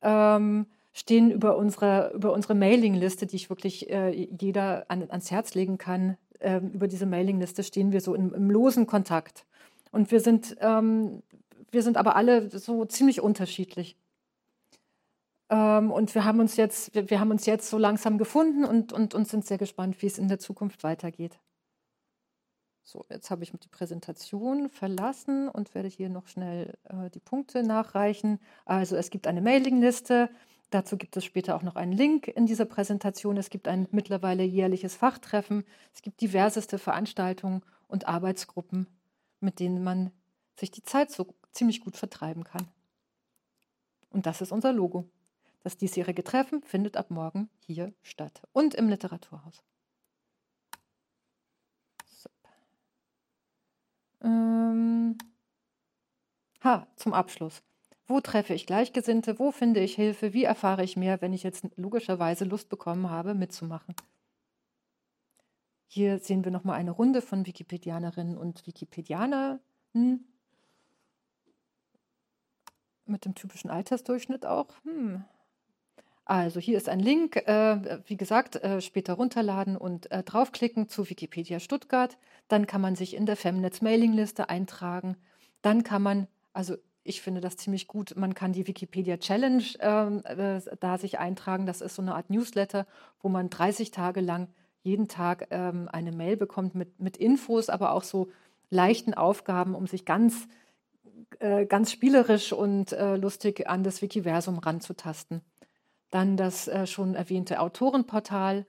ähm, 0.00 0.66
stehen 0.92 1.32
über 1.32 1.56
unsere, 1.56 2.12
über 2.14 2.32
unsere 2.32 2.54
Mailingliste, 2.54 3.26
die 3.26 3.36
ich 3.36 3.50
wirklich 3.50 3.90
äh, 3.90 4.28
jeder 4.40 4.84
an, 4.88 5.10
ans 5.10 5.32
Herz 5.32 5.54
legen 5.54 5.76
kann. 5.76 6.16
Äh, 6.38 6.58
über 6.58 6.86
diese 6.86 7.06
Mailingliste 7.06 7.64
stehen 7.64 7.90
wir 7.90 8.00
so 8.00 8.14
im, 8.14 8.32
im 8.32 8.48
losen 8.48 8.86
Kontakt. 8.86 9.44
Und 9.90 10.12
wir 10.12 10.20
sind, 10.20 10.56
ähm, 10.60 11.22
wir 11.72 11.82
sind 11.82 11.96
aber 11.96 12.14
alle 12.14 12.48
so 12.50 12.84
ziemlich 12.84 13.20
unterschiedlich. 13.20 13.96
Ähm, 15.52 15.90
und 15.90 16.14
wir 16.14 16.24
haben 16.24 16.40
uns 16.40 16.56
jetzt, 16.56 16.94
wir, 16.94 17.20
haben 17.20 17.30
uns 17.30 17.44
jetzt 17.44 17.68
so 17.68 17.76
langsam 17.76 18.16
gefunden 18.16 18.64
und, 18.64 18.92
und, 18.94 19.14
und 19.14 19.28
sind 19.28 19.44
sehr 19.44 19.58
gespannt, 19.58 20.00
wie 20.00 20.06
es 20.06 20.16
in 20.16 20.28
der 20.28 20.38
Zukunft 20.38 20.82
weitergeht. 20.82 21.38
So, 22.84 23.04
jetzt 23.10 23.30
habe 23.30 23.44
ich 23.44 23.52
die 23.52 23.68
Präsentation 23.68 24.70
verlassen 24.70 25.50
und 25.50 25.74
werde 25.74 25.88
hier 25.88 26.08
noch 26.08 26.26
schnell 26.26 26.78
äh, 26.84 27.10
die 27.10 27.20
Punkte 27.20 27.62
nachreichen. 27.62 28.40
Also 28.64 28.96
es 28.96 29.10
gibt 29.10 29.26
eine 29.26 29.42
Mailingliste. 29.42 30.30
Dazu 30.70 30.96
gibt 30.96 31.18
es 31.18 31.24
später 31.24 31.54
auch 31.54 31.62
noch 31.62 31.76
einen 31.76 31.92
Link 31.92 32.28
in 32.28 32.46
dieser 32.46 32.64
Präsentation. 32.64 33.36
Es 33.36 33.50
gibt 33.50 33.68
ein 33.68 33.86
mittlerweile 33.90 34.44
jährliches 34.44 34.96
Fachtreffen. 34.96 35.64
Es 35.92 36.00
gibt 36.00 36.22
diverseste 36.22 36.78
Veranstaltungen 36.78 37.62
und 37.88 38.08
Arbeitsgruppen, 38.08 38.86
mit 39.40 39.60
denen 39.60 39.84
man 39.84 40.12
sich 40.58 40.70
die 40.70 40.82
Zeit 40.82 41.10
so 41.10 41.34
ziemlich 41.52 41.82
gut 41.82 41.98
vertreiben 41.98 42.42
kann. 42.42 42.66
Und 44.08 44.24
das 44.24 44.40
ist 44.40 44.50
unser 44.50 44.72
Logo. 44.72 45.04
Das 45.62 45.76
diesjährige 45.76 46.24
Treffen 46.24 46.62
findet 46.62 46.96
ab 46.96 47.10
morgen 47.10 47.48
hier 47.60 47.92
statt 48.02 48.42
und 48.52 48.74
im 48.74 48.88
Literaturhaus. 48.88 49.62
Ähm. 54.22 55.18
Ha, 56.62 56.86
zum 56.96 57.12
Abschluss. 57.12 57.62
Wo 58.06 58.20
treffe 58.20 58.54
ich 58.54 58.66
Gleichgesinnte? 58.66 59.38
Wo 59.38 59.52
finde 59.52 59.80
ich 59.80 59.94
Hilfe? 59.94 60.32
Wie 60.32 60.44
erfahre 60.44 60.84
ich 60.84 60.96
mehr, 60.96 61.20
wenn 61.20 61.32
ich 61.32 61.42
jetzt 61.42 61.66
logischerweise 61.76 62.44
Lust 62.44 62.68
bekommen 62.68 63.10
habe, 63.10 63.34
mitzumachen? 63.34 63.94
Hier 65.86 66.18
sehen 66.18 66.44
wir 66.44 66.52
nochmal 66.52 66.78
eine 66.78 66.90
Runde 66.90 67.22
von 67.22 67.46
Wikipedianerinnen 67.46 68.36
und 68.36 68.66
Wikipedianern 68.66 69.60
mit 73.04 73.24
dem 73.24 73.34
typischen 73.34 73.70
Altersdurchschnitt 73.70 74.46
auch. 74.46 74.68
Hm, 74.84 75.24
also 76.24 76.60
hier 76.60 76.76
ist 76.76 76.88
ein 76.88 77.00
Link, 77.00 77.36
äh, 77.36 78.00
wie 78.06 78.16
gesagt, 78.16 78.56
äh, 78.56 78.80
später 78.80 79.14
runterladen 79.14 79.76
und 79.76 80.10
äh, 80.12 80.22
draufklicken 80.22 80.88
zu 80.88 81.10
Wikipedia 81.10 81.58
Stuttgart. 81.58 82.16
Dann 82.48 82.66
kann 82.66 82.80
man 82.80 82.94
sich 82.94 83.14
in 83.14 83.26
der 83.26 83.36
Femnetz 83.36 83.82
Mailingliste 83.82 84.48
eintragen. 84.48 85.16
Dann 85.62 85.82
kann 85.82 86.02
man, 86.02 86.28
also 86.52 86.76
ich 87.02 87.22
finde 87.22 87.40
das 87.40 87.56
ziemlich 87.56 87.88
gut, 87.88 88.14
man 88.16 88.34
kann 88.34 88.52
die 88.52 88.68
Wikipedia 88.68 89.16
Challenge 89.16 89.64
ähm, 89.80 90.22
äh, 90.24 90.60
da 90.78 90.96
sich 90.96 91.18
eintragen. 91.18 91.66
Das 91.66 91.80
ist 91.80 91.96
so 91.96 92.02
eine 92.02 92.14
Art 92.14 92.30
Newsletter, 92.30 92.86
wo 93.20 93.28
man 93.28 93.50
30 93.50 93.90
Tage 93.90 94.20
lang 94.20 94.48
jeden 94.84 95.08
Tag 95.08 95.48
ähm, 95.50 95.88
eine 95.90 96.12
Mail 96.12 96.36
bekommt 96.36 96.76
mit, 96.76 97.00
mit 97.00 97.16
Infos, 97.16 97.68
aber 97.68 97.92
auch 97.92 98.04
so 98.04 98.28
leichten 98.70 99.14
Aufgaben, 99.14 99.74
um 99.74 99.88
sich 99.88 100.04
ganz, 100.04 100.46
äh, 101.40 101.66
ganz 101.66 101.90
spielerisch 101.90 102.52
und 102.52 102.92
äh, 102.92 103.16
lustig 103.16 103.68
an 103.68 103.82
das 103.82 104.02
Wikiversum 104.02 104.58
ranzutasten 104.58 105.42
dann 106.12 106.36
das 106.36 106.68
äh, 106.68 106.86
schon 106.86 107.14
erwähnte 107.14 107.58
Autorenportal. 107.58 108.66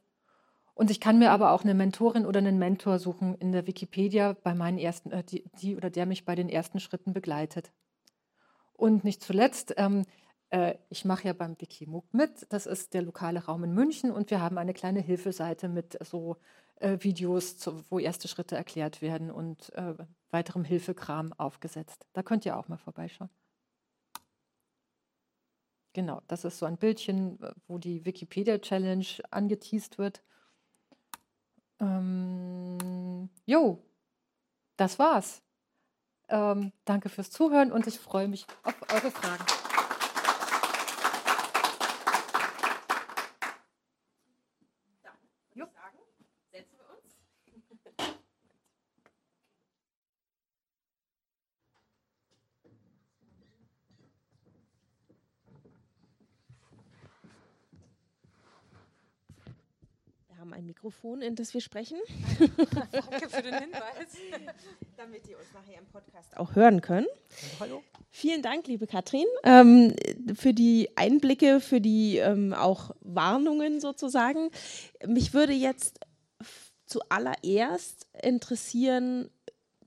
Und 0.73 0.89
ich 0.89 0.99
kann 0.99 1.19
mir 1.19 1.31
aber 1.31 1.51
auch 1.51 1.63
eine 1.63 1.75
Mentorin 1.75 2.25
oder 2.25 2.39
einen 2.39 2.57
Mentor 2.57 2.97
suchen 2.97 3.35
in 3.35 3.51
der 3.51 3.67
Wikipedia, 3.67 4.35
bei 4.43 4.55
meinen 4.55 4.79
ersten, 4.79 5.11
äh, 5.11 5.23
die, 5.23 5.43
die, 5.61 5.77
oder 5.77 5.91
der 5.91 6.07
mich 6.07 6.25
bei 6.25 6.33
den 6.33 6.49
ersten 6.49 6.79
Schritten 6.79 7.13
begleitet. 7.13 7.71
Und 8.73 9.03
nicht 9.03 9.21
zuletzt, 9.21 9.75
ähm, 9.77 10.03
äh, 10.49 10.75
ich 10.89 11.05
mache 11.05 11.27
ja 11.27 11.33
beim 11.33 11.59
Wikimug 11.59 12.11
mit. 12.13 12.47
Das 12.49 12.65
ist 12.65 12.93
der 12.93 13.03
lokale 13.03 13.45
Raum 13.45 13.65
in 13.65 13.73
München 13.73 14.11
und 14.11 14.31
wir 14.31 14.41
haben 14.41 14.57
eine 14.57 14.73
kleine 14.73 15.01
Hilfeseite 15.01 15.67
mit 15.67 15.97
so 16.03 16.37
äh, 16.77 16.97
Videos, 17.01 17.57
zu, 17.57 17.83
wo 17.91 17.99
erste 17.99 18.27
Schritte 18.27 18.55
erklärt 18.55 19.01
werden 19.01 19.31
und 19.31 19.73
äh, 19.73 19.93
weiterem 20.31 20.63
Hilfekram 20.63 21.33
aufgesetzt. 21.33 22.07
Da 22.13 22.23
könnt 22.23 22.45
ihr 22.45 22.57
auch 22.57 22.69
mal 22.69 22.77
vorbeischauen. 22.77 23.29
Genau, 25.93 26.21
das 26.27 26.43
ist 26.43 26.57
so 26.57 26.65
ein 26.65 26.77
Bildchen, 26.77 27.37
wo 27.67 27.77
die 27.77 28.03
Wikipedia-Challenge 28.03 29.05
angeteased 29.29 29.99
wird. 29.99 30.23
Ähm, 31.79 33.29
jo, 33.45 33.83
das 34.75 34.97
war's. 34.97 35.43
Ähm, 36.29 36.71
danke 36.85 37.09
fürs 37.09 37.29
Zuhören 37.29 37.71
und 37.71 37.85
ich 37.85 37.99
freue 37.99 38.27
mich 38.27 38.47
auf 38.63 38.75
eure 38.91 39.11
Fragen. 39.11 39.45
haben 60.43 60.51
ein 60.51 60.67
Mikrofon, 60.83 61.21
in 61.21 61.35
das 61.35 61.53
wir 61.53 61.61
sprechen. 61.61 61.97
Danke 62.91 63.29
für 63.29 63.41
den 63.41 63.53
Hinweis. 63.53 64.17
Damit 64.97 65.25
ihr 65.29 65.37
uns 65.37 65.47
nachher 65.53 65.79
im 65.79 65.85
Podcast 65.85 66.35
auch 66.35 66.55
hören 66.55 66.81
können. 66.81 67.07
Hallo. 67.61 67.81
Vielen 68.09 68.41
Dank, 68.41 68.67
liebe 68.67 68.85
Katrin, 68.85 69.23
ähm, 69.45 69.95
für 70.35 70.53
die 70.53 70.89
Einblicke, 70.97 71.61
für 71.61 71.79
die 71.79 72.17
ähm, 72.17 72.53
auch 72.53 72.91
Warnungen 72.99 73.79
sozusagen. 73.79 74.49
Mich 75.07 75.33
würde 75.33 75.53
jetzt 75.53 76.01
zuallererst 76.85 78.05
interessieren, 78.21 79.29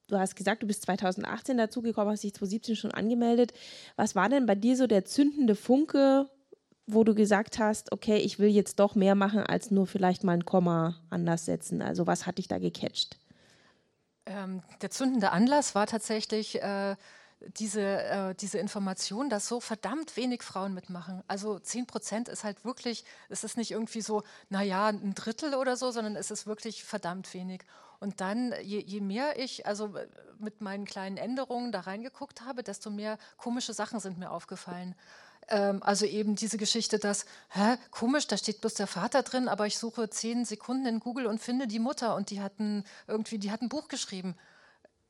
du 0.08 0.18
hast 0.18 0.34
gesagt, 0.34 0.62
du 0.62 0.66
bist 0.66 0.80
2018 0.86 1.58
dazugekommen, 1.58 2.10
hast 2.10 2.24
dich 2.24 2.32
2017 2.32 2.74
schon 2.74 2.90
angemeldet. 2.92 3.52
Was 3.96 4.14
war 4.14 4.30
denn 4.30 4.46
bei 4.46 4.54
dir 4.54 4.78
so 4.78 4.86
der 4.86 5.04
zündende 5.04 5.56
Funke, 5.56 6.30
wo 6.86 7.04
du 7.04 7.14
gesagt 7.14 7.58
hast, 7.58 7.92
okay, 7.92 8.16
ich 8.16 8.38
will 8.38 8.48
jetzt 8.48 8.78
doch 8.78 8.94
mehr 8.94 9.14
machen, 9.14 9.40
als 9.40 9.70
nur 9.70 9.86
vielleicht 9.86 10.24
mal 10.24 10.34
ein 10.34 10.44
Komma 10.44 10.96
anders 11.10 11.44
setzen? 11.44 11.82
Also 11.82 12.06
was 12.06 12.26
hat 12.26 12.38
dich 12.38 12.48
da 12.48 12.58
gecatcht? 12.58 13.18
Ähm, 14.26 14.62
der 14.82 14.90
zündende 14.90 15.32
Anlass 15.32 15.74
war 15.74 15.86
tatsächlich 15.86 16.62
äh, 16.62 16.96
diese, 17.58 17.82
äh, 17.82 18.34
diese 18.34 18.58
Information, 18.58 19.28
dass 19.28 19.48
so 19.48 19.60
verdammt 19.60 20.16
wenig 20.16 20.42
Frauen 20.42 20.74
mitmachen. 20.74 21.22
Also 21.28 21.58
10 21.58 21.86
Prozent 21.86 22.28
ist 22.28 22.44
halt 22.44 22.64
wirklich, 22.64 23.04
es 23.28 23.44
ist 23.44 23.56
nicht 23.56 23.72
irgendwie 23.72 24.00
so, 24.00 24.22
naja, 24.48 24.88
ein 24.88 25.14
Drittel 25.14 25.54
oder 25.54 25.76
so, 25.76 25.90
sondern 25.90 26.16
es 26.16 26.30
ist 26.30 26.46
wirklich 26.46 26.84
verdammt 26.84 27.32
wenig. 27.34 27.62
Und 27.98 28.20
dann, 28.20 28.54
je, 28.62 28.80
je 28.80 29.00
mehr 29.00 29.38
ich 29.38 29.66
also 29.66 29.96
äh, 29.96 30.06
mit 30.38 30.60
meinen 30.60 30.84
kleinen 30.84 31.16
Änderungen 31.16 31.72
da 31.72 31.80
reingeguckt 31.80 32.42
habe, 32.42 32.62
desto 32.62 32.90
mehr 32.90 33.18
komische 33.36 33.74
Sachen 33.74 34.00
sind 34.00 34.18
mir 34.18 34.30
aufgefallen. 34.30 34.94
Ähm, 35.48 35.82
also 35.82 36.06
eben 36.06 36.34
diese 36.34 36.58
Geschichte, 36.58 36.98
dass, 36.98 37.24
hä, 37.50 37.76
komisch, 37.90 38.26
da 38.26 38.36
steht 38.36 38.60
bloß 38.60 38.74
der 38.74 38.86
Vater 38.86 39.22
drin, 39.22 39.48
aber 39.48 39.66
ich 39.66 39.78
suche 39.78 40.10
zehn 40.10 40.44
Sekunden 40.44 40.86
in 40.86 41.00
Google 41.00 41.26
und 41.26 41.40
finde 41.40 41.66
die 41.66 41.78
Mutter 41.78 42.16
und 42.16 42.30
die 42.30 42.40
hatten 42.40 42.84
irgendwie, 43.06 43.38
die 43.38 43.50
hat 43.50 43.62
ein 43.62 43.68
Buch 43.68 43.88
geschrieben 43.88 44.36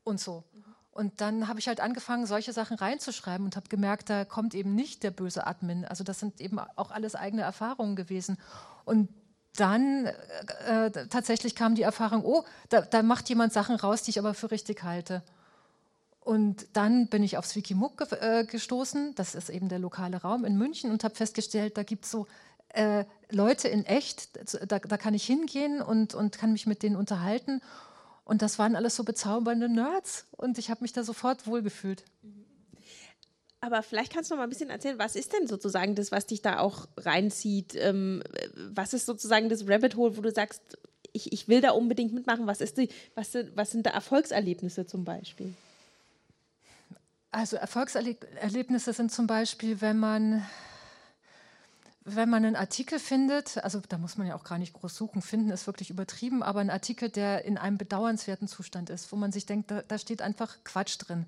und 0.03 0.19
so. 0.19 0.43
Und 0.91 1.21
dann 1.21 1.47
habe 1.47 1.59
ich 1.59 1.67
halt 1.67 1.79
angefangen, 1.79 2.25
solche 2.25 2.53
Sachen 2.53 2.77
reinzuschreiben 2.77 3.45
und 3.45 3.55
habe 3.55 3.69
gemerkt, 3.69 4.09
da 4.09 4.25
kommt 4.25 4.55
eben 4.55 4.73
nicht 4.73 5.03
der 5.03 5.11
böse 5.11 5.45
Admin. 5.45 5.85
Also 5.85 6.03
das 6.03 6.19
sind 6.19 6.41
eben 6.41 6.57
auch 6.57 6.89
alles 6.89 7.13
eigene 7.13 7.43
Erfahrungen 7.43 7.95
gewesen. 7.95 8.37
Und 8.83 9.09
dann 9.55 10.07
äh, 10.67 10.87
äh 10.87 11.07
tatsächlich 11.07 11.55
kam 11.55 11.75
die 11.75 11.83
Erfahrung, 11.83 12.25
oh, 12.25 12.43
da, 12.69 12.81
da 12.81 13.03
macht 13.03 13.29
jemand 13.29 13.53
Sachen 13.53 13.75
raus, 13.75 14.01
die 14.03 14.11
ich 14.11 14.19
aber 14.19 14.33
für 14.33 14.49
richtig 14.49 14.83
halte. 14.83 15.23
Und 16.27 16.67
dann 16.73 17.07
bin 17.07 17.23
ich 17.23 17.37
aufs 17.37 17.55
Wikimuk 17.55 17.97
ge 17.97 18.19
äh, 18.19 18.43
gestoßen, 18.43 19.15
das 19.15 19.33
ist 19.33 19.47
eben 19.49 19.69
der 19.69 19.79
lokale 19.79 20.17
Raum 20.17 20.43
in 20.43 20.57
München, 20.57 20.91
und 20.91 21.05
habe 21.05 21.15
festgestellt, 21.15 21.77
da 21.77 21.83
gibt 21.83 22.03
es 22.03 22.11
so 22.11 22.27
äh, 22.73 23.05
Leute 23.31 23.69
in 23.69 23.85
echt, 23.85 24.37
da, 24.69 24.79
da, 24.79 24.97
kann 24.97 25.13
ich 25.13 25.25
hingehen 25.25 25.81
und, 25.81 26.15
und 26.15 26.37
kann 26.37 26.51
mich 26.51 26.67
mit 26.67 26.83
denen 26.83 26.97
unterhalten. 26.97 27.61
Und 28.25 28.41
das 28.41 28.59
waren 28.59 28.75
alles 28.75 28.97
so 28.97 29.05
bezaubernde 29.05 29.69
Nerds 29.69 30.25
und 30.35 30.57
ich 30.57 30.69
habe 30.69 30.81
mich 30.81 30.91
da 30.91 31.05
sofort 31.05 31.47
wohlgefühlt. 31.47 32.03
Aber 33.61 33.81
vielleicht 33.81 34.11
kannst 34.11 34.29
du 34.29 34.35
noch 34.35 34.39
mal 34.39 34.47
ein 34.47 34.49
bisschen 34.49 34.69
erzählen, 34.69 34.99
was 34.99 35.15
ist 35.15 35.31
denn 35.31 35.47
sozusagen 35.47 35.95
das, 35.95 36.11
was 36.11 36.25
dich 36.25 36.41
da 36.41 36.59
auch 36.59 36.89
reinzieht? 36.97 37.73
Ähm, 37.75 38.21
was 38.73 38.91
ist 38.91 39.05
sozusagen 39.05 39.47
das 39.47 39.65
Rabbit 39.65 39.95
Hole, 39.95 40.17
wo 40.17 40.21
du 40.21 40.31
sagst, 40.33 40.77
ich, 41.13 41.31
ich 41.31 41.47
will 41.47 41.61
da 41.61 41.71
unbedingt 41.71 42.11
mitmachen? 42.11 42.47
Was, 42.47 42.59
ist 42.59 42.77
die, 42.77 42.89
was, 43.15 43.29
was 43.55 43.71
sind 43.71 43.85
da 43.85 43.91
Erfolgserlebnisse 43.91 44.85
zum 44.85 45.05
Beispiel? 45.05 45.53
Also 47.31 47.57
Erfolgserlebnisse 47.57 48.93
sind 48.93 49.11
zum 49.11 49.27
Beispiel, 49.27 49.81
wenn 49.81 49.99
man, 49.99 50.45
wenn 52.03 52.29
man 52.29 52.45
einen 52.45 52.55
Artikel 52.55 52.99
findet, 52.99 53.57
also 53.63 53.81
da 53.87 53.97
muss 53.97 54.17
man 54.17 54.27
ja 54.27 54.35
auch 54.35 54.45
gar 54.45 54.57
nicht 54.57 54.73
groß 54.73 54.95
suchen, 54.95 55.21
finden 55.21 55.51
ist 55.51 55.67
wirklich 55.67 55.89
übertrieben, 55.89 56.41
aber 56.41 56.61
ein 56.61 56.69
Artikel, 56.69 57.09
der 57.09 57.43
in 57.43 57.57
einem 57.57 57.77
bedauernswerten 57.77 58.47
Zustand 58.47 58.89
ist, 58.89 59.11
wo 59.11 59.17
man 59.17 59.31
sich 59.31 59.45
denkt, 59.45 59.71
da, 59.71 59.81
da 59.81 59.97
steht 59.97 60.21
einfach 60.21 60.57
Quatsch 60.63 60.97
drin. 60.99 61.25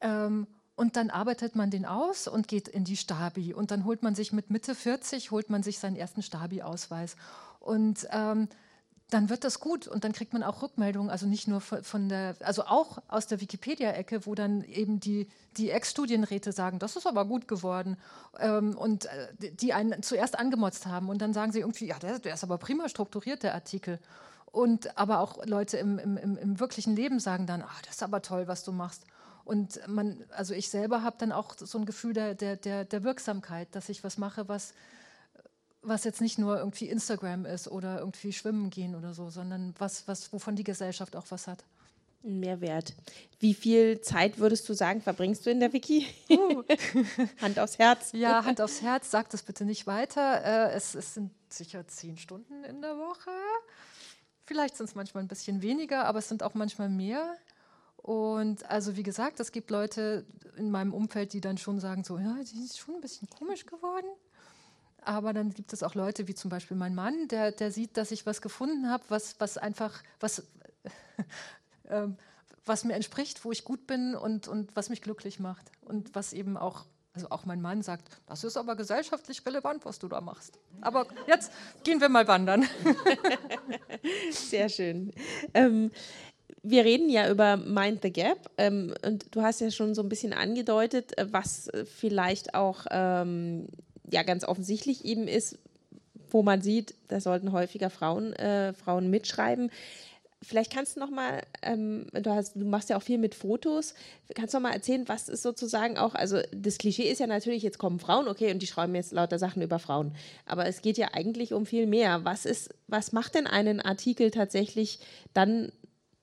Ähm, 0.00 0.46
und 0.74 0.96
dann 0.96 1.10
arbeitet 1.10 1.56
man 1.56 1.70
den 1.70 1.84
aus 1.84 2.26
und 2.26 2.48
geht 2.48 2.66
in 2.66 2.84
die 2.84 2.96
Stabi. 2.96 3.52
Und 3.52 3.70
dann 3.70 3.84
holt 3.84 4.02
man 4.02 4.14
sich 4.14 4.32
mit 4.32 4.48
Mitte 4.48 4.74
40, 4.74 5.30
holt 5.30 5.50
man 5.50 5.62
sich 5.62 5.78
seinen 5.78 5.94
ersten 5.94 6.22
Stabi-Ausweis. 6.22 7.16
Und 7.60 8.08
ähm, 8.10 8.48
dann 9.10 9.28
wird 9.28 9.44
das 9.44 9.60
gut 9.60 9.86
und 9.86 10.04
dann 10.04 10.12
kriegt 10.12 10.32
man 10.32 10.42
auch 10.42 10.62
Rückmeldungen, 10.62 11.10
also 11.10 11.26
nicht 11.26 11.48
nur 11.48 11.60
von 11.60 12.08
der, 12.08 12.36
also 12.40 12.64
auch 12.64 12.98
aus 13.08 13.26
der 13.26 13.40
Wikipedia-Ecke, 13.40 14.24
wo 14.24 14.34
dann 14.34 14.62
eben 14.64 15.00
die, 15.00 15.28
die 15.56 15.70
Ex-Studienräte 15.70 16.52
sagen, 16.52 16.78
das 16.78 16.96
ist 16.96 17.06
aber 17.06 17.24
gut 17.24 17.48
geworden 17.48 17.96
ähm, 18.38 18.76
und 18.76 19.06
äh, 19.06 19.52
die 19.52 19.72
einen 19.72 20.02
zuerst 20.02 20.38
angemotzt 20.38 20.86
haben 20.86 21.08
und 21.08 21.20
dann 21.20 21.32
sagen 21.32 21.52
sie 21.52 21.60
irgendwie, 21.60 21.86
ja, 21.86 21.98
der, 21.98 22.18
der 22.18 22.34
ist 22.34 22.44
aber 22.44 22.58
prima 22.58 22.88
strukturiert, 22.88 23.42
der 23.42 23.54
Artikel. 23.54 23.98
Und 24.46 24.98
aber 24.98 25.20
auch 25.20 25.44
Leute 25.46 25.76
im, 25.76 25.98
im, 25.98 26.16
im, 26.16 26.58
wirklichen 26.58 26.96
Leben 26.96 27.20
sagen 27.20 27.46
dann, 27.46 27.62
ah, 27.62 27.70
das 27.84 27.96
ist 27.96 28.02
aber 28.02 28.20
toll, 28.20 28.48
was 28.48 28.64
du 28.64 28.72
machst. 28.72 29.04
Und 29.44 29.80
man, 29.86 30.24
also 30.36 30.54
ich 30.54 30.70
selber 30.70 31.02
habe 31.02 31.16
dann 31.18 31.30
auch 31.30 31.54
so 31.56 31.78
ein 31.78 31.86
Gefühl 31.86 32.14
der, 32.14 32.34
der, 32.34 32.84
der 32.84 33.04
Wirksamkeit, 33.04 33.68
dass 33.72 33.88
ich 33.88 34.02
was 34.02 34.18
mache, 34.18 34.48
was, 34.48 34.74
was 35.82 36.04
jetzt 36.04 36.20
nicht 36.20 36.38
nur 36.38 36.58
irgendwie 36.58 36.88
Instagram 36.88 37.46
ist 37.46 37.68
oder 37.68 37.98
irgendwie 38.00 38.32
schwimmen 38.32 38.70
gehen 38.70 38.94
oder 38.94 39.14
so, 39.14 39.30
sondern 39.30 39.74
was, 39.78 40.06
was, 40.06 40.32
wovon 40.32 40.56
die 40.56 40.64
Gesellschaft 40.64 41.16
auch 41.16 41.26
was 41.30 41.46
hat. 41.46 41.64
Mehrwert. 42.22 42.94
Wie 43.38 43.54
viel 43.54 44.02
Zeit 44.02 44.38
würdest 44.38 44.68
du 44.68 44.74
sagen, 44.74 45.00
verbringst 45.00 45.46
du 45.46 45.50
in 45.50 45.60
der 45.60 45.72
Wiki? 45.72 46.06
Uh. 46.28 46.62
Hand 47.40 47.58
aufs 47.58 47.78
Herz. 47.78 48.10
Ja, 48.12 48.44
Hand 48.44 48.60
aufs 48.60 48.82
Herz, 48.82 49.10
sag 49.10 49.30
das 49.30 49.42
bitte 49.42 49.64
nicht 49.64 49.86
weiter. 49.86 50.44
Äh, 50.44 50.72
es, 50.74 50.94
es, 50.94 51.14
sind 51.14 51.30
sicher 51.48 51.86
zehn 51.88 52.18
Stunden 52.18 52.62
in 52.64 52.82
der 52.82 52.98
Woche. 52.98 53.30
Vielleicht 54.44 54.76
sind 54.76 54.86
es 54.86 54.94
manchmal 54.94 55.24
ein 55.24 55.28
bisschen 55.28 55.62
weniger, 55.62 56.04
aber 56.04 56.18
es 56.18 56.28
sind 56.28 56.42
auch 56.42 56.52
manchmal 56.52 56.90
mehr. 56.90 57.36
Und 57.96 58.68
also 58.70 58.96
wie 58.96 59.02
gesagt, 59.02 59.40
es 59.40 59.50
gibt 59.52 59.70
Leute 59.70 60.26
in 60.56 60.70
meinem 60.70 60.92
Umfeld, 60.92 61.32
die 61.32 61.40
dann 61.40 61.56
schon 61.56 61.80
sagen, 61.80 62.04
so, 62.04 62.18
ja, 62.18 62.36
die 62.52 62.64
ist 62.64 62.78
schon 62.78 62.96
ein 62.96 63.00
bisschen 63.00 63.28
komisch 63.30 63.64
geworden. 63.64 64.08
Aber 65.04 65.32
dann 65.32 65.50
gibt 65.50 65.72
es 65.72 65.82
auch 65.82 65.94
Leute 65.94 66.28
wie 66.28 66.34
zum 66.34 66.50
Beispiel 66.50 66.76
mein 66.76 66.94
Mann, 66.94 67.28
der, 67.28 67.52
der 67.52 67.70
sieht, 67.72 67.96
dass 67.96 68.10
ich 68.10 68.26
was 68.26 68.42
gefunden 68.42 68.88
habe, 68.88 69.04
was, 69.08 69.36
was 69.38 69.58
einfach, 69.58 70.02
was, 70.18 70.42
äh, 71.84 72.06
was 72.66 72.84
mir 72.84 72.94
entspricht, 72.94 73.44
wo 73.44 73.52
ich 73.52 73.64
gut 73.64 73.86
bin 73.86 74.14
und, 74.14 74.48
und 74.48 74.74
was 74.76 74.88
mich 74.90 75.02
glücklich 75.02 75.40
macht. 75.40 75.70
Und 75.82 76.14
was 76.14 76.32
eben 76.32 76.56
auch, 76.56 76.84
also 77.14 77.28
auch 77.30 77.44
mein 77.44 77.60
Mann 77.60 77.82
sagt, 77.82 78.08
das 78.26 78.44
ist 78.44 78.56
aber 78.56 78.76
gesellschaftlich 78.76 79.44
relevant, 79.46 79.84
was 79.84 79.98
du 79.98 80.08
da 80.08 80.20
machst. 80.20 80.58
Aber 80.80 81.06
jetzt 81.26 81.52
gehen 81.82 82.00
wir 82.00 82.08
mal 82.08 82.28
wandern. 82.28 82.66
Sehr 84.30 84.68
schön. 84.68 85.12
Ähm, 85.54 85.90
wir 86.62 86.84
reden 86.84 87.08
ja 87.08 87.30
über 87.30 87.56
Mind 87.56 88.02
the 88.02 88.12
Gap 88.12 88.50
ähm, 88.58 88.94
und 89.04 89.34
du 89.34 89.42
hast 89.42 89.60
ja 89.60 89.70
schon 89.70 89.94
so 89.94 90.02
ein 90.02 90.08
bisschen 90.08 90.32
angedeutet, 90.32 91.16
äh, 91.16 91.32
was 91.32 91.70
vielleicht 91.84 92.54
auch 92.54 92.86
ähm, 92.90 93.66
ja 94.10 94.22
ganz 94.22 94.44
offensichtlich 94.44 95.04
eben 95.04 95.28
ist, 95.28 95.58
wo 96.30 96.42
man 96.42 96.62
sieht, 96.62 96.94
da 97.08 97.20
sollten 97.20 97.52
häufiger 97.52 97.90
Frauen, 97.90 98.32
äh, 98.34 98.72
Frauen 98.72 99.10
mitschreiben. 99.10 99.70
Vielleicht 100.42 100.72
kannst 100.72 100.96
du 100.96 101.00
noch 101.00 101.10
mal, 101.10 101.42
ähm, 101.60 102.06
du, 102.14 102.30
hast, 102.30 102.56
du 102.56 102.64
machst 102.64 102.88
ja 102.88 102.96
auch 102.96 103.02
viel 103.02 103.18
mit 103.18 103.34
Fotos, 103.34 103.94
kannst 104.34 104.54
du 104.54 104.58
noch 104.58 104.62
mal 104.62 104.74
erzählen, 104.74 105.06
was 105.06 105.28
ist 105.28 105.42
sozusagen 105.42 105.98
auch, 105.98 106.14
also 106.14 106.38
das 106.50 106.78
Klischee 106.78 107.10
ist 107.10 107.18
ja 107.18 107.26
natürlich, 107.26 107.62
jetzt 107.62 107.76
kommen 107.76 107.98
Frauen, 107.98 108.26
okay, 108.26 108.50
und 108.50 108.62
die 108.62 108.66
schreiben 108.66 108.94
jetzt 108.94 109.12
lauter 109.12 109.38
Sachen 109.38 109.60
über 109.60 109.78
Frauen. 109.78 110.14
Aber 110.46 110.64
es 110.64 110.80
geht 110.80 110.96
ja 110.96 111.08
eigentlich 111.12 111.52
um 111.52 111.66
viel 111.66 111.86
mehr. 111.86 112.24
Was 112.24 112.46
ist, 112.46 112.74
was 112.86 113.12
macht 113.12 113.34
denn 113.34 113.46
einen 113.46 113.80
Artikel 113.82 114.30
tatsächlich 114.30 115.00
dann 115.34 115.72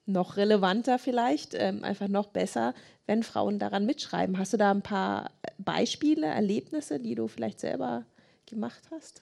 noch 0.07 0.37
relevanter 0.37 0.97
vielleicht, 0.97 1.53
ähm, 1.53 1.83
einfach 1.83 2.07
noch 2.07 2.27
besser, 2.27 2.73
wenn 3.05 3.23
Frauen 3.23 3.59
daran 3.59 3.85
mitschreiben. 3.85 4.39
Hast 4.39 4.53
du 4.53 4.57
da 4.57 4.71
ein 4.71 4.81
paar 4.81 5.31
Beispiele, 5.57 6.27
Erlebnisse, 6.27 6.99
die 6.99 7.15
du 7.15 7.27
vielleicht 7.27 7.59
selber 7.59 8.05
gemacht 8.45 8.83
hast? 8.91 9.21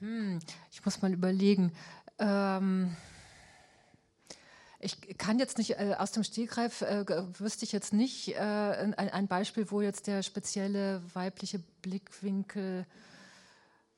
Hm, 0.00 0.38
ich 0.70 0.84
muss 0.84 1.02
mal 1.02 1.12
überlegen. 1.12 1.72
Ähm, 2.18 2.96
Ich 4.84 5.16
kann 5.16 5.38
jetzt 5.38 5.56
nicht 5.56 5.78
äh, 5.80 5.94
aus 5.98 6.12
dem 6.12 6.24
Stegreif, 6.24 6.82
äh, 6.82 7.06
wüsste 7.38 7.64
ich 7.64 7.72
jetzt 7.72 7.94
nicht 7.94 8.34
äh, 8.34 8.38
ein, 8.38 8.92
ein, 8.94 9.28
Beispiel, 9.28 9.70
wo 9.70 9.80
jetzt 9.80 10.06
der 10.06 10.22
spezielle 10.22 11.00
weibliche 11.14 11.58
Blickwinkel, 11.80 12.84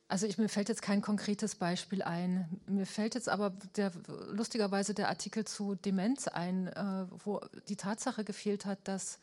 also 0.09 0.25
ich, 0.25 0.37
mir 0.37 0.47
fällt 0.47 0.69
jetzt 0.69 0.81
kein 0.81 1.01
konkretes 1.01 1.55
Beispiel 1.55 2.01
ein. 2.01 2.47
Mir 2.65 2.85
fällt 2.85 3.15
jetzt 3.15 3.27
aber 3.27 3.49
der, 3.75 3.91
lustigerweise 4.29 4.93
der 4.93 5.09
Artikel 5.09 5.45
zu 5.45 5.75
Demenz 5.75 6.27
ein, 6.27 6.67
äh, 6.67 7.05
wo 7.25 7.41
die 7.67 7.75
Tatsache 7.75 8.23
gefehlt 8.23 8.65
hat, 8.65 8.79
dass 8.85 9.19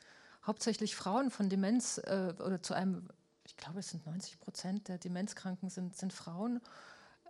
hauptsächlich 0.47 0.95
Frauen 0.95 1.30
von 1.30 1.49
Demenz 1.49 1.99
äh, 1.99 2.35
oder 2.39 2.62
zu 2.62 2.74
einem, 2.74 3.09
ich 3.47 3.57
glaube 3.57 3.80
es 3.80 3.89
sind 3.89 4.05
90 4.07 4.41
Prozent 4.41 4.89
der 4.89 4.99
Demenzkranken 4.99 5.70
sind, 5.70 5.97
sind 5.97 6.12
Frauen. 6.12 6.61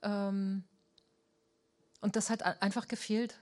Ähm, 0.03 0.65
und 2.01 2.17
das 2.17 2.31
hat 2.31 2.43
einfach 2.61 2.89
gefehlt. 2.89 3.39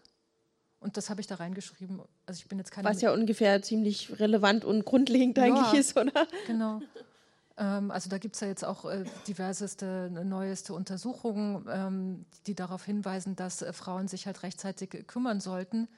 Und 0.78 0.96
das 0.96 1.10
habe 1.10 1.20
ich 1.20 1.26
da 1.26 1.36
reingeschrieben. 1.36 2.02
Also 2.26 2.40
ich 2.40 2.48
bin 2.48 2.58
jetzt 2.58 2.70
keine. 2.70 2.88
Was 2.88 3.00
ja 3.00 3.12
ungefähr 3.12 3.62
ziemlich 3.62 4.18
relevant 4.18 4.64
und 4.64 4.84
grundlegend 4.84 5.38
ja, 5.38 5.44
eigentlich 5.44 5.80
ist, 5.80 5.96
oder? 5.96 6.26
Genau. 6.46 6.80
Ähm, 7.56 7.90
also 7.90 8.08
da 8.08 8.18
gibt 8.18 8.34
es 8.34 8.40
ja 8.40 8.48
jetzt 8.48 8.64
auch 8.64 8.84
äh, 8.84 9.04
diverseste, 9.26 10.10
neueste 10.24 10.74
Untersuchungen, 10.74 11.66
ähm, 11.70 12.26
die 12.46 12.54
darauf 12.54 12.84
hinweisen, 12.84 13.36
dass 13.36 13.62
äh, 13.62 13.72
Frauen 13.72 14.08
sich 14.08 14.26
halt 14.26 14.42
rechtzeitig 14.42 15.06
kümmern 15.06 15.40
sollten, 15.40 15.88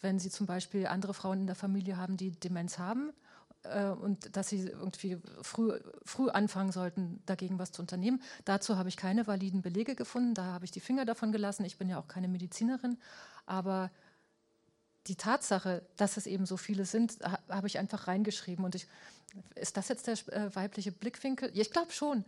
wenn 0.00 0.18
sie 0.18 0.30
zum 0.30 0.46
Beispiel 0.46 0.86
andere 0.86 1.14
Frauen 1.14 1.40
in 1.40 1.46
der 1.46 1.56
Familie 1.56 1.96
haben, 1.96 2.16
die 2.16 2.32
Demenz 2.32 2.78
haben 2.78 3.12
äh, 3.64 3.88
und 3.88 4.36
dass 4.36 4.48
sie 4.48 4.68
irgendwie 4.68 5.18
früh, 5.42 5.78
früh 6.04 6.28
anfangen 6.28 6.72
sollten, 6.72 7.22
dagegen 7.26 7.58
was 7.58 7.72
zu 7.72 7.82
unternehmen. 7.82 8.20
Dazu 8.44 8.76
habe 8.76 8.88
ich 8.88 8.96
keine 8.96 9.26
validen 9.26 9.62
Belege 9.62 9.94
gefunden, 9.94 10.34
da 10.34 10.44
habe 10.44 10.64
ich 10.64 10.70
die 10.70 10.80
Finger 10.80 11.04
davon 11.04 11.32
gelassen. 11.32 11.64
Ich 11.64 11.78
bin 11.78 11.88
ja 11.88 11.98
auch 11.98 12.08
keine 12.08 12.28
Medizinerin, 12.28 12.98
aber 13.46 13.90
die 15.08 15.16
Tatsache, 15.16 15.82
dass 15.96 16.16
es 16.16 16.26
eben 16.26 16.46
so 16.46 16.56
viele 16.56 16.84
sind, 16.84 17.18
habe 17.48 17.66
ich 17.66 17.78
einfach 17.78 18.08
reingeschrieben. 18.08 18.64
Und 18.64 18.74
ich, 18.74 18.86
ist 19.54 19.76
das 19.76 19.88
jetzt 19.88 20.06
der 20.06 20.14
äh, 20.34 20.54
weibliche 20.54 20.92
Blickwinkel? 20.92 21.50
Ja, 21.52 21.62
ich 21.62 21.70
glaube 21.70 21.92
schon. 21.92 22.24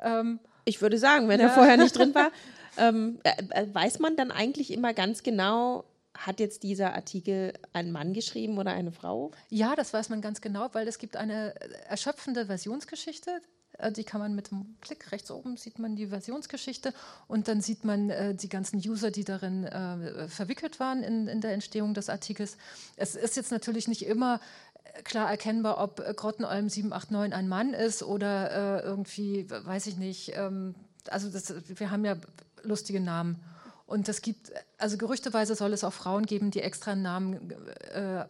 Ähm, 0.00 0.40
ich 0.64 0.80
würde 0.80 0.98
sagen, 0.98 1.28
wenn 1.28 1.40
ja. 1.40 1.48
er 1.48 1.52
vorher 1.52 1.76
nicht 1.76 1.96
drin 1.96 2.14
war, 2.14 2.30
ähm, 2.78 3.20
äh, 3.24 3.42
äh, 3.50 3.74
weiß 3.74 3.98
man 3.98 4.16
dann 4.16 4.30
eigentlich 4.30 4.72
immer 4.72 4.94
ganz 4.94 5.22
genau, 5.22 5.84
hat 6.14 6.40
jetzt 6.40 6.62
dieser 6.62 6.94
Artikel 6.94 7.54
ein 7.72 7.90
Mann 7.90 8.12
geschrieben 8.12 8.58
oder 8.58 8.72
eine 8.72 8.92
Frau? 8.92 9.30
Ja, 9.48 9.74
das 9.74 9.92
weiß 9.92 10.10
man 10.10 10.20
ganz 10.20 10.40
genau, 10.40 10.68
weil 10.72 10.86
es 10.86 10.98
gibt 10.98 11.16
eine 11.16 11.54
erschöpfende 11.88 12.46
Versionsgeschichte. 12.46 13.40
Äh, 13.78 13.92
die 13.92 14.04
kann 14.04 14.20
man 14.20 14.34
mit 14.34 14.50
dem 14.50 14.76
Klick 14.80 15.12
rechts 15.12 15.30
oben 15.30 15.56
sieht 15.56 15.78
man 15.78 15.96
die 15.96 16.08
Versionsgeschichte 16.08 16.92
und 17.28 17.48
dann 17.48 17.60
sieht 17.60 17.84
man 17.84 18.10
äh, 18.10 18.34
die 18.34 18.48
ganzen 18.48 18.78
User, 18.78 19.10
die 19.10 19.24
darin 19.24 19.64
äh, 19.64 20.28
verwickelt 20.28 20.80
waren 20.80 21.02
in, 21.02 21.28
in 21.28 21.40
der 21.40 21.52
Entstehung 21.52 21.94
des 21.94 22.08
Artikels. 22.08 22.56
Es 22.96 23.14
ist 23.14 23.36
jetzt 23.36 23.50
natürlich 23.50 23.88
nicht 23.88 24.06
immer 24.06 24.40
äh, 24.84 25.02
klar 25.02 25.30
erkennbar, 25.30 25.82
ob 25.82 26.00
äh, 26.00 26.14
Grottenolm 26.14 26.68
789 26.68 27.34
ein 27.36 27.48
Mann 27.48 27.74
ist 27.74 28.02
oder 28.02 28.80
äh, 28.80 28.84
irgendwie, 28.84 29.48
weiß 29.48 29.86
ich 29.86 29.96
nicht. 29.96 30.32
Ähm, 30.36 30.74
also 31.08 31.30
das, 31.30 31.54
wir 31.66 31.90
haben 31.90 32.04
ja 32.04 32.16
lustige 32.62 33.00
Namen. 33.00 33.42
Und 33.86 34.08
es 34.08 34.22
gibt, 34.22 34.52
also 34.78 34.96
gerüchteweise 34.96 35.54
soll 35.54 35.72
es 35.72 35.84
auch 35.84 35.92
Frauen 35.92 36.24
geben, 36.24 36.50
die 36.50 36.62
extra 36.62 36.94
Namen 36.94 37.50
äh, 37.92 38.24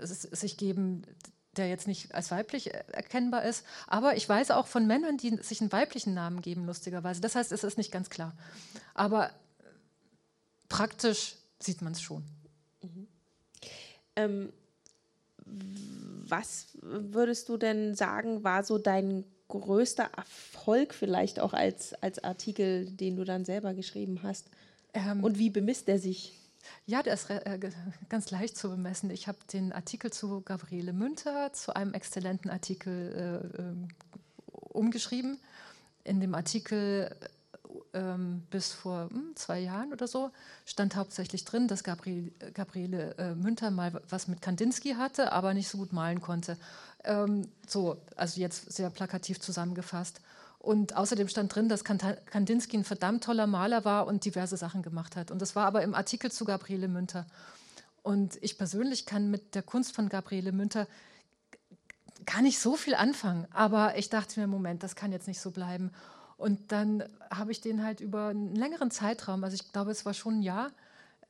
sich 0.00 0.56
geben, 0.56 1.02
der 1.58 1.68
jetzt 1.68 1.86
nicht 1.86 2.14
als 2.14 2.30
weiblich 2.30 2.74
erkennbar 2.74 3.44
ist. 3.44 3.64
Aber 3.86 4.16
ich 4.16 4.28
weiß 4.28 4.50
auch 4.50 4.66
von 4.66 4.86
Männern, 4.86 5.16
die 5.16 5.36
sich 5.36 5.60
einen 5.60 5.72
weiblichen 5.72 6.14
Namen 6.14 6.42
geben, 6.42 6.66
lustigerweise. 6.66 7.20
Das 7.20 7.34
heißt, 7.34 7.52
es 7.52 7.64
ist 7.64 7.78
nicht 7.78 7.92
ganz 7.92 8.10
klar. 8.10 8.34
Aber 8.94 9.30
praktisch 10.68 11.36
sieht 11.58 11.82
man 11.82 11.92
es 11.92 12.02
schon. 12.02 12.24
Mhm. 12.82 13.08
Ähm, 14.16 14.52
was 15.46 16.68
würdest 16.80 17.48
du 17.48 17.56
denn 17.56 17.94
sagen, 17.94 18.44
war 18.44 18.64
so 18.64 18.78
dein 18.78 19.24
größter 19.48 20.10
Erfolg 20.16 20.94
vielleicht 20.94 21.38
auch 21.38 21.52
als, 21.52 21.94
als 22.02 22.22
Artikel, 22.22 22.90
den 22.90 23.16
du 23.16 23.24
dann 23.24 23.44
selber 23.44 23.74
geschrieben 23.74 24.20
hast? 24.22 24.48
Ähm, 24.94 25.22
Und 25.22 25.38
wie 25.38 25.50
bemisst 25.50 25.88
er 25.88 25.98
sich? 25.98 26.38
Ja, 26.86 27.02
der 27.02 27.14
ist 27.14 27.30
äh, 27.30 27.58
ganz 28.08 28.30
leicht 28.30 28.56
zu 28.56 28.70
bemessen. 28.70 29.10
Ich 29.10 29.28
habe 29.28 29.38
den 29.52 29.72
Artikel 29.72 30.12
zu 30.12 30.40
Gabriele 30.42 30.92
Münter 30.92 31.52
zu 31.52 31.74
einem 31.74 31.94
exzellenten 31.94 32.50
Artikel 32.50 33.50
äh, 33.56 33.60
ähm, 33.60 33.88
umgeschrieben. 34.50 35.38
In 36.04 36.20
dem 36.20 36.34
Artikel 36.34 37.14
ähm, 37.92 38.42
bis 38.50 38.72
vor 38.72 39.08
hm, 39.10 39.32
zwei 39.36 39.60
Jahren 39.60 39.92
oder 39.92 40.06
so 40.06 40.30
stand 40.64 40.96
hauptsächlich 40.96 41.44
drin, 41.44 41.68
dass 41.68 41.84
Gabriel, 41.84 42.32
Gabriele 42.52 43.16
äh, 43.18 43.34
Münter 43.34 43.70
mal 43.70 44.02
was 44.08 44.28
mit 44.28 44.42
Kandinsky 44.42 44.94
hatte, 44.94 45.32
aber 45.32 45.54
nicht 45.54 45.68
so 45.68 45.78
gut 45.78 45.92
malen 45.92 46.20
konnte. 46.20 46.58
Ähm, 47.04 47.48
so, 47.66 47.96
also 48.16 48.40
jetzt 48.40 48.72
sehr 48.72 48.90
plakativ 48.90 49.40
zusammengefasst. 49.40 50.20
Und 50.64 50.96
außerdem 50.96 51.28
stand 51.28 51.54
drin, 51.54 51.68
dass 51.68 51.84
Kandinsky 51.84 52.78
ein 52.78 52.84
verdammt 52.84 53.22
toller 53.22 53.46
Maler 53.46 53.84
war 53.84 54.06
und 54.06 54.24
diverse 54.24 54.56
Sachen 54.56 54.80
gemacht 54.80 55.14
hat. 55.14 55.30
Und 55.30 55.42
das 55.42 55.54
war 55.54 55.66
aber 55.66 55.82
im 55.82 55.94
Artikel 55.94 56.32
zu 56.32 56.46
Gabriele 56.46 56.88
Münter. 56.88 57.26
Und 58.02 58.38
ich 58.40 58.56
persönlich 58.56 59.04
kann 59.04 59.30
mit 59.30 59.54
der 59.54 59.62
Kunst 59.62 59.94
von 59.94 60.08
Gabriele 60.08 60.52
Münter 60.52 60.86
gar 62.24 62.40
nicht 62.40 62.58
so 62.58 62.76
viel 62.76 62.94
anfangen. 62.94 63.46
Aber 63.52 63.98
ich 63.98 64.08
dachte 64.08 64.40
mir, 64.40 64.46
Moment, 64.46 64.82
das 64.82 64.96
kann 64.96 65.12
jetzt 65.12 65.28
nicht 65.28 65.38
so 65.38 65.50
bleiben. 65.50 65.90
Und 66.38 66.72
dann 66.72 67.04
habe 67.30 67.52
ich 67.52 67.60
den 67.60 67.84
halt 67.84 68.00
über 68.00 68.28
einen 68.28 68.56
längeren 68.56 68.90
Zeitraum, 68.90 69.44
also 69.44 69.54
ich 69.54 69.70
glaube, 69.70 69.90
es 69.90 70.06
war 70.06 70.14
schon 70.14 70.38
ein 70.38 70.42
Jahr, 70.42 70.70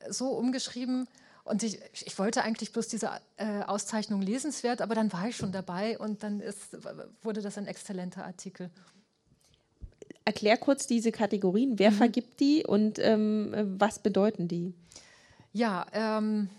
so 0.09 0.29
umgeschrieben. 0.29 1.09
Und 1.43 1.61
ich, 1.61 1.79
ich 1.91 2.17
wollte 2.17 2.41
eigentlich 2.41 2.71
bloß 2.71 2.87
diese 2.87 3.11
äh, 3.35 3.63
Auszeichnung 3.63 4.21
lesenswert, 4.21 4.81
aber 4.81 4.95
dann 4.95 5.11
war 5.11 5.27
ich 5.27 5.35
schon 5.35 5.51
dabei 5.51 5.99
und 5.99 6.23
dann 6.23 6.39
ist, 6.39 6.77
wurde 7.21 7.41
das 7.41 7.57
ein 7.57 7.67
exzellenter 7.67 8.25
Artikel 8.25 8.71
erklär 10.25 10.57
kurz 10.57 10.87
diese 10.87 11.11
Kategorien. 11.11 11.79
Wer 11.79 11.91
mhm. 11.91 11.95
vergibt 11.95 12.39
die 12.39 12.65
und 12.65 12.99
ähm, 12.99 13.53
was 13.79 13.99
bedeuten 13.99 14.47
die? 14.47 14.73
Ja, 15.53 15.85
ähm, 15.93 16.49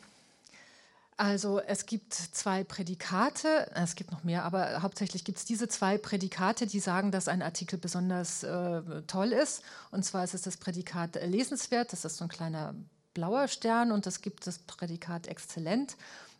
also 1.19 1.61
es 1.61 1.87
gibt 1.87 2.13
zwei 2.13 2.63
Prädikate, 2.63 3.71
es 3.75 3.95
gibt 3.95 4.13
noch 4.13 4.23
mehr, 4.23 4.45
aber 4.45 4.83
hauptsächlich 4.83 5.25
gibt 5.25 5.39
es 5.39 5.45
diese 5.45 5.67
zwei 5.67 5.97
Prädikate, 5.99 6.67
die 6.67 6.79
sagen, 6.79 7.11
dass 7.11 7.27
ein 7.27 7.43
Artikel 7.43 7.79
besonders 7.79 8.43
äh, 8.43 8.83
toll 9.07 9.33
ist. 9.33 9.63
Und 9.91 10.05
zwar 10.05 10.25
ist 10.25 10.35
es 10.35 10.43
das 10.43 10.59
Prädikat 10.59 11.15
lesenswert, 11.27 11.93
das 11.93 12.05
ist 12.05 12.19
so 12.19 12.25
ein 12.25 12.29
kleiner 12.29 12.75
blauer 13.15 13.49
Stern 13.49 13.93
und 13.93 14.07
es 14.07 14.21
gibt 14.21 14.47
das 14.47 14.59
Prädikat 14.59 15.27
exzellent, 15.27 15.97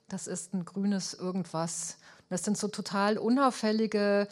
das 0.09 0.27
ist 0.27 0.53
ein 0.53 0.67
grünes 0.67 1.15
irgendwas. 1.15 1.97
Das 2.29 2.45
sind 2.45 2.59
so 2.59 2.69
total 2.69 3.17
unauffällige 3.17 4.29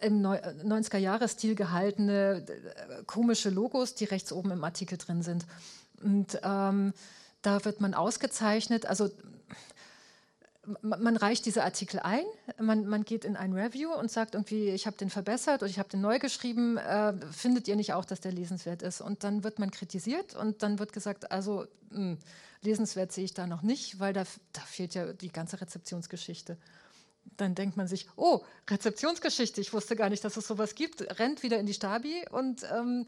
im 0.00 0.22
90er-Jahre-Stil 0.22 1.54
gehaltene 1.54 2.44
äh, 2.46 3.04
komische 3.04 3.50
Logos, 3.50 3.94
die 3.94 4.04
rechts 4.04 4.32
oben 4.32 4.50
im 4.50 4.64
Artikel 4.64 4.98
drin 4.98 5.22
sind. 5.22 5.46
Und 6.02 6.38
ähm, 6.42 6.92
da 7.42 7.64
wird 7.64 7.80
man 7.80 7.94
ausgezeichnet. 7.94 8.86
Also 8.86 9.10
man 10.80 11.16
reicht 11.16 11.46
diese 11.46 11.62
Artikel 11.62 12.00
ein, 12.00 12.24
man, 12.58 12.86
man 12.86 13.04
geht 13.04 13.24
in 13.24 13.36
ein 13.36 13.52
Review 13.52 13.92
und 13.92 14.10
sagt 14.10 14.34
irgendwie, 14.34 14.70
ich 14.70 14.86
habe 14.86 14.96
den 14.96 15.10
verbessert 15.10 15.62
oder 15.62 15.70
ich 15.70 15.78
habe 15.78 15.88
den 15.88 16.00
neu 16.00 16.18
geschrieben, 16.18 16.78
äh, 16.78 17.12
findet 17.30 17.68
ihr 17.68 17.76
nicht 17.76 17.92
auch, 17.92 18.04
dass 18.04 18.20
der 18.20 18.32
lesenswert 18.32 18.82
ist? 18.82 19.00
Und 19.00 19.24
dann 19.24 19.44
wird 19.44 19.58
man 19.58 19.70
kritisiert 19.70 20.34
und 20.34 20.62
dann 20.62 20.78
wird 20.78 20.92
gesagt, 20.92 21.30
also 21.30 21.66
mh, 21.90 21.98
hm, 21.98 22.18
lesenswert 22.62 23.12
sehe 23.12 23.24
ich 23.24 23.34
da 23.34 23.46
noch 23.46 23.62
nicht, 23.62 24.00
weil 24.00 24.12
da, 24.12 24.24
da 24.52 24.60
fehlt 24.62 24.94
ja 24.94 25.12
die 25.12 25.30
ganze 25.30 25.60
Rezeptionsgeschichte 25.60 26.56
dann 27.36 27.54
denkt 27.54 27.76
man 27.76 27.86
sich, 27.86 28.06
oh, 28.16 28.42
Rezeptionsgeschichte, 28.68 29.60
ich 29.60 29.72
wusste 29.72 29.96
gar 29.96 30.10
nicht, 30.10 30.24
dass 30.24 30.36
es 30.36 30.46
sowas 30.46 30.74
gibt, 30.74 31.02
rennt 31.18 31.42
wieder 31.42 31.58
in 31.58 31.66
die 31.66 31.74
Stabi 31.74 32.24
und 32.30 32.62
ähm, 32.72 33.06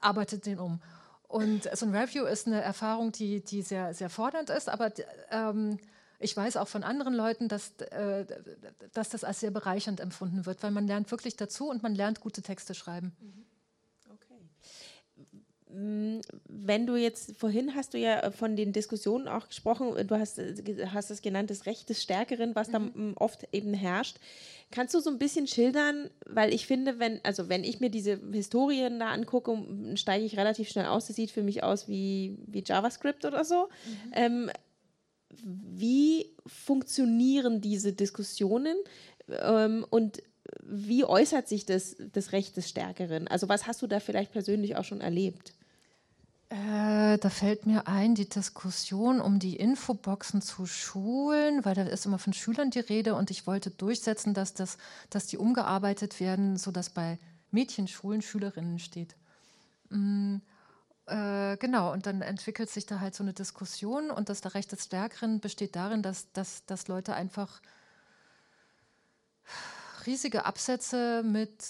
arbeitet 0.00 0.46
den 0.46 0.58
um. 0.58 0.80
Und 1.28 1.68
so 1.76 1.86
ein 1.86 1.94
Review 1.94 2.24
ist 2.24 2.46
eine 2.46 2.62
Erfahrung, 2.62 3.12
die, 3.12 3.42
die 3.42 3.62
sehr, 3.62 3.92
sehr 3.94 4.10
fordernd 4.10 4.50
ist, 4.50 4.68
aber 4.68 4.92
ähm, 5.30 5.78
ich 6.18 6.36
weiß 6.36 6.56
auch 6.56 6.68
von 6.68 6.82
anderen 6.82 7.14
Leuten, 7.14 7.48
dass, 7.48 7.72
äh, 7.80 8.24
dass 8.92 9.10
das 9.10 9.24
als 9.24 9.40
sehr 9.40 9.50
bereichernd 9.50 10.00
empfunden 10.00 10.46
wird, 10.46 10.62
weil 10.62 10.70
man 10.70 10.86
lernt 10.86 11.10
wirklich 11.10 11.36
dazu 11.36 11.68
und 11.68 11.82
man 11.82 11.94
lernt 11.94 12.20
gute 12.20 12.42
Texte 12.42 12.74
schreiben. 12.74 13.14
Mhm. 13.20 13.44
Wenn 15.70 16.86
du 16.86 16.96
jetzt, 16.96 17.36
vorhin 17.36 17.74
hast 17.74 17.92
du 17.92 17.98
ja 17.98 18.30
von 18.30 18.56
den 18.56 18.72
Diskussionen 18.72 19.28
auch 19.28 19.48
gesprochen, 19.48 19.94
du 20.06 20.18
hast, 20.18 20.40
hast 20.92 21.10
es 21.10 21.20
genannt, 21.20 21.50
das 21.50 21.66
Recht 21.66 21.90
des 21.90 22.02
Stärkeren, 22.02 22.54
was 22.54 22.68
mhm. 22.68 23.14
da 23.16 23.22
oft 23.22 23.46
eben 23.52 23.74
herrscht. 23.74 24.16
Kannst 24.70 24.94
du 24.94 25.00
so 25.00 25.10
ein 25.10 25.18
bisschen 25.18 25.46
schildern, 25.46 26.10
weil 26.26 26.54
ich 26.54 26.66
finde, 26.66 26.98
wenn, 26.98 27.20
also 27.22 27.48
wenn 27.48 27.64
ich 27.64 27.80
mir 27.80 27.90
diese 27.90 28.20
Historien 28.32 28.98
da 28.98 29.08
angucke, 29.08 29.56
steige 29.94 30.24
ich 30.24 30.38
relativ 30.38 30.68
schnell 30.68 30.86
aus. 30.86 31.06
Das 31.06 31.16
sieht 31.16 31.30
für 31.30 31.42
mich 31.42 31.62
aus 31.62 31.88
wie, 31.88 32.38
wie 32.46 32.64
JavaScript 32.64 33.24
oder 33.24 33.44
so. 33.44 33.68
Mhm. 33.84 34.12
Ähm, 34.12 34.50
wie 35.42 36.34
funktionieren 36.46 37.60
diese 37.60 37.92
Diskussionen 37.92 38.76
ähm, 39.28 39.86
und 39.90 40.22
wie 40.62 41.04
äußert 41.04 41.48
sich 41.48 41.66
das, 41.66 41.96
das 42.12 42.32
Recht 42.32 42.56
des 42.56 42.68
Stärkeren? 42.68 43.28
Also 43.28 43.48
was 43.48 43.66
hast 43.66 43.82
du 43.82 43.86
da 43.86 44.00
vielleicht 44.00 44.32
persönlich 44.32 44.76
auch 44.76 44.84
schon 44.84 45.00
erlebt? 45.00 45.52
Äh, 46.50 47.18
da 47.18 47.30
fällt 47.30 47.66
mir 47.66 47.86
ein, 47.88 48.14
die 48.14 48.28
Diskussion 48.28 49.20
um 49.20 49.38
die 49.38 49.56
Infoboxen 49.56 50.40
zu 50.40 50.66
Schulen, 50.66 51.64
weil 51.64 51.74
da 51.74 51.82
ist 51.82 52.06
immer 52.06 52.18
von 52.18 52.32
Schülern 52.32 52.70
die 52.70 52.80
Rede 52.80 53.14
und 53.14 53.30
ich 53.30 53.46
wollte 53.46 53.70
durchsetzen, 53.70 54.32
dass, 54.32 54.54
das, 54.54 54.78
dass 55.10 55.26
die 55.26 55.36
umgearbeitet 55.36 56.20
werden, 56.20 56.56
sodass 56.56 56.90
bei 56.90 57.18
Mädchenschulen 57.50 58.22
Schülerinnen 58.22 58.78
steht. 58.78 59.14
Äh, 61.06 61.56
genau, 61.56 61.92
und 61.92 62.06
dann 62.06 62.20
entwickelt 62.20 62.70
sich 62.70 62.84
da 62.86 63.00
halt 63.00 63.14
so 63.14 63.24
eine 63.24 63.32
Diskussion 63.32 64.10
und 64.10 64.28
das 64.28 64.54
Recht 64.54 64.72
des 64.72 64.84
Stärkeren 64.84 65.40
besteht 65.40 65.74
darin, 65.74 66.02
dass, 66.02 66.30
dass, 66.32 66.66
dass 66.66 66.88
Leute 66.88 67.14
einfach 67.14 67.62
riesige 70.06 70.44
Absätze 70.44 71.22
mit 71.22 71.64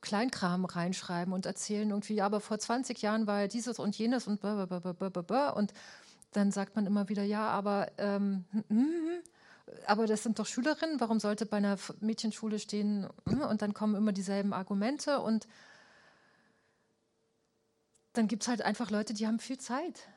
Kleinkram 0.00 0.64
reinschreiben 0.64 1.32
und 1.32 1.46
erzählen 1.46 1.90
irgendwie, 1.90 2.14
ja, 2.14 2.26
aber 2.26 2.40
vor 2.40 2.58
20 2.58 3.00
Jahren 3.02 3.26
war 3.26 3.42
ja 3.42 3.46
dieses 3.48 3.78
und 3.78 3.96
jenes 3.96 4.26
und 4.26 4.40
blablabla. 4.40 5.50
und 5.50 5.72
dann 6.32 6.52
sagt 6.52 6.76
man 6.76 6.86
immer 6.86 7.08
wieder, 7.08 7.22
ja, 7.22 7.48
aber 7.48 7.90
ähm, 7.98 8.44
hm, 8.52 8.64
hm, 8.68 8.78
hm, 8.78 9.22
aber 9.86 10.06
das 10.06 10.22
sind 10.22 10.38
doch 10.38 10.46
Schülerinnen, 10.46 11.00
warum 11.00 11.20
sollte 11.20 11.46
bei 11.46 11.58
einer 11.58 11.76
Mädchenschule 12.00 12.58
stehen? 12.58 13.08
Und 13.24 13.62
dann 13.62 13.74
kommen 13.74 13.94
immer 13.94 14.12
dieselben 14.12 14.52
Argumente 14.52 15.20
und 15.20 15.46
dann 18.12 18.26
gibt 18.26 18.42
es 18.42 18.48
halt 18.48 18.62
einfach 18.62 18.90
Leute, 18.90 19.14
die 19.14 19.26
haben 19.26 19.38
viel 19.38 19.58
Zeit. 19.58 20.08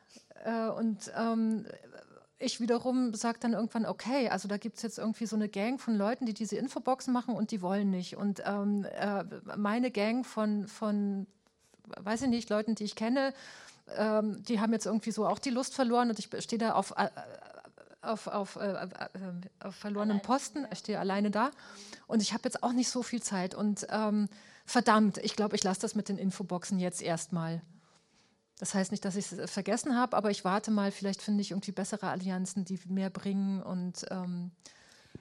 Äh, 0.44 0.68
und 0.68 1.12
ähm, 1.16 1.66
ich 2.44 2.60
wiederum 2.60 3.14
sage 3.14 3.38
dann 3.40 3.54
irgendwann, 3.54 3.86
okay, 3.86 4.28
also 4.28 4.48
da 4.48 4.56
gibt 4.56 4.76
es 4.76 4.82
jetzt 4.82 4.98
irgendwie 4.98 5.26
so 5.26 5.36
eine 5.36 5.48
Gang 5.48 5.80
von 5.80 5.96
Leuten, 5.96 6.26
die 6.26 6.34
diese 6.34 6.56
Infoboxen 6.56 7.12
machen 7.12 7.34
und 7.34 7.50
die 7.50 7.62
wollen 7.62 7.90
nicht. 7.90 8.16
Und 8.16 8.42
ähm, 8.44 8.84
äh, 8.84 9.24
meine 9.56 9.90
Gang 9.90 10.26
von, 10.26 10.68
von, 10.68 11.26
weiß 11.98 12.22
ich 12.22 12.28
nicht, 12.28 12.50
Leuten, 12.50 12.74
die 12.74 12.84
ich 12.84 12.94
kenne, 12.94 13.32
ähm, 13.96 14.42
die 14.44 14.60
haben 14.60 14.72
jetzt 14.72 14.86
irgendwie 14.86 15.10
so 15.10 15.26
auch 15.26 15.38
die 15.38 15.50
Lust 15.50 15.74
verloren 15.74 16.10
und 16.10 16.18
ich 16.18 16.28
stehe 16.42 16.58
da 16.58 16.74
auf, 16.74 16.94
äh, 16.96 17.08
auf, 18.02 18.26
auf, 18.26 18.56
äh, 18.56 18.72
äh 18.72 18.88
auf 19.60 19.74
verlorenem 19.74 20.20
Posten, 20.20 20.66
ich 20.70 20.78
stehe 20.78 20.98
alleine 20.98 21.30
da 21.30 21.50
und 22.06 22.22
ich 22.22 22.32
habe 22.32 22.42
jetzt 22.44 22.62
auch 22.62 22.72
nicht 22.72 22.88
so 22.88 23.02
viel 23.02 23.22
Zeit 23.22 23.54
und 23.54 23.86
ähm, 23.90 24.28
verdammt, 24.64 25.18
ich 25.18 25.36
glaube, 25.36 25.56
ich 25.56 25.64
lasse 25.64 25.80
das 25.80 25.94
mit 25.94 26.08
den 26.08 26.18
Infoboxen 26.18 26.78
jetzt 26.78 27.02
erstmal. 27.02 27.62
Das 28.64 28.74
heißt 28.74 28.92
nicht, 28.92 29.04
dass 29.04 29.14
ich 29.14 29.30
es 29.30 29.50
vergessen 29.50 29.94
habe, 29.94 30.16
aber 30.16 30.30
ich 30.30 30.42
warte 30.42 30.70
mal, 30.70 30.90
vielleicht 30.90 31.20
finde 31.20 31.42
ich 31.42 31.50
irgendwie 31.50 31.70
bessere 31.70 32.08
Allianzen, 32.08 32.64
die 32.64 32.80
mehr 32.88 33.10
bringen 33.10 33.62
und 33.62 34.06
ähm 34.10 34.52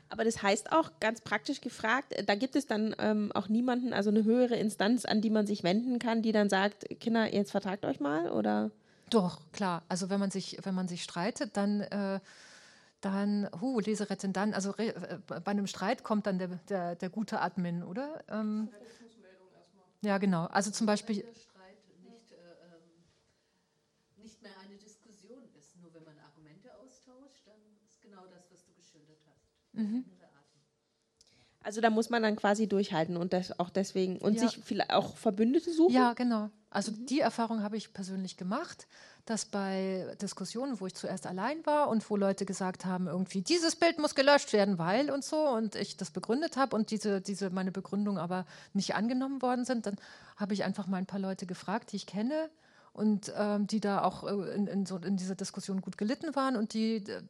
aber 0.07 0.23
das 0.23 0.41
heißt 0.41 0.71
auch, 0.71 0.91
ganz 1.01 1.19
praktisch 1.19 1.59
gefragt, 1.59 2.13
da 2.25 2.35
gibt 2.35 2.55
es 2.55 2.67
dann 2.67 2.95
ähm, 2.99 3.33
auch 3.33 3.49
niemanden, 3.49 3.91
also 3.91 4.11
eine 4.11 4.23
höhere 4.23 4.55
Instanz, 4.55 5.03
an 5.03 5.19
die 5.19 5.29
man 5.29 5.45
sich 5.45 5.61
wenden 5.63 5.99
kann, 5.99 6.21
die 6.21 6.31
dann 6.31 6.49
sagt, 6.49 6.85
Kinder, 7.01 7.33
jetzt 7.33 7.51
vertragt 7.51 7.83
euch 7.83 7.99
mal, 7.99 8.29
oder? 8.29 8.71
Doch, 9.09 9.41
klar. 9.51 9.83
Also 9.89 10.09
wenn 10.09 10.21
man 10.21 10.31
sich, 10.31 10.59
wenn 10.63 10.73
man 10.73 10.87
sich 10.87 11.03
streitet, 11.03 11.57
dann, 11.57 11.81
äh, 11.81 12.21
dann, 13.01 13.49
hu, 13.59 13.77
Leserettin, 13.81 14.31
dann, 14.31 14.53
also 14.53 14.73
äh, 14.77 14.93
bei 15.27 15.51
einem 15.51 15.67
Streit 15.67 16.03
kommt 16.03 16.27
dann 16.27 16.39
der, 16.39 16.47
der, 16.69 16.95
der 16.95 17.09
gute 17.09 17.41
Admin, 17.41 17.83
oder? 17.83 18.23
Ähm, 18.29 18.69
ja, 20.01 20.17
genau. 20.17 20.45
Also 20.45 20.71
zum 20.71 20.87
Beispiel. 20.87 21.25
Mhm. 29.73 30.05
Also 31.63 31.79
da 31.79 31.89
muss 31.89 32.09
man 32.09 32.21
dann 32.21 32.35
quasi 32.35 32.67
durchhalten 32.67 33.15
und 33.15 33.31
das 33.31 33.57
auch 33.57 33.69
deswegen 33.69 34.17
und 34.17 34.35
ja. 34.35 34.41
sich 34.47 34.59
vielleicht 34.63 34.91
auch 34.91 35.15
Verbündete 35.15 35.71
suchen. 35.71 35.93
Ja, 35.93 36.13
genau. 36.13 36.49
Also 36.69 36.91
mhm. 36.91 37.05
die 37.05 37.21
Erfahrung 37.21 37.63
habe 37.63 37.77
ich 37.77 37.93
persönlich 37.93 38.35
gemacht, 38.35 38.87
dass 39.25 39.45
bei 39.45 40.15
Diskussionen, 40.21 40.81
wo 40.81 40.87
ich 40.87 40.95
zuerst 40.95 41.25
allein 41.25 41.65
war 41.65 41.87
und 41.87 42.09
wo 42.09 42.17
Leute 42.17 42.45
gesagt 42.45 42.85
haben, 42.85 43.07
irgendwie 43.07 43.41
dieses 43.41 43.77
Bild 43.77 43.97
muss 43.99 44.15
gelöscht 44.15 44.51
werden, 44.51 44.77
weil 44.77 45.09
und 45.09 45.23
so 45.23 45.37
und 45.37 45.75
ich 45.75 45.95
das 45.95 46.11
begründet 46.11 46.57
habe 46.57 46.75
und 46.75 46.91
diese, 46.91 47.21
diese 47.21 47.49
meine 47.49 47.71
Begründung 47.71 48.17
aber 48.17 48.45
nicht 48.73 48.95
angenommen 48.95 49.41
worden 49.41 49.63
sind, 49.63 49.85
dann 49.85 49.95
habe 50.35 50.53
ich 50.53 50.65
einfach 50.65 50.87
mal 50.87 50.97
ein 50.97 51.05
paar 51.05 51.21
Leute 51.21 51.45
gefragt, 51.45 51.93
die 51.93 51.95
ich 51.95 52.05
kenne 52.05 52.49
und 52.91 53.31
ähm, 53.37 53.67
die 53.67 53.79
da 53.79 54.03
auch 54.03 54.25
äh, 54.25 54.55
in, 54.55 54.67
in, 54.67 54.85
so, 54.85 54.97
in 54.97 55.15
dieser 55.15 55.35
Diskussion 55.35 55.79
gut 55.79 55.97
gelitten 55.97 56.35
waren 56.35 56.57
und 56.57 56.73
die 56.73 56.97
äh, 56.97 57.21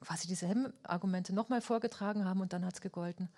quasi 0.00 0.26
dieselben 0.26 0.72
Argumente 0.82 1.34
nochmal 1.34 1.60
vorgetragen 1.60 2.24
haben 2.24 2.40
und 2.40 2.52
dann 2.52 2.64
hat 2.64 2.74
es 2.74 2.80
gegolten. 2.80 3.28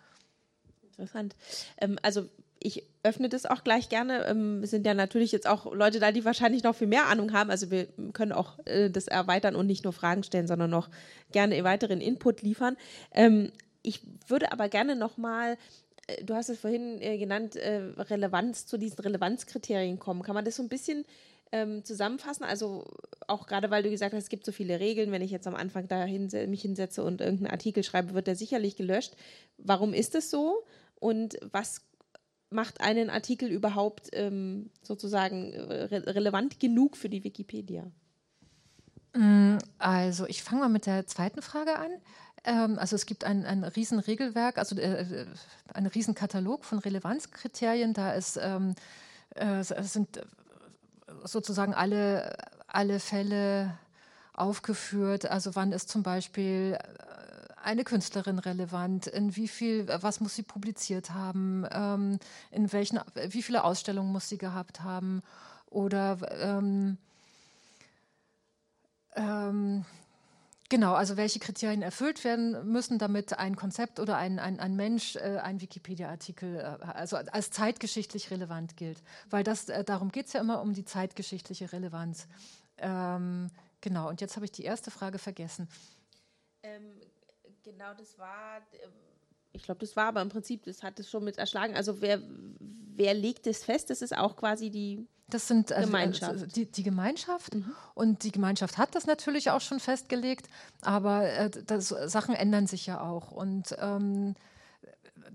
Interessant. 0.82 1.34
Ähm, 1.80 1.98
also 2.02 2.28
ich 2.60 2.86
öffne 3.02 3.28
das 3.28 3.46
auch 3.46 3.64
gleich 3.64 3.88
gerne. 3.88 4.24
Ähm, 4.26 4.62
es 4.62 4.70
sind 4.70 4.86
ja 4.86 4.94
natürlich 4.94 5.32
jetzt 5.32 5.48
auch 5.48 5.72
Leute 5.74 5.98
da, 5.98 6.12
die 6.12 6.24
wahrscheinlich 6.24 6.62
noch 6.62 6.76
viel 6.76 6.86
mehr 6.86 7.06
Ahnung 7.06 7.32
haben. 7.32 7.50
Also 7.50 7.70
wir 7.70 7.86
können 8.12 8.32
auch 8.32 8.58
äh, 8.66 8.90
das 8.90 9.08
erweitern 9.08 9.56
und 9.56 9.66
nicht 9.66 9.84
nur 9.84 9.92
Fragen 9.92 10.22
stellen, 10.22 10.46
sondern 10.46 10.70
noch 10.70 10.88
gerne 11.32 11.62
weiteren 11.64 12.00
Input 12.00 12.42
liefern. 12.42 12.76
Ähm, 13.12 13.52
ich 13.82 14.02
würde 14.28 14.52
aber 14.52 14.68
gerne 14.68 14.94
nochmal 14.94 15.56
äh, 16.06 16.24
du 16.24 16.34
hast 16.34 16.48
es 16.48 16.60
vorhin 16.60 17.00
äh, 17.00 17.18
genannt, 17.18 17.56
äh, 17.56 17.82
Relevanz 17.98 18.66
zu 18.66 18.78
diesen 18.78 18.98
Relevanzkriterien 19.00 19.98
kommen. 19.98 20.22
Kann 20.22 20.34
man 20.34 20.44
das 20.44 20.56
so 20.56 20.62
ein 20.62 20.68
bisschen 20.68 21.04
ähm, 21.52 21.84
zusammenfassen? 21.84 22.44
Also 22.44 22.84
auch 23.26 23.46
gerade, 23.46 23.70
weil 23.70 23.82
du 23.82 23.90
gesagt 23.90 24.14
hast, 24.14 24.24
es 24.24 24.28
gibt 24.28 24.44
so 24.44 24.52
viele 24.52 24.80
Regeln, 24.80 25.12
wenn 25.12 25.22
ich 25.22 25.30
jetzt 25.30 25.46
am 25.46 25.54
Anfang 25.54 25.88
da 25.88 26.06
mich 26.06 26.62
hinsetze 26.62 27.04
und 27.04 27.20
irgendeinen 27.20 27.52
Artikel 27.52 27.84
schreibe, 27.84 28.14
wird 28.14 28.26
der 28.26 28.36
sicherlich 28.36 28.76
gelöscht. 28.76 29.14
Warum 29.58 29.94
ist 29.94 30.14
es 30.14 30.30
so? 30.30 30.64
Und 30.98 31.38
was 31.52 31.82
macht 32.50 32.80
einen 32.80 33.10
Artikel 33.10 33.50
überhaupt 33.50 34.08
ähm, 34.12 34.70
sozusagen 34.82 35.54
re 35.54 36.06
relevant 36.06 36.60
genug 36.60 36.96
für 36.96 37.08
die 37.08 37.24
Wikipedia? 37.24 37.90
Mm, 39.14 39.58
also 39.78 40.26
ich 40.26 40.42
fange 40.42 40.62
mal 40.62 40.68
mit 40.68 40.86
der 40.86 41.06
zweiten 41.06 41.42
Frage 41.42 41.78
an. 41.78 41.90
Ähm, 42.44 42.78
also 42.78 42.96
es 42.96 43.06
gibt 43.06 43.24
ein, 43.24 43.44
ein 43.44 43.64
Riesenregelwerk, 43.64 44.58
also 44.58 44.76
äh, 44.76 45.02
äh 45.02 45.26
einen 45.72 45.86
Riesenkatalog 45.86 46.64
von 46.64 46.78
Relevanzkriterien. 46.78 47.94
Da 47.94 48.12
ist, 48.12 48.38
ähm, 48.42 48.74
äh, 49.34 49.62
sind 49.62 50.20
sozusagen 51.24 51.74
alle, 51.74 52.36
alle 52.66 53.00
Fälle 53.00 53.78
aufgeführt. 54.32 55.26
Also 55.26 55.54
wann 55.54 55.72
ist 55.72 55.88
zum 55.88 56.02
Beispiel 56.02 56.78
äh, 56.78 57.62
eine 57.62 57.84
Künstlerin 57.84 58.38
relevant, 58.38 59.06
in 59.06 59.36
wie 59.36 59.48
viel, 59.48 59.86
was 60.00 60.20
muss 60.20 60.34
sie 60.34 60.42
publiziert 60.42 61.10
haben, 61.10 61.66
ähm, 61.70 62.18
in 62.50 62.72
welchen, 62.72 63.00
wie 63.28 63.42
viele 63.42 63.64
Ausstellungen 63.64 64.12
muss 64.12 64.28
sie 64.28 64.38
gehabt 64.38 64.82
haben? 64.82 65.22
Oder 65.66 66.18
ähm, 66.40 66.98
ähm, 69.14 69.84
Genau, 70.72 70.94
also 70.94 71.18
welche 71.18 71.38
Kriterien 71.38 71.82
erfüllt 71.82 72.24
werden 72.24 72.66
müssen, 72.72 72.98
damit 72.98 73.38
ein 73.38 73.56
Konzept 73.56 74.00
oder 74.00 74.16
ein, 74.16 74.38
ein, 74.38 74.58
ein 74.58 74.74
Mensch 74.74 75.16
äh, 75.16 75.38
ein 75.42 75.60
Wikipedia-Artikel 75.60 76.56
äh, 76.56 76.62
also 76.86 77.16
als 77.18 77.50
zeitgeschichtlich 77.50 78.30
relevant 78.30 78.78
gilt. 78.78 79.02
Weil 79.28 79.44
das, 79.44 79.68
äh, 79.68 79.84
darum 79.84 80.10
geht 80.10 80.28
es 80.28 80.32
ja 80.32 80.40
immer 80.40 80.62
um 80.62 80.72
die 80.72 80.86
zeitgeschichtliche 80.86 81.70
Relevanz. 81.74 82.26
Ähm, 82.78 83.50
genau, 83.82 84.08
und 84.08 84.22
jetzt 84.22 84.36
habe 84.36 84.46
ich 84.46 84.52
die 84.52 84.64
erste 84.64 84.90
Frage 84.90 85.18
vergessen. 85.18 85.68
Ähm, 86.62 87.02
genau, 87.62 87.92
das 87.92 88.18
war, 88.18 88.56
ähm, 88.82 88.92
ich 89.52 89.64
glaube, 89.64 89.80
das 89.80 89.94
war 89.94 90.06
aber 90.06 90.22
im 90.22 90.30
Prinzip, 90.30 90.64
das 90.64 90.82
hat 90.82 90.98
es 90.98 91.10
schon 91.10 91.22
mit 91.22 91.36
erschlagen. 91.36 91.76
Also 91.76 92.00
wer, 92.00 92.18
wer 92.58 93.12
legt 93.12 93.46
es 93.46 93.62
fest? 93.62 93.90
Das 93.90 94.00
ist 94.00 94.16
auch 94.16 94.36
quasi 94.36 94.70
die 94.70 95.06
das 95.32 95.48
sind 95.48 95.72
also, 95.72 95.86
Gemeinschaft. 95.86 96.56
die, 96.56 96.66
die, 96.66 96.82
Gemeinschaft. 96.82 97.54
Mhm. 97.54 97.72
Und 97.94 98.22
die 98.24 98.32
Gemeinschaft 98.32 98.78
hat 98.78 98.94
das 98.94 99.06
natürlich 99.06 99.50
auch 99.50 99.60
schon 99.60 99.80
festgelegt, 99.80 100.48
aber 100.80 101.28
äh, 101.28 101.50
das, 101.66 101.88
Sachen 101.88 102.34
ändern 102.34 102.66
sich 102.66 102.86
ja 102.86 103.00
auch. 103.00 103.32
Und 103.32 103.76
ähm, 103.80 104.34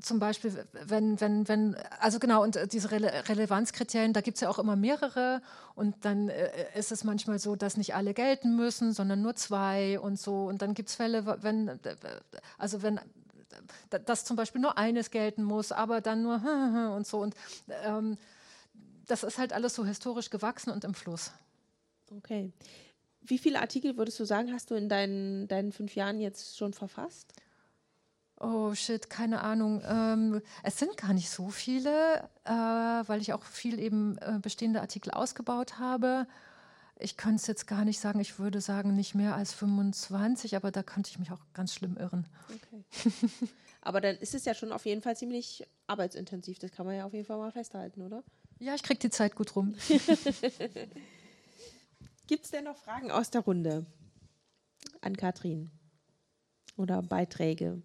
zum 0.01 0.19
Beispiel, 0.19 0.65
wenn, 0.85 1.19
wenn, 1.19 1.47
wenn, 1.47 1.75
also 1.99 2.19
genau, 2.19 2.43
und 2.43 2.59
diese 2.71 2.91
Rele 2.91 3.11
Relevanzkriterien, 3.27 4.13
da 4.13 4.21
gibt 4.21 4.35
es 4.35 4.41
ja 4.41 4.49
auch 4.49 4.59
immer 4.59 4.75
mehrere 4.75 5.41
und 5.75 5.95
dann 6.05 6.29
äh, 6.29 6.49
ist 6.75 6.91
es 6.91 7.03
manchmal 7.03 7.39
so, 7.39 7.55
dass 7.55 7.77
nicht 7.77 7.95
alle 7.95 8.13
gelten 8.13 8.55
müssen, 8.55 8.93
sondern 8.93 9.21
nur 9.21 9.35
zwei 9.35 9.99
und 9.99 10.19
so. 10.19 10.45
Und 10.45 10.61
dann 10.61 10.73
gibt 10.73 10.89
es 10.89 10.95
Fälle, 10.95 11.41
wenn, 11.41 11.79
also 12.57 12.81
wenn 12.83 12.99
dass 13.89 14.25
zum 14.25 14.35
Beispiel 14.35 14.61
nur 14.61 14.77
eines 14.77 15.09
gelten 15.09 15.43
muss, 15.43 15.71
aber 15.71 16.01
dann 16.01 16.21
nur 16.21 16.35
und 16.95 17.07
so. 17.07 17.19
Und 17.19 17.35
ähm, 17.83 18.17
das 19.07 19.23
ist 19.23 19.37
halt 19.37 19.53
alles 19.53 19.73
so 19.75 19.85
historisch 19.85 20.29
gewachsen 20.29 20.71
und 20.71 20.83
im 20.83 20.93
Fluss. 20.93 21.31
Okay. 22.15 22.51
Wie 23.21 23.37
viele 23.37 23.59
Artikel 23.59 23.97
würdest 23.97 24.19
du 24.19 24.25
sagen, 24.25 24.53
hast 24.53 24.71
du 24.71 24.75
in 24.75 24.87
deinen, 24.87 25.47
deinen 25.47 25.71
fünf 25.71 25.95
Jahren 25.95 26.19
jetzt 26.19 26.57
schon 26.57 26.73
verfasst? 26.73 27.33
Oh 28.39 28.73
shit, 28.75 29.09
keine 29.09 29.41
Ahnung. 29.41 29.81
Ähm, 29.85 30.41
es 30.63 30.77
sind 30.77 30.95
gar 30.95 31.13
nicht 31.13 31.29
so 31.29 31.49
viele, 31.49 32.29
äh, 32.43 32.51
weil 32.51 33.19
ich 33.19 33.33
auch 33.33 33.43
viel 33.43 33.79
eben 33.79 34.17
äh, 34.19 34.39
bestehende 34.39 34.81
Artikel 34.81 35.11
ausgebaut 35.11 35.79
habe. 35.79 36.27
Ich 36.99 37.17
könnte 37.17 37.37
es 37.37 37.47
jetzt 37.47 37.67
gar 37.67 37.83
nicht 37.83 37.99
sagen. 37.99 38.19
Ich 38.19 38.37
würde 38.37 38.61
sagen, 38.61 38.95
nicht 38.95 39.15
mehr 39.15 39.35
als 39.35 39.53
25, 39.53 40.55
aber 40.55 40.71
da 40.71 40.83
könnte 40.83 41.09
ich 41.09 41.19
mich 41.19 41.31
auch 41.31 41.41
ganz 41.53 41.73
schlimm 41.73 41.97
irren. 41.97 42.27
Okay. 42.53 42.83
aber 43.81 44.01
dann 44.01 44.15
ist 44.17 44.35
es 44.35 44.45
ja 44.45 44.53
schon 44.53 44.71
auf 44.71 44.85
jeden 44.85 45.01
Fall 45.01 45.17
ziemlich 45.17 45.67
arbeitsintensiv. 45.87 46.59
Das 46.59 46.71
kann 46.71 46.85
man 46.85 46.95
ja 46.95 47.05
auf 47.05 47.13
jeden 47.13 47.25
Fall 47.25 47.37
mal 47.37 47.51
festhalten, 47.51 48.03
oder? 48.03 48.23
Ja, 48.59 48.75
ich 48.75 48.83
kriege 48.83 48.99
die 48.99 49.09
Zeit 49.09 49.35
gut 49.35 49.55
rum. 49.55 49.75
Gibt 52.27 52.45
es 52.45 52.51
denn 52.51 52.65
noch 52.65 52.77
Fragen 52.77 53.11
aus 53.11 53.29
der 53.29 53.41
Runde 53.41 53.85
an 55.01 55.15
Katrin 55.15 55.69
oder 56.75 57.01
Beiträge? 57.01 57.81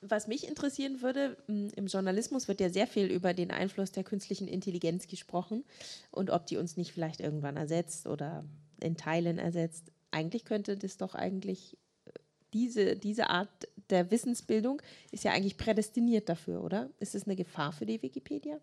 Was 0.00 0.26
mich 0.26 0.48
interessieren 0.48 1.00
würde, 1.00 1.36
im 1.46 1.86
Journalismus 1.86 2.48
wird 2.48 2.60
ja 2.60 2.68
sehr 2.68 2.86
viel 2.86 3.06
über 3.06 3.32
den 3.32 3.50
Einfluss 3.50 3.92
der 3.92 4.04
künstlichen 4.04 4.48
Intelligenz 4.48 5.06
gesprochen 5.06 5.64
und 6.10 6.30
ob 6.30 6.46
die 6.46 6.56
uns 6.56 6.76
nicht 6.76 6.92
vielleicht 6.92 7.20
irgendwann 7.20 7.56
ersetzt 7.56 8.06
oder 8.06 8.44
in 8.82 8.96
Teilen 8.96 9.38
ersetzt. 9.38 9.92
Eigentlich 10.10 10.44
könnte 10.44 10.76
das 10.76 10.98
doch 10.98 11.14
eigentlich, 11.14 11.78
äh, 12.04 12.10
diese, 12.52 12.96
diese 12.96 13.30
Art 13.30 13.68
der 13.90 14.10
Wissensbildung 14.10 14.82
ist 15.10 15.24
ja 15.24 15.32
eigentlich 15.32 15.56
prädestiniert 15.56 16.28
dafür, 16.28 16.62
oder? 16.62 16.90
Ist 16.98 17.14
es 17.14 17.24
eine 17.24 17.36
Gefahr 17.36 17.72
für 17.72 17.86
die 17.86 18.02
Wikipedia? 18.02 18.60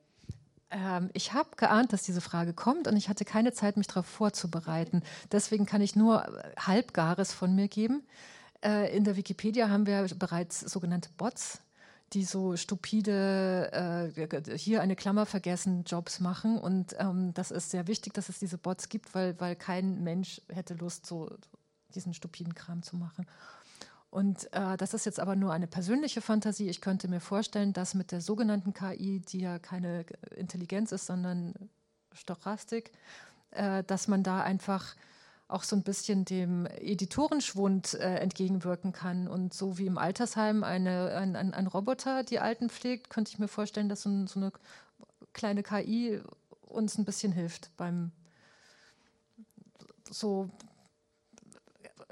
Ähm, 0.72 1.10
ich 1.14 1.34
habe 1.34 1.50
geahnt, 1.58 1.94
dass 1.94 2.04
diese 2.04 2.22
Frage 2.22 2.54
kommt 2.54 2.88
und 2.88 2.98
ich 2.98 3.10
hatte 3.10 3.26
keine 3.26 3.54
Zeit, 3.54 3.78
mich 3.78 3.88
darauf 3.88 4.06
vorzubereiten. 4.06 5.04
Deswegen 5.32 5.66
kann 5.66 5.82
ich 5.82 5.96
nur 5.96 6.26
äh, 6.26 6.52
Halbgares 6.60 7.34
von 7.34 7.54
mir 7.54 7.68
geben. 7.68 8.04
Äh, 8.64 8.96
in 8.96 9.04
der 9.04 9.18
Wikipedia 9.18 9.70
haben 9.70 9.86
wir 9.86 10.08
bereits 10.16 10.62
sogenannte 10.62 11.10
Bots, 11.18 11.60
die 12.14 12.24
so 12.24 12.56
stupide, 12.56 14.12
äh, 14.16 14.58
hier 14.58 14.82
eine 14.82 14.96
Klammer 14.96 15.26
vergessen, 15.26 15.84
Jobs 15.86 16.20
machen. 16.20 16.58
Und 16.58 16.96
ähm, 17.00 17.34
das 17.34 17.52
ist 17.52 17.72
sehr 17.72 17.88
wichtig, 17.88 18.14
dass 18.14 18.30
es 18.30 18.40
diese 18.40 18.58
Bots 18.58 18.90
gibt, 18.90 19.14
weil, 19.14 19.40
weil 19.40 19.56
kein 19.56 20.04
Mensch 20.04 20.42
hätte 20.50 20.74
Lust, 20.74 21.06
so 21.06 21.30
diesen 21.96 22.14
stupiden 22.14 22.56
Kram 22.56 22.84
zu 22.84 22.96
machen. 22.96 23.26
Und 24.12 24.52
äh, 24.52 24.76
das 24.76 24.94
ist 24.94 25.06
jetzt 25.06 25.22
aber 25.22 25.38
nur 25.38 25.54
eine 25.54 25.68
persönliche 25.68 26.22
Fantasie. 26.22 26.68
Ich 26.68 26.82
könnte 26.82 27.08
mir 27.08 27.22
vorstellen, 27.22 27.72
dass 27.72 27.94
mit 27.94 28.12
der 28.12 28.20
sogenannten 28.20 28.74
KI, 28.74 29.22
die 29.22 29.40
ja 29.40 29.58
keine 29.58 30.06
Intelligenz 30.36 30.92
ist, 30.92 31.06
sondern 31.06 31.54
Stochastik, 32.12 32.92
äh, 33.52 33.84
dass 33.86 34.10
man 34.10 34.22
da 34.22 34.42
einfach 34.44 34.96
auch 35.48 35.64
so 35.64 35.78
ein 35.78 35.84
bisschen 35.84 36.26
dem 36.26 36.66
Editorenschwund 36.66 37.94
äh, 37.94 38.18
entgegenwirken 38.18 38.92
kann. 38.92 39.30
Und 39.30 39.54
so 39.54 39.78
wie 39.78 39.86
im 39.86 39.98
Altersheim 39.98 40.66
eine, 40.66 41.16
ein, 41.16 41.38
ein, 41.38 41.54
ein, 41.54 41.68
Roboter 41.68 42.24
die 42.24 42.40
Alten 42.40 42.70
pflegt, 42.70 43.10
könnte 43.10 43.32
ich 43.32 43.40
mir 43.40 43.48
vorstellen, 43.48 43.88
dass 43.88 44.02
so, 44.02 44.10
ein, 44.10 44.28
so 44.28 44.42
eine 44.42 44.52
kleine 45.32 45.64
KI 45.64 46.22
uns 46.68 46.98
ein 46.98 47.06
bisschen 47.06 47.32
hilft 47.32 47.76
beim 47.78 48.12
so 50.10 50.50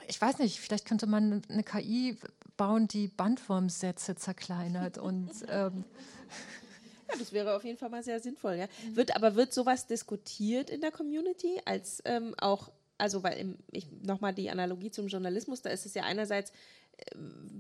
ich 0.10 0.20
weiß 0.20 0.40
nicht, 0.40 0.60
vielleicht 0.60 0.86
könnte 0.86 1.08
man 1.08 1.42
eine 1.50 1.64
KI 1.64 2.18
bauen, 2.58 2.88
die 2.88 3.08
Bandwurmsätze 3.08 4.16
zerkleinert 4.16 4.98
und 4.98 5.30
ähm 5.48 5.86
ja, 7.10 7.18
das 7.18 7.32
wäre 7.32 7.56
auf 7.56 7.64
jeden 7.64 7.78
Fall 7.78 7.90
mal 7.90 8.04
sehr 8.04 8.20
sinnvoll. 8.20 8.56
Ja. 8.56 8.68
Wird, 8.94 9.16
aber 9.16 9.36
wird 9.36 9.54
sowas 9.54 9.88
diskutiert 9.88 10.70
in 10.70 10.82
der 10.82 10.92
Community 10.92 11.62
als 11.66 12.02
ähm, 12.06 12.36
auch, 12.40 12.72
also 12.98 13.24
weil 13.24 13.38
im, 13.38 13.58
ich 13.72 13.88
nochmal 14.02 14.34
die 14.34 14.50
Analogie 14.50 14.92
zum 14.92 15.08
Journalismus, 15.08 15.62
da 15.62 15.70
ist 15.70 15.86
es 15.86 15.94
ja 15.94 16.04
einerseits 16.04 16.52
äh, 16.98 17.16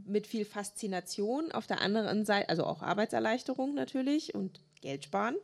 mit 0.05 0.27
viel 0.27 0.43
Faszination, 0.43 1.51
auf 1.51 1.67
der 1.67 1.81
anderen 1.81 2.25
Seite, 2.25 2.49
also 2.49 2.65
auch 2.65 2.81
Arbeitserleichterung 2.81 3.75
natürlich 3.75 4.33
und 4.33 4.59
Geld 4.81 5.05
sparen 5.05 5.35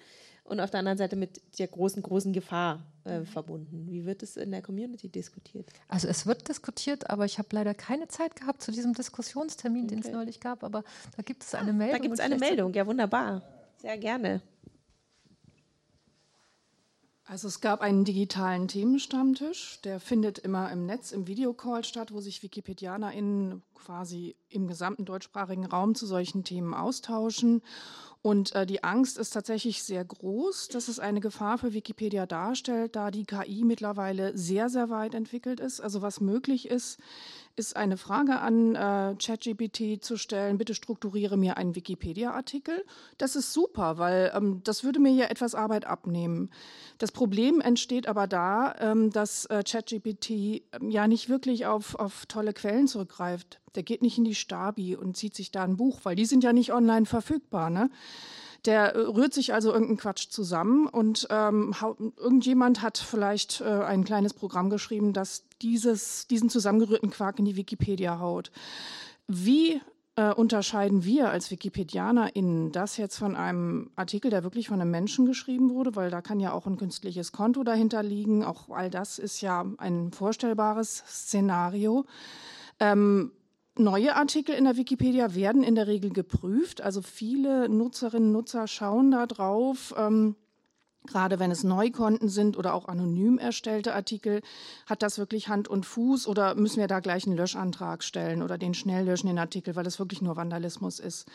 und 0.45 0.59
auf 0.59 0.69
der 0.69 0.79
anderen 0.79 0.97
Seite 0.97 1.15
mit 1.15 1.41
der 1.59 1.67
großen, 1.67 2.01
großen 2.01 2.31
Gefahr 2.31 2.85
äh, 3.03 3.21
verbunden. 3.25 3.87
Wie 3.89 4.05
wird 4.05 4.23
es 4.23 4.37
in 4.37 4.51
der 4.51 4.61
Community 4.61 5.09
diskutiert? 5.09 5.69
Also 5.87 6.07
es 6.07 6.25
wird 6.25 6.47
diskutiert, 6.47 7.09
aber 7.09 7.25
ich 7.25 7.39
habe 7.39 7.49
leider 7.51 7.73
keine 7.73 8.07
Zeit 8.07 8.35
gehabt 8.35 8.61
zu 8.61 8.71
diesem 8.71 8.93
Diskussionstermin, 8.93 9.85
okay. 9.85 9.95
den 9.95 9.99
es 9.99 10.11
neulich 10.11 10.39
gab, 10.39 10.63
aber 10.63 10.83
da 11.17 11.23
gibt 11.23 11.43
es 11.43 11.55
eine 11.55 11.71
ah, 11.71 11.73
Meldung. 11.73 11.97
Da 11.97 12.01
gibt 12.01 12.13
es 12.13 12.19
eine 12.19 12.37
Meldung, 12.37 12.73
ja 12.73 12.85
wunderbar. 12.85 13.41
Sehr 13.81 13.97
gerne. 13.97 14.41
Also 17.27 17.47
es 17.47 17.59
gab 17.59 17.81
einen 17.81 18.05
digitalen 18.05 18.67
Themenstammtisch, 18.67 19.81
der 19.83 19.99
findet 19.99 20.37
immer 20.37 20.71
im 20.71 20.85
Netz, 20.85 21.11
im 21.11 21.25
Videocall 21.25 21.83
statt, 21.83 22.13
wo 22.13 22.21
sich 22.21 22.43
WikipedianerInnen 22.43 23.63
quasi 23.73 24.35
im 24.49 24.67
gesamten 24.67 25.05
deutschsprachigen 25.05 25.65
Raum 25.65 25.95
zu 25.95 26.05
solchen 26.05 26.43
Themen 26.43 26.75
austauschen. 26.75 27.63
Und 28.25 28.55
äh, 28.55 28.65
die 28.65 28.83
Angst 28.83 29.19
ist 29.19 29.35
tatsächlich 29.35 29.83
sehr 29.83 30.03
groß, 30.03 30.69
dass 30.69 30.87
es 30.87 30.97
eine 30.97 31.19
Gefahr 31.19 31.59
für 31.59 31.73
Wikipedia 31.73 32.25
darstellt, 32.25 32.95
da 32.95 33.11
die 33.11 33.23
KI 33.23 33.63
mittlerweile 33.63 34.35
sehr, 34.35 34.67
sehr 34.67 34.89
weit 34.89 35.13
entwickelt 35.13 35.59
ist. 35.59 35.79
Also 35.79 36.01
was 36.01 36.21
möglich 36.21 36.67
ist, 36.67 36.97
ist 37.55 37.75
eine 37.75 37.97
Frage 37.97 38.39
an 38.39 38.75
äh, 38.75 39.15
ChatGPT 39.15 40.03
zu 40.03 40.17
stellen, 40.17 40.57
bitte 40.57 40.73
strukturiere 40.73 41.37
mir 41.37 41.57
einen 41.57 41.75
Wikipedia-Artikel. 41.75 42.83
Das 43.17 43.35
ist 43.35 43.53
super, 43.53 43.97
weil 43.97 44.31
ähm, 44.35 44.61
das 44.63 44.83
würde 44.83 44.99
mir 44.99 45.11
ja 45.11 45.25
etwas 45.25 45.55
Arbeit 45.55 45.85
abnehmen. 45.85 46.49
Das 46.97 47.11
Problem 47.11 47.61
entsteht 47.61 48.07
aber 48.07 48.27
da, 48.27 48.75
ähm, 48.79 49.11
dass 49.11 49.45
äh, 49.45 49.63
ChatGPT 49.63 50.29
ähm, 50.29 50.89
ja 50.89 51.07
nicht 51.07 51.29
wirklich 51.29 51.65
auf, 51.65 51.95
auf 51.95 52.25
tolle 52.25 52.53
Quellen 52.53 52.87
zurückgreift 52.87 53.59
der 53.75 53.83
geht 53.83 54.01
nicht 54.01 54.17
in 54.17 54.23
die 54.23 54.35
Stabi 54.35 54.95
und 54.95 55.17
zieht 55.17 55.35
sich 55.35 55.51
da 55.51 55.63
ein 55.63 55.77
Buch, 55.77 55.99
weil 56.03 56.15
die 56.15 56.25
sind 56.25 56.43
ja 56.43 56.53
nicht 56.53 56.71
online 56.71 57.05
verfügbar. 57.05 57.69
Ne? 57.69 57.89
Der 58.65 58.95
äh, 58.95 58.99
rührt 58.99 59.33
sich 59.33 59.53
also 59.53 59.71
irgendeinen 59.71 59.97
Quatsch 59.97 60.29
zusammen 60.29 60.87
und 60.87 61.27
ähm, 61.29 61.73
irgendjemand 62.17 62.81
hat 62.81 62.97
vielleicht 62.97 63.61
äh, 63.61 63.65
ein 63.65 64.03
kleines 64.03 64.33
Programm 64.33 64.69
geschrieben, 64.69 65.13
das 65.13 65.43
dieses, 65.61 66.27
diesen 66.27 66.49
zusammengerührten 66.49 67.09
Quark 67.09 67.39
in 67.39 67.45
die 67.45 67.55
Wikipedia 67.55 68.19
haut. 68.19 68.51
Wie 69.27 69.81
äh, 70.15 70.33
unterscheiden 70.33 71.03
wir 71.03 71.29
als 71.29 71.51
WikipedianerInnen 71.51 72.71
das 72.71 72.97
jetzt 72.97 73.17
von 73.17 73.35
einem 73.35 73.91
Artikel, 73.95 74.31
der 74.31 74.43
wirklich 74.43 74.69
von 74.69 74.81
einem 74.81 74.91
Menschen 74.91 75.25
geschrieben 75.25 75.69
wurde, 75.69 75.95
weil 75.95 76.09
da 76.09 76.21
kann 76.21 76.39
ja 76.39 76.53
auch 76.53 76.67
ein 76.67 76.77
künstliches 76.77 77.31
Konto 77.31 77.63
dahinter 77.63 78.01
liegen. 78.01 78.43
Auch 78.43 78.69
all 78.69 78.89
das 78.89 79.19
ist 79.19 79.41
ja 79.41 79.65
ein 79.77 80.11
vorstellbares 80.11 81.03
Szenario. 81.07 82.05
Ähm, 82.79 83.31
Neue 83.77 84.15
Artikel 84.15 84.55
in 84.55 84.63
der 84.63 84.77
Wikipedia 84.77 85.35
werden 85.35 85.61
in 85.63 85.75
der 85.75 85.87
Regel 85.87 86.11
geprüft. 86.11 86.81
Also 86.81 87.01
viele 87.01 87.67
Nutzerinnen 87.67 88.29
und 88.29 88.33
Nutzer 88.33 88.67
schauen 88.67 89.11
da 89.11 89.25
drauf. 89.25 89.93
Ähm, 89.97 90.35
Gerade 91.05 91.39
wenn 91.39 91.51
es 91.51 91.63
Neukonten 91.63 92.29
sind 92.29 92.57
oder 92.57 92.73
auch 92.73 92.87
anonym 92.87 93.37
erstellte 93.37 93.93
Artikel, 93.93 94.41
hat 94.87 95.03
das 95.03 95.17
wirklich 95.17 95.49
Hand 95.49 95.67
und 95.67 95.85
Fuß 95.85 96.27
oder 96.27 96.55
müssen 96.55 96.79
wir 96.79 96.87
da 96.87 96.99
gleich 96.99 97.27
einen 97.27 97.37
Löschantrag 97.37 98.03
stellen 98.03 98.41
oder 98.41 98.57
den 98.57 98.73
schnell 98.73 99.05
löschen, 99.05 99.27
den 99.27 99.37
Artikel, 99.37 99.75
weil 99.75 99.83
das 99.83 99.99
wirklich 99.99 100.21
nur 100.21 100.35
Vandalismus 100.35 100.99
ist. 100.99 101.27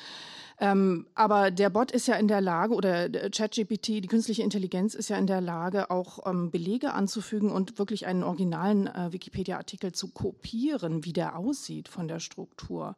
Ähm, 0.61 1.07
aber 1.15 1.51
der 1.51 1.71
Bot 1.71 1.91
ist 1.91 2.07
ja 2.07 2.17
in 2.17 2.29
der 2.29 2.43
Lage, 2.43 2.75
oder 2.75 3.09
ChatGPT, 3.09 3.89
die 3.89 4.09
künstliche 4.09 4.43
Intelligenz 4.43 4.95
ist 4.95 5.09
ja 5.09 5.17
in 5.17 5.27
der 5.27 5.41
Lage, 5.41 5.91
auch 5.91 6.27
ähm, 6.27 6.51
Belege 6.51 6.93
anzufügen 6.93 7.51
und 7.51 7.79
wirklich 7.79 8.07
einen 8.07 8.23
originalen 8.23 8.87
äh, 8.87 9.11
Wikipedia-Artikel 9.11 9.93
zu 9.93 10.09
kopieren, 10.09 11.05
wie 11.05 11.15
der 11.15 11.39
aussieht 11.39 11.89
von 11.89 12.09
der 12.09 12.21
Struktur. 12.21 12.95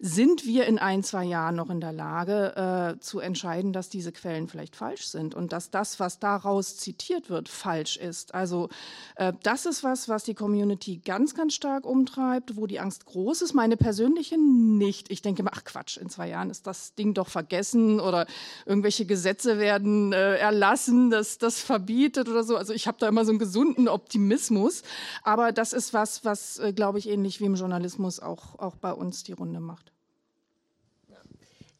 Sind 0.00 0.46
wir 0.46 0.66
in 0.66 0.80
ein, 0.80 1.04
zwei 1.04 1.24
Jahren 1.24 1.54
noch 1.54 1.70
in 1.70 1.80
der 1.80 1.92
Lage 1.92 2.96
äh, 2.96 3.00
zu 3.00 3.20
entscheiden, 3.20 3.72
dass 3.72 3.88
diese 3.88 4.10
Quellen 4.10 4.48
vielleicht 4.48 4.74
falsch 4.74 5.06
sind 5.06 5.36
und 5.36 5.52
dass 5.52 5.70
das, 5.70 6.00
was 6.00 6.18
daraus 6.18 6.76
zitiert 6.76 7.30
wird, 7.30 7.48
falsch 7.48 7.96
ist? 7.98 8.34
Also 8.34 8.68
äh, 9.14 9.32
das 9.44 9.64
ist 9.64 9.84
was, 9.84 10.08
was 10.08 10.24
die 10.24 10.34
Community 10.34 11.00
ganz, 11.04 11.36
ganz 11.36 11.54
stark 11.54 11.86
umtreibt, 11.86 12.56
wo 12.56 12.66
die 12.66 12.80
Angst 12.80 13.06
groß 13.06 13.42
ist. 13.42 13.54
Meine 13.54 13.76
persönliche 13.76 14.38
nicht. 14.38 15.08
Ich 15.12 15.22
denke 15.22 15.44
mal, 15.44 15.52
ach 15.54 15.62
Quatsch, 15.62 15.98
in 15.98 16.08
zwei 16.08 16.28
Jahren 16.28 16.50
ist 16.50 16.66
das 16.66 16.95
Ding 16.98 17.14
doch 17.14 17.28
vergessen 17.28 18.00
oder 18.00 18.26
irgendwelche 18.64 19.06
Gesetze 19.06 19.58
werden 19.58 20.12
äh, 20.12 20.36
erlassen, 20.36 21.10
das 21.10 21.38
das 21.38 21.60
verbietet 21.60 22.28
oder 22.28 22.44
so. 22.44 22.56
Also 22.56 22.72
ich 22.72 22.86
habe 22.86 22.98
da 23.00 23.08
immer 23.08 23.24
so 23.24 23.30
einen 23.30 23.38
gesunden 23.38 23.88
Optimismus. 23.88 24.82
Aber 25.22 25.52
das 25.52 25.72
ist 25.72 25.94
was, 25.94 26.24
was, 26.24 26.58
äh, 26.58 26.72
glaube 26.72 26.98
ich, 26.98 27.08
ähnlich 27.08 27.40
wie 27.40 27.46
im 27.46 27.54
Journalismus 27.54 28.20
auch, 28.20 28.58
auch 28.58 28.76
bei 28.76 28.92
uns 28.92 29.22
die 29.22 29.32
Runde 29.32 29.60
macht 29.60 29.92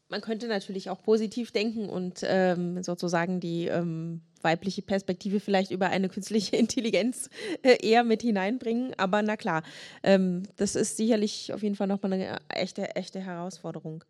man 0.09 0.21
könnte 0.21 0.47
natürlich 0.47 0.91
auch 0.91 1.03
positiv 1.03 1.51
denken 1.51 1.89
und 1.89 2.21
ähm, 2.23 2.83
sozusagen 2.83 3.41
die 3.41 3.67
ähm, 3.67 4.21
weibliche 4.41 4.83
Perspektive 4.83 5.41
vielleicht 5.41 5.71
über 5.71 5.89
eine 5.89 6.09
künstliche 6.09 6.57
Intelligenz 6.57 7.29
äh, 7.63 7.77
eher 7.85 8.05
mit 8.05 8.23
hineinbringen. 8.23 8.95
Aber 8.97 9.23
na 9.23 9.37
klar, 9.37 9.63
ähm, 10.03 10.45
das 10.57 10.77
ist 10.77 10.97
sicherlich 10.97 11.53
auf 11.53 11.63
jeden 11.63 11.75
Fall 11.75 11.89
nochmal 11.89 12.13
eine 12.13 12.39
echte, 12.49 12.95
echte 12.95 13.21
Herausforderung. 13.21 14.05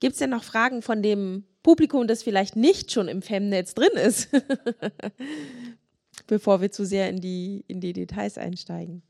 Gibt 0.00 0.14
es 0.14 0.18
denn 0.18 0.30
noch 0.30 0.44
Fragen 0.44 0.82
von 0.82 1.02
dem 1.02 1.44
Publikum, 1.62 2.06
das 2.06 2.22
vielleicht 2.22 2.56
nicht 2.56 2.90
schon 2.90 3.06
im 3.06 3.20
Femnetz 3.20 3.74
drin 3.74 3.92
ist? 3.92 4.28
Bevor 6.26 6.60
wir 6.60 6.70
zu 6.70 6.86
sehr 6.86 7.08
in 7.10 7.20
die, 7.20 7.64
in 7.68 7.80
die 7.80 7.92
Details 7.92 8.38
einsteigen. 8.38 9.02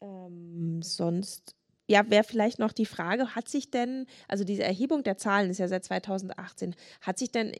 Ähm, 0.00 0.80
sonst, 0.82 1.56
ja, 1.88 2.08
wäre 2.08 2.24
vielleicht 2.24 2.60
noch 2.60 2.72
die 2.72 2.86
Frage, 2.86 3.34
hat 3.34 3.48
sich 3.48 3.70
denn, 3.70 4.06
also 4.28 4.44
diese 4.44 4.62
Erhebung 4.62 5.02
der 5.02 5.16
Zahlen 5.16 5.50
ist 5.50 5.58
ja 5.58 5.66
seit 5.66 5.84
2018, 5.84 6.76
hat 7.00 7.18
sich 7.18 7.32
denn 7.32 7.52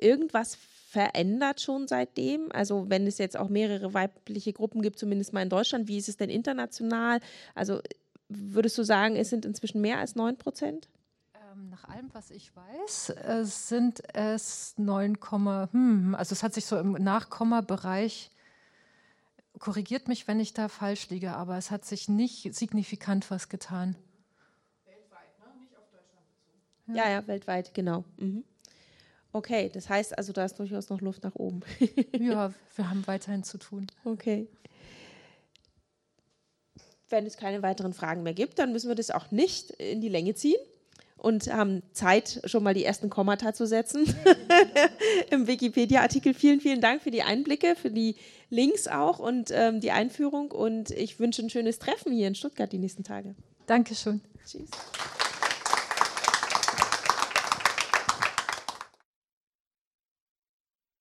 irgendwas 0.00 0.56
verändert 0.90 1.60
schon 1.60 1.86
seitdem? 1.86 2.50
Also 2.50 2.86
wenn 2.88 3.06
es 3.06 3.18
jetzt 3.18 3.36
auch 3.36 3.48
mehrere 3.48 3.94
weibliche 3.94 4.52
Gruppen 4.52 4.82
gibt, 4.82 4.98
zumindest 4.98 5.32
mal 5.32 5.42
in 5.42 5.48
Deutschland, 5.48 5.86
wie 5.86 5.98
ist 5.98 6.08
es 6.08 6.16
denn 6.16 6.30
international? 6.30 7.20
Also 7.54 7.80
würdest 8.28 8.76
du 8.76 8.82
sagen, 8.82 9.14
es 9.14 9.30
sind 9.30 9.44
inzwischen 9.44 9.80
mehr 9.80 9.98
als 9.98 10.16
9 10.16 10.36
Prozent? 10.36 10.88
Ähm, 11.34 11.68
nach 11.70 11.84
allem, 11.84 12.12
was 12.12 12.32
ich 12.32 12.50
weiß, 12.56 13.14
sind 13.68 14.02
es 14.14 14.74
9, 14.78 15.16
hm, 15.70 16.16
also 16.16 16.32
es 16.32 16.42
hat 16.42 16.54
sich 16.54 16.66
so 16.66 16.76
im 16.76 16.92
Nachkomma-Bereich, 16.94 18.32
korrigiert 19.60 20.08
mich, 20.08 20.26
wenn 20.26 20.40
ich 20.40 20.54
da 20.54 20.66
falsch 20.66 21.08
liege, 21.08 21.34
aber 21.34 21.56
es 21.56 21.70
hat 21.70 21.84
sich 21.84 22.08
nicht 22.08 22.52
signifikant 22.52 23.30
was 23.30 23.48
getan. 23.48 23.94
Weltweit, 24.86 25.38
ne? 25.38 25.60
nicht 25.60 25.76
auf 25.76 25.84
Deutschland 25.92 26.26
bezogen. 26.34 26.96
Ja, 26.96 27.08
ja, 27.08 27.24
weltweit, 27.28 27.74
genau. 27.74 28.04
Mhm. 28.16 28.42
Okay, 29.32 29.70
das 29.72 29.88
heißt 29.88 30.18
also, 30.18 30.32
da 30.32 30.44
ist 30.44 30.58
durchaus 30.58 30.88
noch 30.90 31.00
Luft 31.00 31.22
nach 31.22 31.36
oben. 31.36 31.60
ja, 32.18 32.52
wir 32.76 32.90
haben 32.90 33.06
weiterhin 33.06 33.44
zu 33.44 33.58
tun. 33.58 33.86
Okay. 34.04 34.48
Wenn 37.08 37.26
es 37.26 37.36
keine 37.36 37.62
weiteren 37.62 37.92
Fragen 37.92 38.22
mehr 38.22 38.34
gibt, 38.34 38.58
dann 38.58 38.72
müssen 38.72 38.88
wir 38.88 38.94
das 38.94 39.10
auch 39.10 39.30
nicht 39.30 39.70
in 39.70 40.00
die 40.00 40.08
Länge 40.08 40.34
ziehen 40.34 40.58
und 41.16 41.52
haben 41.52 41.82
Zeit, 41.92 42.40
schon 42.44 42.62
mal 42.62 42.74
die 42.74 42.84
ersten 42.84 43.10
Kommata 43.10 43.52
zu 43.52 43.66
setzen 43.66 44.14
im 45.30 45.46
Wikipedia-Artikel. 45.46 46.34
Vielen, 46.34 46.60
vielen 46.60 46.80
Dank 46.80 47.02
für 47.02 47.10
die 47.10 47.22
Einblicke, 47.22 47.76
für 47.76 47.90
die 47.90 48.16
Links 48.48 48.88
auch 48.88 49.18
und 49.18 49.50
ähm, 49.52 49.80
die 49.80 49.90
Einführung. 49.90 50.50
Und 50.50 50.90
ich 50.90 51.20
wünsche 51.20 51.42
ein 51.42 51.50
schönes 51.50 51.78
Treffen 51.78 52.12
hier 52.12 52.28
in 52.28 52.34
Stuttgart 52.34 52.72
die 52.72 52.78
nächsten 52.78 53.04
Tage. 53.04 53.34
Dankeschön. 53.66 54.20
Tschüss. 54.46 54.70